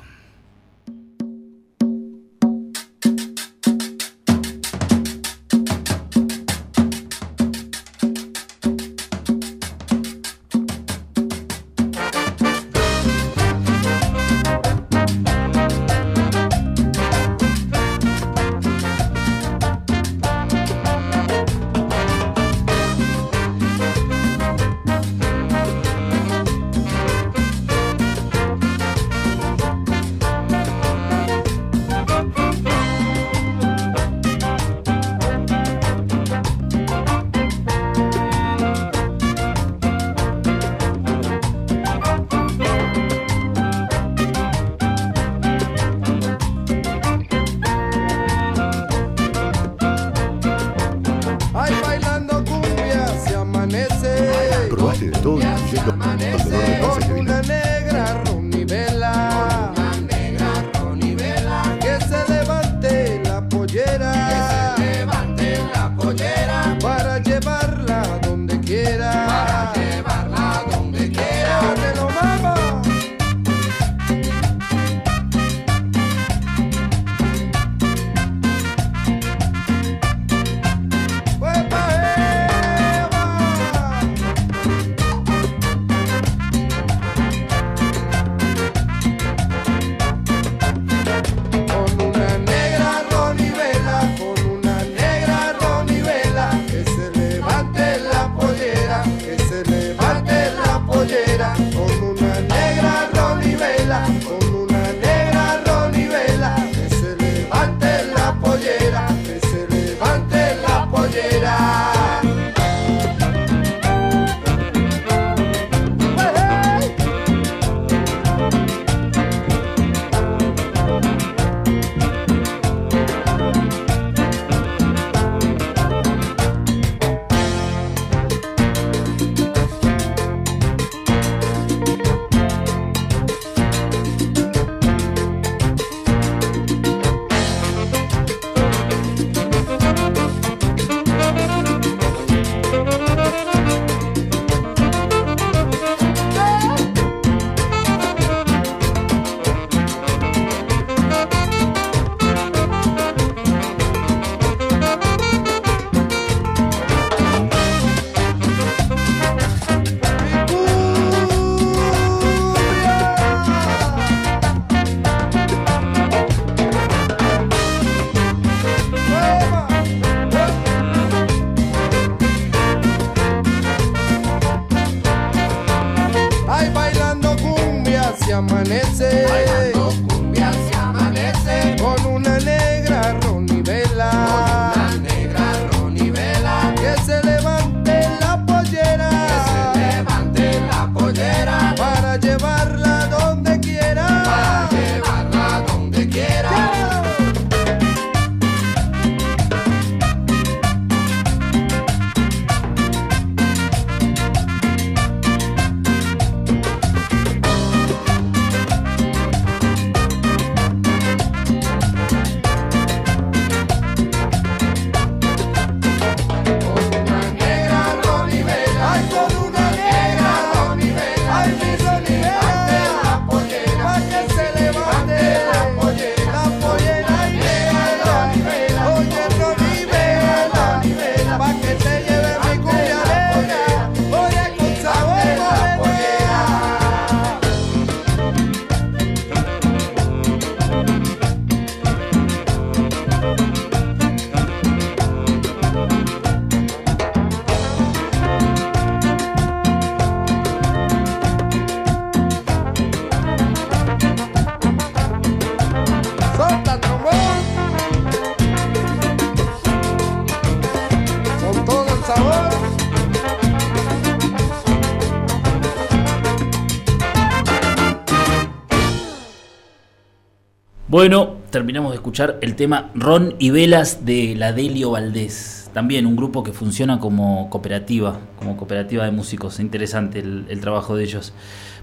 Bueno, 270.95 271.39
terminamos 271.51 271.91
de 271.91 271.97
escuchar 271.97 272.39
el 272.41 272.55
tema 272.55 272.93
Ron 272.95 273.35
y 273.41 273.51
Velas 273.51 274.05
de 274.05 274.37
la 274.37 274.53
Delio 274.53 274.93
Valdés. 274.93 275.69
También 275.73 276.07
un 276.07 276.15
grupo 276.15 276.45
que 276.45 276.53
funciona 276.53 277.01
como 277.01 277.51
cooperativa, 277.51 278.21
como 278.39 278.57
cooperativa 278.57 279.05
de 279.05 279.11
músicos. 279.11 279.59
Interesante 279.59 280.21
el, 280.21 280.61
trabajo 280.61 280.95
de 280.95 281.03
ellos. 281.03 281.33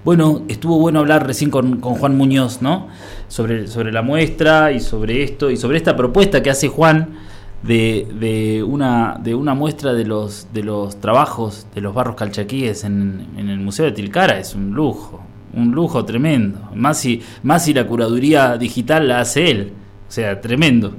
Bueno, 0.06 0.44
estuvo 0.48 0.80
bueno 0.80 1.00
hablar 1.00 1.28
recién 1.28 1.52
con, 1.52 1.82
con 1.82 1.96
Juan 1.96 2.16
Muñoz, 2.16 2.62
¿no? 2.62 2.88
Sobre, 3.28 3.68
sobre 3.68 3.92
la 3.92 4.02
muestra 4.02 4.72
y 4.72 4.80
sobre 4.80 5.24
esto 5.24 5.52
y 5.52 5.58
sobre 5.58 5.76
esta 5.76 5.98
propuesta 5.98 6.42
que 6.42 6.50
hace 6.50 6.70
Juan 6.70 7.18
de, 7.64 8.08
de 8.18 8.64
una, 8.64 9.20
de 9.22 9.36
una 9.36 9.54
muestra 9.54 9.92
de 9.92 10.06
los, 10.06 10.48
de 10.54 10.64
los 10.64 11.02
trabajos 11.02 11.68
de 11.76 11.82
los 11.82 11.94
barros 11.94 12.16
calchaquíes 12.16 12.86
en, 12.86 13.28
en 13.36 13.50
el 13.50 13.60
Museo 13.60 13.84
de 13.84 13.92
Tilcara. 13.92 14.40
Es 14.40 14.56
un 14.56 14.72
lujo, 14.72 15.22
un 15.54 15.72
lujo 15.72 16.06
tremendo. 16.06 16.70
Más 16.76 17.00
si, 17.00 17.22
más 17.44 17.66
si 17.66 17.74
la 17.74 17.86
curaduría 17.86 18.58
digital 18.58 19.08
la 19.08 19.22
hace 19.22 19.52
él. 19.52 19.74
O 20.08 20.12
sea, 20.12 20.42
tremendo. 20.42 20.96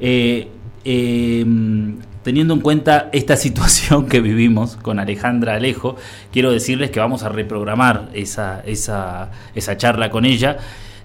Eh, 0.00 0.48
eh, 0.84 1.44
teniendo 2.22 2.54
en 2.54 2.60
cuenta 2.60 3.08
esta 3.12 3.36
situación 3.46 4.06
que 4.06 4.20
vivimos 4.20 4.76
con 4.76 4.98
Alejandra 4.98 5.54
Alejo, 5.54 5.96
quiero 6.32 6.50
decirles 6.50 6.90
que 6.90 7.00
vamos 7.00 7.22
a 7.22 7.28
reprogramar 7.28 8.08
esa, 8.14 8.60
esa, 8.66 9.30
esa 9.54 9.76
charla 9.76 10.10
con 10.10 10.24
ella. 10.24 10.58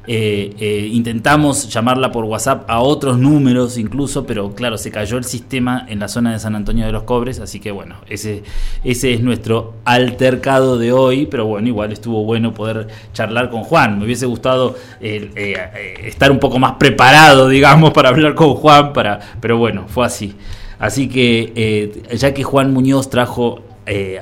Eh, 0.07 0.55
eh, 0.57 0.89
intentamos 0.91 1.67
llamarla 1.69 2.11
por 2.11 2.23
WhatsApp 2.25 2.63
a 2.69 2.79
otros 2.79 3.17
números 3.17 3.77
incluso, 3.77 4.25
pero 4.25 4.55
claro, 4.55 4.77
se 4.77 4.89
cayó 4.89 5.17
el 5.17 5.25
sistema 5.25 5.85
en 5.89 5.99
la 5.99 6.07
zona 6.07 6.31
de 6.31 6.39
San 6.39 6.55
Antonio 6.55 6.85
de 6.85 6.91
los 6.93 7.03
Cobres, 7.03 7.39
así 7.39 7.59
que 7.59 7.71
bueno, 7.71 7.95
ese, 8.07 8.43
ese 8.83 9.13
es 9.13 9.21
nuestro 9.21 9.73
altercado 9.83 10.77
de 10.77 10.91
hoy, 10.91 11.25
pero 11.25 11.45
bueno, 11.45 11.67
igual 11.67 11.91
estuvo 11.91 12.23
bueno 12.23 12.53
poder 12.53 12.87
charlar 13.13 13.49
con 13.49 13.63
Juan. 13.63 13.99
Me 13.99 14.05
hubiese 14.05 14.25
gustado 14.25 14.75
eh, 15.01 15.29
eh, 15.35 15.55
eh, 15.75 15.93
estar 16.07 16.31
un 16.31 16.39
poco 16.39 16.59
más 16.59 16.73
preparado, 16.73 17.49
digamos, 17.49 17.91
para 17.91 18.09
hablar 18.09 18.35
con 18.35 18.55
Juan, 18.55 18.93
para, 18.93 19.19
pero 19.39 19.57
bueno, 19.57 19.85
fue 19.87 20.05
así. 20.05 20.35
Así 20.79 21.09
que 21.09 21.91
ya 22.15 22.33
que 22.33 22.43
Juan 22.43 22.71
Muñoz 22.71 23.09
trajo 23.09 23.63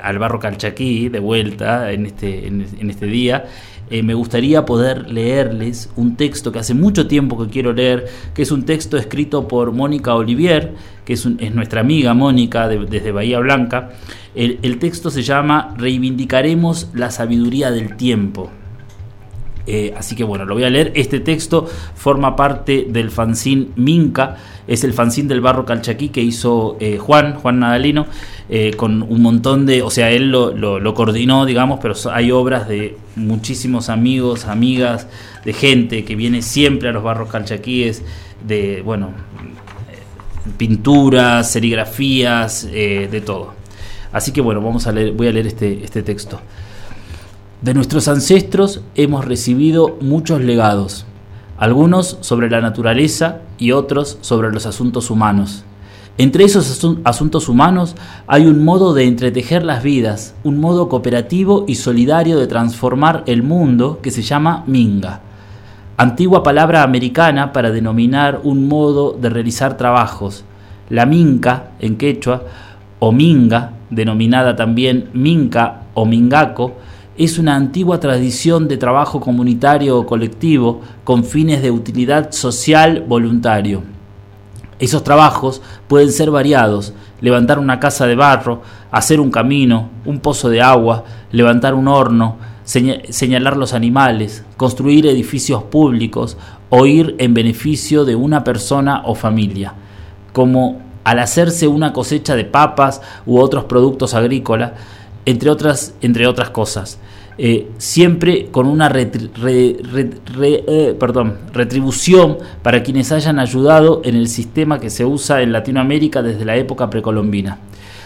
al 0.02 0.18
barro 0.18 0.38
calchaquí 0.38 1.08
de 1.08 1.18
vuelta 1.18 1.92
en 1.92 2.06
este, 2.06 2.46
en 2.46 2.90
este 2.90 3.06
día, 3.06 3.44
eh, 3.90 4.02
me 4.02 4.14
gustaría 4.14 4.64
poder 4.64 5.10
leerles 5.10 5.90
un 5.96 6.16
texto 6.16 6.50
que 6.52 6.58
hace 6.58 6.74
mucho 6.74 7.06
tiempo 7.06 7.38
que 7.42 7.50
quiero 7.50 7.72
leer, 7.72 8.06
que 8.34 8.42
es 8.42 8.50
un 8.50 8.64
texto 8.64 8.96
escrito 8.96 9.46
por 9.48 9.72
Mónica 9.72 10.14
Olivier, 10.14 10.74
que 11.04 11.12
es, 11.12 11.24
un- 11.24 11.38
es 11.40 11.54
nuestra 11.54 11.80
amiga 11.82 12.12
Mónica 12.14 12.68
de- 12.68 12.86
desde 12.86 13.12
Bahía 13.12 13.38
Blanca. 13.38 13.90
El 14.34 14.78
texto 14.78 15.08
se 15.10 15.22
llama 15.22 15.74
Reivindicaremos 15.78 16.90
la 16.94 17.10
sabiduría 17.10 17.70
del 17.70 17.96
tiempo. 17.96 18.50
Eh, 19.66 19.92
así 19.96 20.14
que 20.14 20.22
bueno, 20.24 20.44
lo 20.44 20.54
voy 20.54 20.64
a 20.64 20.70
leer. 20.70 20.92
Este 20.94 21.18
texto 21.20 21.66
forma 21.94 22.36
parte 22.36 22.86
del 22.88 23.10
fanzine 23.10 23.68
Minca, 23.76 24.36
es 24.68 24.84
el 24.84 24.92
fanzine 24.92 25.28
del 25.28 25.40
barro 25.40 25.64
calchaquí 25.64 26.08
que 26.10 26.20
hizo 26.22 26.76
eh, 26.80 26.98
Juan, 26.98 27.34
Juan 27.34 27.58
Nadalino, 27.60 28.06
eh, 28.48 28.72
con 28.76 29.02
un 29.02 29.22
montón 29.22 29.66
de, 29.66 29.82
o 29.82 29.90
sea, 29.90 30.10
él 30.10 30.30
lo, 30.30 30.52
lo- 30.54 30.78
lo 30.78 30.94
coordinó, 30.94 31.46
digamos, 31.46 31.80
pero 31.82 31.94
hay 32.12 32.30
obras 32.30 32.68
de 32.68 32.96
muchísimos 33.16 33.88
amigos, 33.88 34.44
amigas, 34.46 35.08
de 35.44 35.52
gente 35.52 36.04
que 36.04 36.14
viene 36.16 36.42
siempre 36.42 36.88
a 36.88 36.92
los 36.92 37.02
barros 37.02 37.28
calchaquíes, 37.30 38.02
de, 38.46 38.82
bueno, 38.82 39.10
pinturas, 40.56 41.50
serigrafías, 41.50 42.68
eh, 42.72 43.08
de 43.10 43.20
todo. 43.20 43.54
Así 44.12 44.32
que 44.32 44.40
bueno, 44.40 44.60
vamos 44.60 44.86
a 44.86 44.92
leer, 44.92 45.12
voy 45.12 45.26
a 45.28 45.32
leer 45.32 45.46
este, 45.48 45.84
este 45.84 46.02
texto. 46.02 46.40
De 47.62 47.74
nuestros 47.74 48.08
ancestros 48.08 48.82
hemos 48.94 49.24
recibido 49.24 49.96
muchos 50.00 50.40
legados, 50.40 51.06
algunos 51.58 52.18
sobre 52.20 52.50
la 52.50 52.60
naturaleza 52.60 53.38
y 53.58 53.72
otros 53.72 54.18
sobre 54.20 54.52
los 54.52 54.66
asuntos 54.66 55.10
humanos. 55.10 55.64
Entre 56.18 56.44
esos 56.44 56.70
asun- 56.70 57.00
asuntos 57.04 57.48
humanos 57.48 57.94
hay 58.26 58.46
un 58.46 58.64
modo 58.64 58.94
de 58.94 59.04
entretejer 59.04 59.64
las 59.64 59.82
vidas, 59.82 60.34
un 60.44 60.60
modo 60.60 60.88
cooperativo 60.88 61.64
y 61.66 61.74
solidario 61.76 62.38
de 62.38 62.46
transformar 62.46 63.22
el 63.26 63.42
mundo 63.42 64.00
que 64.02 64.10
se 64.10 64.22
llama 64.22 64.62
minga, 64.66 65.20
antigua 65.96 66.42
palabra 66.42 66.82
americana 66.82 67.52
para 67.52 67.70
denominar 67.70 68.40
un 68.44 68.68
modo 68.68 69.12
de 69.12 69.30
realizar 69.30 69.76
trabajos. 69.76 70.44
La 70.88 71.04
minca, 71.04 71.70
en 71.80 71.96
quechua, 71.96 72.42
o 72.98 73.12
minga, 73.12 73.72
denominada 73.90 74.56
también 74.56 75.08
minca 75.14 75.82
o 75.94 76.06
mingaco, 76.06 76.74
es 77.18 77.38
una 77.38 77.56
antigua 77.56 78.00
tradición 78.00 78.68
de 78.68 78.76
trabajo 78.76 79.20
comunitario 79.20 79.98
o 79.98 80.06
colectivo 80.06 80.80
con 81.04 81.24
fines 81.24 81.62
de 81.62 81.70
utilidad 81.70 82.32
social 82.32 83.04
voluntario. 83.06 83.82
Esos 84.78 85.02
trabajos 85.02 85.62
pueden 85.88 86.12
ser 86.12 86.30
variados, 86.30 86.92
levantar 87.20 87.58
una 87.58 87.80
casa 87.80 88.06
de 88.06 88.14
barro, 88.14 88.60
hacer 88.90 89.20
un 89.20 89.30
camino, 89.30 89.88
un 90.04 90.20
pozo 90.20 90.50
de 90.50 90.60
agua, 90.60 91.04
levantar 91.32 91.74
un 91.74 91.88
horno, 91.88 92.36
seña- 92.64 93.00
señalar 93.08 93.56
los 93.56 93.72
animales, 93.72 94.44
construir 94.58 95.06
edificios 95.06 95.62
públicos 95.62 96.36
o 96.68 96.84
ir 96.84 97.14
en 97.18 97.32
beneficio 97.32 98.04
de 98.04 98.16
una 98.16 98.44
persona 98.44 99.02
o 99.06 99.14
familia, 99.14 99.72
como 100.34 100.82
al 101.04 101.20
hacerse 101.20 101.68
una 101.68 101.94
cosecha 101.94 102.34
de 102.36 102.44
papas 102.44 103.00
u 103.24 103.38
otros 103.38 103.64
productos 103.64 104.12
agrícolas, 104.12 104.72
entre 105.26 105.50
otras, 105.50 105.94
entre 106.00 106.26
otras 106.26 106.50
cosas. 106.50 106.98
Eh, 107.38 107.68
siempre 107.76 108.46
con 108.50 108.66
una 108.66 108.90
eh, 108.94 109.76
retribución 111.52 112.38
para 112.62 112.82
quienes 112.82 113.12
hayan 113.12 113.38
ayudado 113.38 114.00
en 114.04 114.16
el 114.16 114.28
sistema 114.28 114.80
que 114.80 114.88
se 114.88 115.04
usa 115.04 115.42
en 115.42 115.52
Latinoamérica 115.52 116.22
desde 116.22 116.46
la 116.46 116.56
época 116.56 116.88
precolombina. 116.88 117.58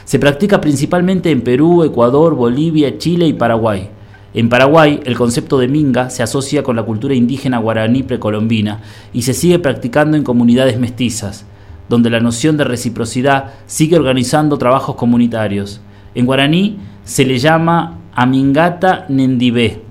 Se 0.04 0.18
practica 0.18 0.60
principalmente 0.60 1.30
en 1.30 1.42
Perú, 1.42 1.84
Ecuador, 1.84 2.34
Bolivia, 2.34 2.98
Chile 2.98 3.28
y 3.28 3.32
Paraguay. 3.32 3.90
En 4.34 4.48
Paraguay, 4.48 4.98
el 5.04 5.16
concepto 5.16 5.58
de 5.58 5.68
minga 5.68 6.10
se 6.10 6.24
asocia 6.24 6.64
con 6.64 6.74
la 6.74 6.82
cultura 6.82 7.14
indígena 7.14 7.58
guaraní 7.58 8.02
precolombina 8.02 8.80
y 9.12 9.22
se 9.22 9.34
sigue 9.34 9.60
practicando 9.60 10.16
en 10.16 10.24
comunidades 10.24 10.76
mestizas, 10.78 11.46
donde 11.88 12.10
la 12.10 12.18
noción 12.18 12.56
de 12.56 12.64
reciprocidad 12.64 13.52
sigue 13.66 13.96
organizando 13.96 14.58
trabajos 14.58 14.96
comunitarios. 14.96 15.80
En 16.16 16.26
guaraní 16.26 16.78
se 17.10 17.24
le 17.24 17.40
llama 17.40 17.98
Amingata 18.14 19.06
Nendibé. 19.08 19.82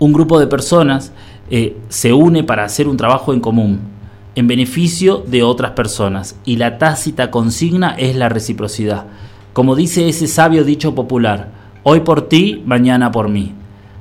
Un 0.00 0.12
grupo 0.12 0.38
de 0.38 0.46
personas 0.46 1.12
eh, 1.48 1.78
se 1.88 2.12
une 2.12 2.44
para 2.44 2.64
hacer 2.64 2.86
un 2.88 2.98
trabajo 2.98 3.32
en 3.32 3.40
común, 3.40 3.80
en 4.34 4.46
beneficio 4.48 5.24
de 5.26 5.42
otras 5.42 5.70
personas, 5.70 6.36
y 6.44 6.56
la 6.56 6.76
tácita 6.76 7.30
consigna 7.30 7.92
es 7.92 8.16
la 8.16 8.28
reciprocidad. 8.28 9.06
Como 9.54 9.74
dice 9.74 10.10
ese 10.10 10.26
sabio 10.26 10.62
dicho 10.62 10.94
popular, 10.94 11.52
hoy 11.84 12.00
por 12.00 12.28
ti, 12.28 12.62
mañana 12.66 13.10
por 13.10 13.30
mí. 13.30 13.54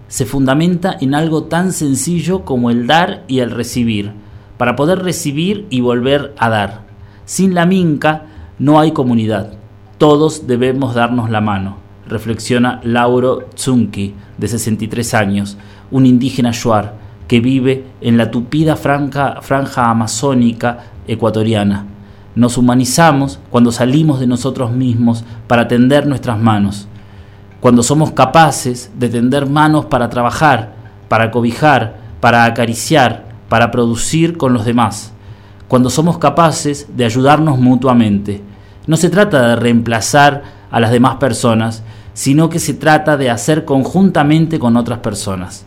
Se 0.09 0.25
fundamenta 0.25 0.97
en 0.99 1.15
algo 1.15 1.45
tan 1.45 1.71
sencillo 1.71 2.43
como 2.43 2.69
el 2.69 2.85
dar 2.85 3.23
y 3.29 3.39
el 3.39 3.49
recibir, 3.49 4.11
para 4.57 4.75
poder 4.75 4.99
recibir 4.99 5.67
y 5.69 5.79
volver 5.79 6.33
a 6.37 6.49
dar. 6.49 6.81
Sin 7.23 7.53
la 7.55 7.65
minca 7.65 8.25
no 8.59 8.77
hay 8.77 8.91
comunidad. 8.91 9.60
Todos 10.01 10.47
debemos 10.47 10.95
darnos 10.95 11.29
la 11.29 11.41
mano, 11.41 11.77
reflexiona 12.07 12.81
Lauro 12.83 13.49
Zunki, 13.55 14.15
de 14.35 14.47
63 14.47 15.13
años, 15.13 15.59
un 15.91 16.07
indígena 16.07 16.51
shuar 16.51 16.95
que 17.27 17.39
vive 17.39 17.85
en 18.01 18.17
la 18.17 18.31
tupida 18.31 18.75
franja 18.75 19.91
amazónica 19.91 20.85
ecuatoriana. 21.07 21.85
Nos 22.33 22.57
humanizamos 22.57 23.37
cuando 23.51 23.71
salimos 23.71 24.19
de 24.19 24.25
nosotros 24.25 24.71
mismos 24.71 25.23
para 25.45 25.67
tender 25.67 26.07
nuestras 26.07 26.39
manos, 26.39 26.87
cuando 27.59 27.83
somos 27.83 28.09
capaces 28.09 28.91
de 28.97 29.07
tender 29.07 29.45
manos 29.45 29.85
para 29.85 30.09
trabajar, 30.09 30.73
para 31.09 31.29
cobijar, 31.29 31.97
para 32.19 32.45
acariciar, 32.45 33.25
para 33.49 33.69
producir 33.69 34.35
con 34.35 34.51
los 34.51 34.65
demás, 34.65 35.13
cuando 35.67 35.91
somos 35.91 36.17
capaces 36.17 36.87
de 36.97 37.05
ayudarnos 37.05 37.59
mutuamente. 37.59 38.49
No 38.87 38.97
se 38.97 39.09
trata 39.09 39.49
de 39.49 39.55
reemplazar 39.55 40.43
a 40.71 40.79
las 40.79 40.91
demás 40.91 41.15
personas, 41.15 41.83
sino 42.13 42.49
que 42.49 42.59
se 42.59 42.73
trata 42.73 43.17
de 43.17 43.29
hacer 43.29 43.65
conjuntamente 43.65 44.59
con 44.59 44.77
otras 44.77 44.99
personas. 44.99 45.65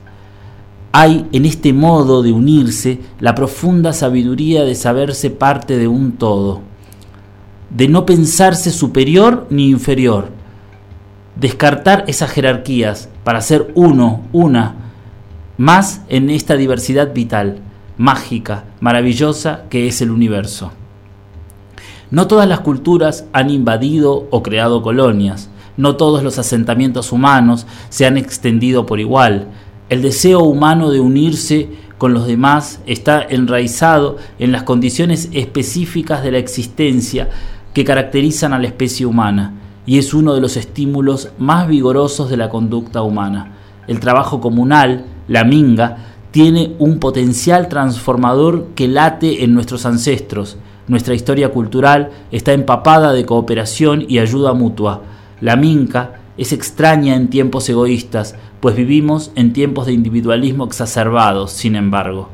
Hay 0.93 1.27
en 1.33 1.45
este 1.45 1.73
modo 1.73 2.23
de 2.23 2.33
unirse 2.33 3.01
la 3.19 3.35
profunda 3.35 3.93
sabiduría 3.93 4.65
de 4.65 4.75
saberse 4.75 5.31
parte 5.31 5.77
de 5.77 5.89
un 5.89 6.13
todo, 6.13 6.61
de 7.71 7.89
no 7.89 8.07
pensarse 8.07 8.71
superior 8.71 9.47
ni 9.51 9.71
inferior, 9.71 10.29
descartar 11.35 12.05
esas 12.07 12.31
jerarquías 12.31 13.09
para 13.25 13.41
ser 13.41 13.73
uno, 13.75 14.23
una, 14.33 14.77
más 15.57 16.03
en 16.09 16.31
esta 16.31 16.55
diversidad 16.55 17.13
vital, 17.13 17.59
mágica, 17.97 18.65
maravillosa 18.81 19.65
que 19.71 19.89
es 19.89 20.01
el 20.01 20.11
universo. 20.11 20.73
No 22.11 22.27
todas 22.27 22.49
las 22.49 22.61
culturas 22.61 23.27
han 23.33 23.51
invadido 23.51 24.27
o 24.31 24.43
creado 24.43 24.83
colonias, 24.83 25.51
no 25.77 25.97
todos 25.97 26.23
los 26.23 26.39
asentamientos 26.39 27.13
humanos 27.13 27.67
se 27.89 28.07
han 28.07 28.17
extendido 28.17 28.87
por 28.87 29.01
igual. 29.01 29.49
El 29.89 30.03
deseo 30.03 30.41
humano 30.41 30.91
de 30.91 31.01
unirse 31.01 31.69
con 31.99 32.15
los 32.15 32.27
demás 32.27 32.81
está 32.87 33.23
enraizado 33.23 34.17
en 34.39 34.53
las 34.53 34.63
condiciones 34.63 35.29
específicas 35.33 36.23
de 36.23 36.33
la 36.33 36.39
existencia 36.39 37.31
que 37.73 37.85
caracterizan 37.85 38.53
a 38.53 38.59
la 38.59 38.67
especie 38.67 39.07
humana 39.07 39.55
y 39.87 39.99
es 39.99 40.15
uno 40.15 40.35
de 40.35 40.41
los 40.41 40.57
estímulos 40.57 41.31
más 41.39 41.69
vigorosos 41.69 42.31
de 42.31 42.37
la 42.37 42.49
conducta 42.49 43.03
humana. 43.03 43.53
El 43.87 44.01
trabajo 44.01 44.41
comunal, 44.41 45.05
la 45.29 45.45
minga, 45.45 45.99
tiene 46.31 46.75
un 46.79 46.99
potencial 46.99 47.69
transformador 47.69 48.69
que 48.75 48.89
late 48.89 49.45
en 49.45 49.55
nuestros 49.55 49.87
ancestros. 49.87 50.57
Nuestra 50.87 51.15
historia 51.15 51.49
cultural 51.51 52.11
está 52.31 52.53
empapada 52.53 53.13
de 53.13 53.25
cooperación 53.25 54.05
y 54.07 54.19
ayuda 54.19 54.53
mutua. 54.53 55.03
La 55.41 55.57
minca 55.57 56.21
es 56.37 56.53
extraña 56.53 57.17
en 57.17 57.29
tiempos 57.29 57.69
egoístas, 57.69 58.37
pues 58.61 58.77
vivimos 58.77 59.33
en 59.35 59.53
tiempos 59.53 59.87
de 59.87 59.93
individualismo 59.93 60.65
exacerbado, 60.65 61.49
sin 61.49 61.77
embargo. 61.77 62.29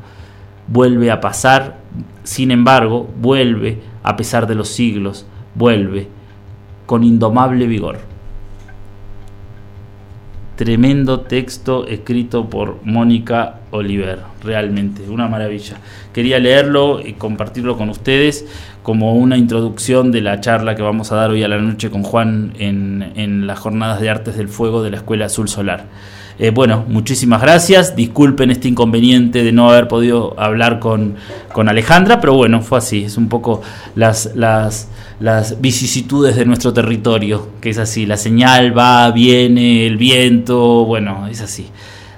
Vuelve 0.66 1.11
a 1.11 1.20
pasar, 1.20 1.78
sin 2.24 2.51
embargo, 2.51 3.09
vuelve, 3.20 3.82
a 4.03 4.16
pesar 4.16 4.46
de 4.46 4.55
los 4.55 4.68
siglos, 4.68 5.26
vuelve, 5.55 6.09
con 6.86 7.05
indomable 7.05 7.66
vigor. 7.66 7.98
Tremendo 10.57 11.20
texto 11.20 11.86
escrito 11.86 12.51
por 12.51 12.80
Mónica 12.84 13.59
Oliver, 13.70 14.18
realmente, 14.42 15.08
una 15.08 15.28
maravilla. 15.28 15.76
Quería 16.12 16.38
leerlo 16.38 17.00
y 17.00 17.12
compartirlo 17.14 17.76
con 17.76 17.88
ustedes 17.88 18.46
como 18.82 19.14
una 19.14 19.36
introducción 19.36 20.10
de 20.10 20.20
la 20.22 20.40
charla 20.40 20.74
que 20.74 20.82
vamos 20.82 21.12
a 21.12 21.16
dar 21.16 21.30
hoy 21.30 21.42
a 21.42 21.48
la 21.48 21.58
noche 21.58 21.90
con 21.90 22.02
Juan 22.02 22.54
en, 22.58 23.12
en 23.16 23.46
las 23.46 23.58
jornadas 23.58 24.00
de 24.00 24.10
artes 24.10 24.36
del 24.36 24.48
fuego 24.48 24.82
de 24.82 24.90
la 24.90 24.96
Escuela 24.96 25.26
Azul 25.26 25.48
Solar. 25.48 25.86
Eh, 26.42 26.48
bueno, 26.48 26.86
muchísimas 26.88 27.42
gracias. 27.42 27.94
Disculpen 27.94 28.50
este 28.50 28.66
inconveniente 28.66 29.44
de 29.44 29.52
no 29.52 29.68
haber 29.68 29.88
podido 29.88 30.34
hablar 30.40 30.78
con, 30.78 31.16
con 31.52 31.68
Alejandra, 31.68 32.18
pero 32.18 32.32
bueno, 32.32 32.62
fue 32.62 32.78
así. 32.78 33.04
Es 33.04 33.18
un 33.18 33.28
poco 33.28 33.60
las, 33.94 34.34
las, 34.34 34.88
las 35.20 35.60
vicisitudes 35.60 36.36
de 36.36 36.46
nuestro 36.46 36.72
territorio, 36.72 37.50
que 37.60 37.68
es 37.68 37.78
así. 37.78 38.06
La 38.06 38.16
señal 38.16 38.76
va, 38.76 39.10
viene, 39.10 39.86
el 39.86 39.98
viento, 39.98 40.86
bueno, 40.86 41.28
es 41.28 41.42
así. 41.42 41.68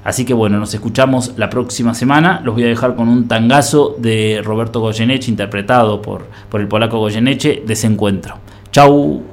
Así 0.04 0.24
que 0.24 0.34
bueno, 0.34 0.58
nos 0.58 0.74
escuchamos 0.74 1.34
la 1.36 1.48
próxima 1.48 1.94
semana. 1.94 2.40
Los 2.44 2.54
voy 2.54 2.64
a 2.64 2.68
dejar 2.68 2.96
con 2.96 3.08
un 3.08 3.28
tangazo 3.28 3.96
de 3.98 4.40
Roberto 4.44 4.80
Goyeneche, 4.80 5.30
interpretado 5.30 6.02
por, 6.02 6.26
por 6.48 6.60
el 6.60 6.68
polaco 6.68 6.98
Goyeneche, 6.98 7.62
Desencuentro. 7.66 8.36
Chau. 8.70 9.31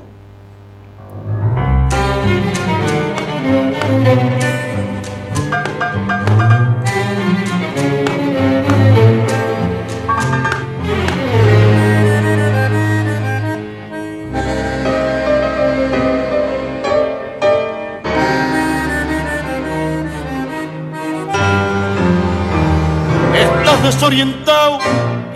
Desorientado 23.90 24.78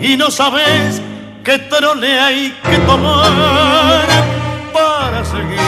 y 0.00 0.16
no 0.16 0.30
sabes 0.30 1.02
qué 1.42 1.58
trole 1.58 2.20
hay 2.20 2.56
que 2.62 2.78
tomar 2.86 4.04
para 4.72 5.24
seguir. 5.24 5.58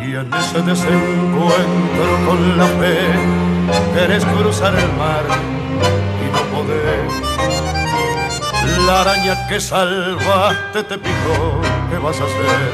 Y 0.00 0.14
en 0.14 0.32
ese 0.32 0.62
desencuentro 0.62 2.10
con 2.26 2.56
la 2.56 2.66
fe, 2.80 2.98
querés 3.94 4.24
cruzar 4.24 4.74
el 4.76 4.90
mar 4.94 5.24
y 6.24 6.26
no 6.34 6.42
podés. 6.56 7.12
La 8.86 9.02
araña 9.02 9.46
que 9.48 9.60
salvaste 9.60 10.84
te 10.84 10.96
picó, 10.96 11.60
¿qué 11.90 11.98
vas 11.98 12.18
a 12.18 12.24
hacer? 12.24 12.70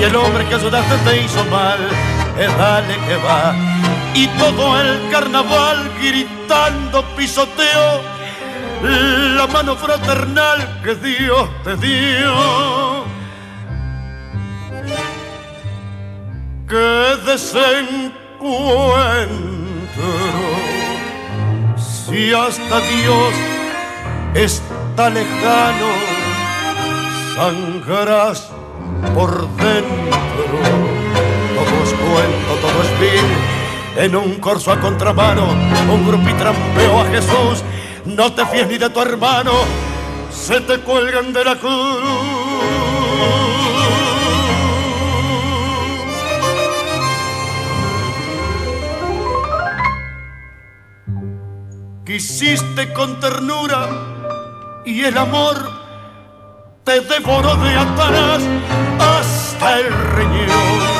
Y 0.00 0.02
el 0.02 0.16
hombre 0.16 0.44
que 0.46 0.56
ayudaste 0.56 0.96
te 1.08 1.22
hizo 1.22 1.44
mal, 1.44 1.78
es 2.36 2.58
dale 2.58 2.94
que 3.06 3.16
va. 3.24 3.54
Y 4.14 4.26
todo 4.38 4.80
el 4.80 5.08
carnaval 5.12 5.88
gritando 6.50 7.04
pisoteo 7.16 8.00
la 9.36 9.46
mano 9.46 9.76
fraternal 9.76 10.80
que 10.82 10.96
Dios 10.96 11.48
te 11.62 11.76
dio. 11.76 13.04
Que 16.68 17.16
desencuentro, 17.26 18.12
si 21.76 22.32
hasta 22.32 22.80
Dios 22.80 23.34
está 24.34 25.10
lejano, 25.10 25.90
sangrarás 27.36 28.50
por 29.14 29.48
dentro. 29.56 30.18
Todo 31.54 31.84
es 31.84 31.92
cuento, 31.92 32.54
todo 32.60 32.82
es 32.82 33.00
vil. 33.00 33.59
En 33.96 34.16
un 34.16 34.36
corso 34.36 34.72
a 34.72 34.80
contramano, 34.80 35.46
un 35.92 36.06
grupo 36.06 36.28
y 36.28 36.32
trampeó 36.34 37.00
a 37.00 37.04
Jesús. 37.06 37.64
No 38.04 38.32
te 38.32 38.46
fíes 38.46 38.68
ni 38.68 38.78
de 38.78 38.88
tu 38.88 39.00
hermano, 39.00 39.52
se 40.30 40.60
te 40.60 40.78
cuelgan 40.78 41.32
de 41.32 41.44
la 41.44 41.56
cruz. 41.56 42.40
Quisiste 52.06 52.92
con 52.92 53.20
ternura 53.20 53.88
y 54.84 55.04
el 55.04 55.16
amor 55.16 55.56
te 56.82 57.00
devoró 57.02 57.54
de 57.54 57.70
atrás 57.76 58.42
hasta 58.98 59.78
el 59.78 59.92
riñón. 60.16 60.99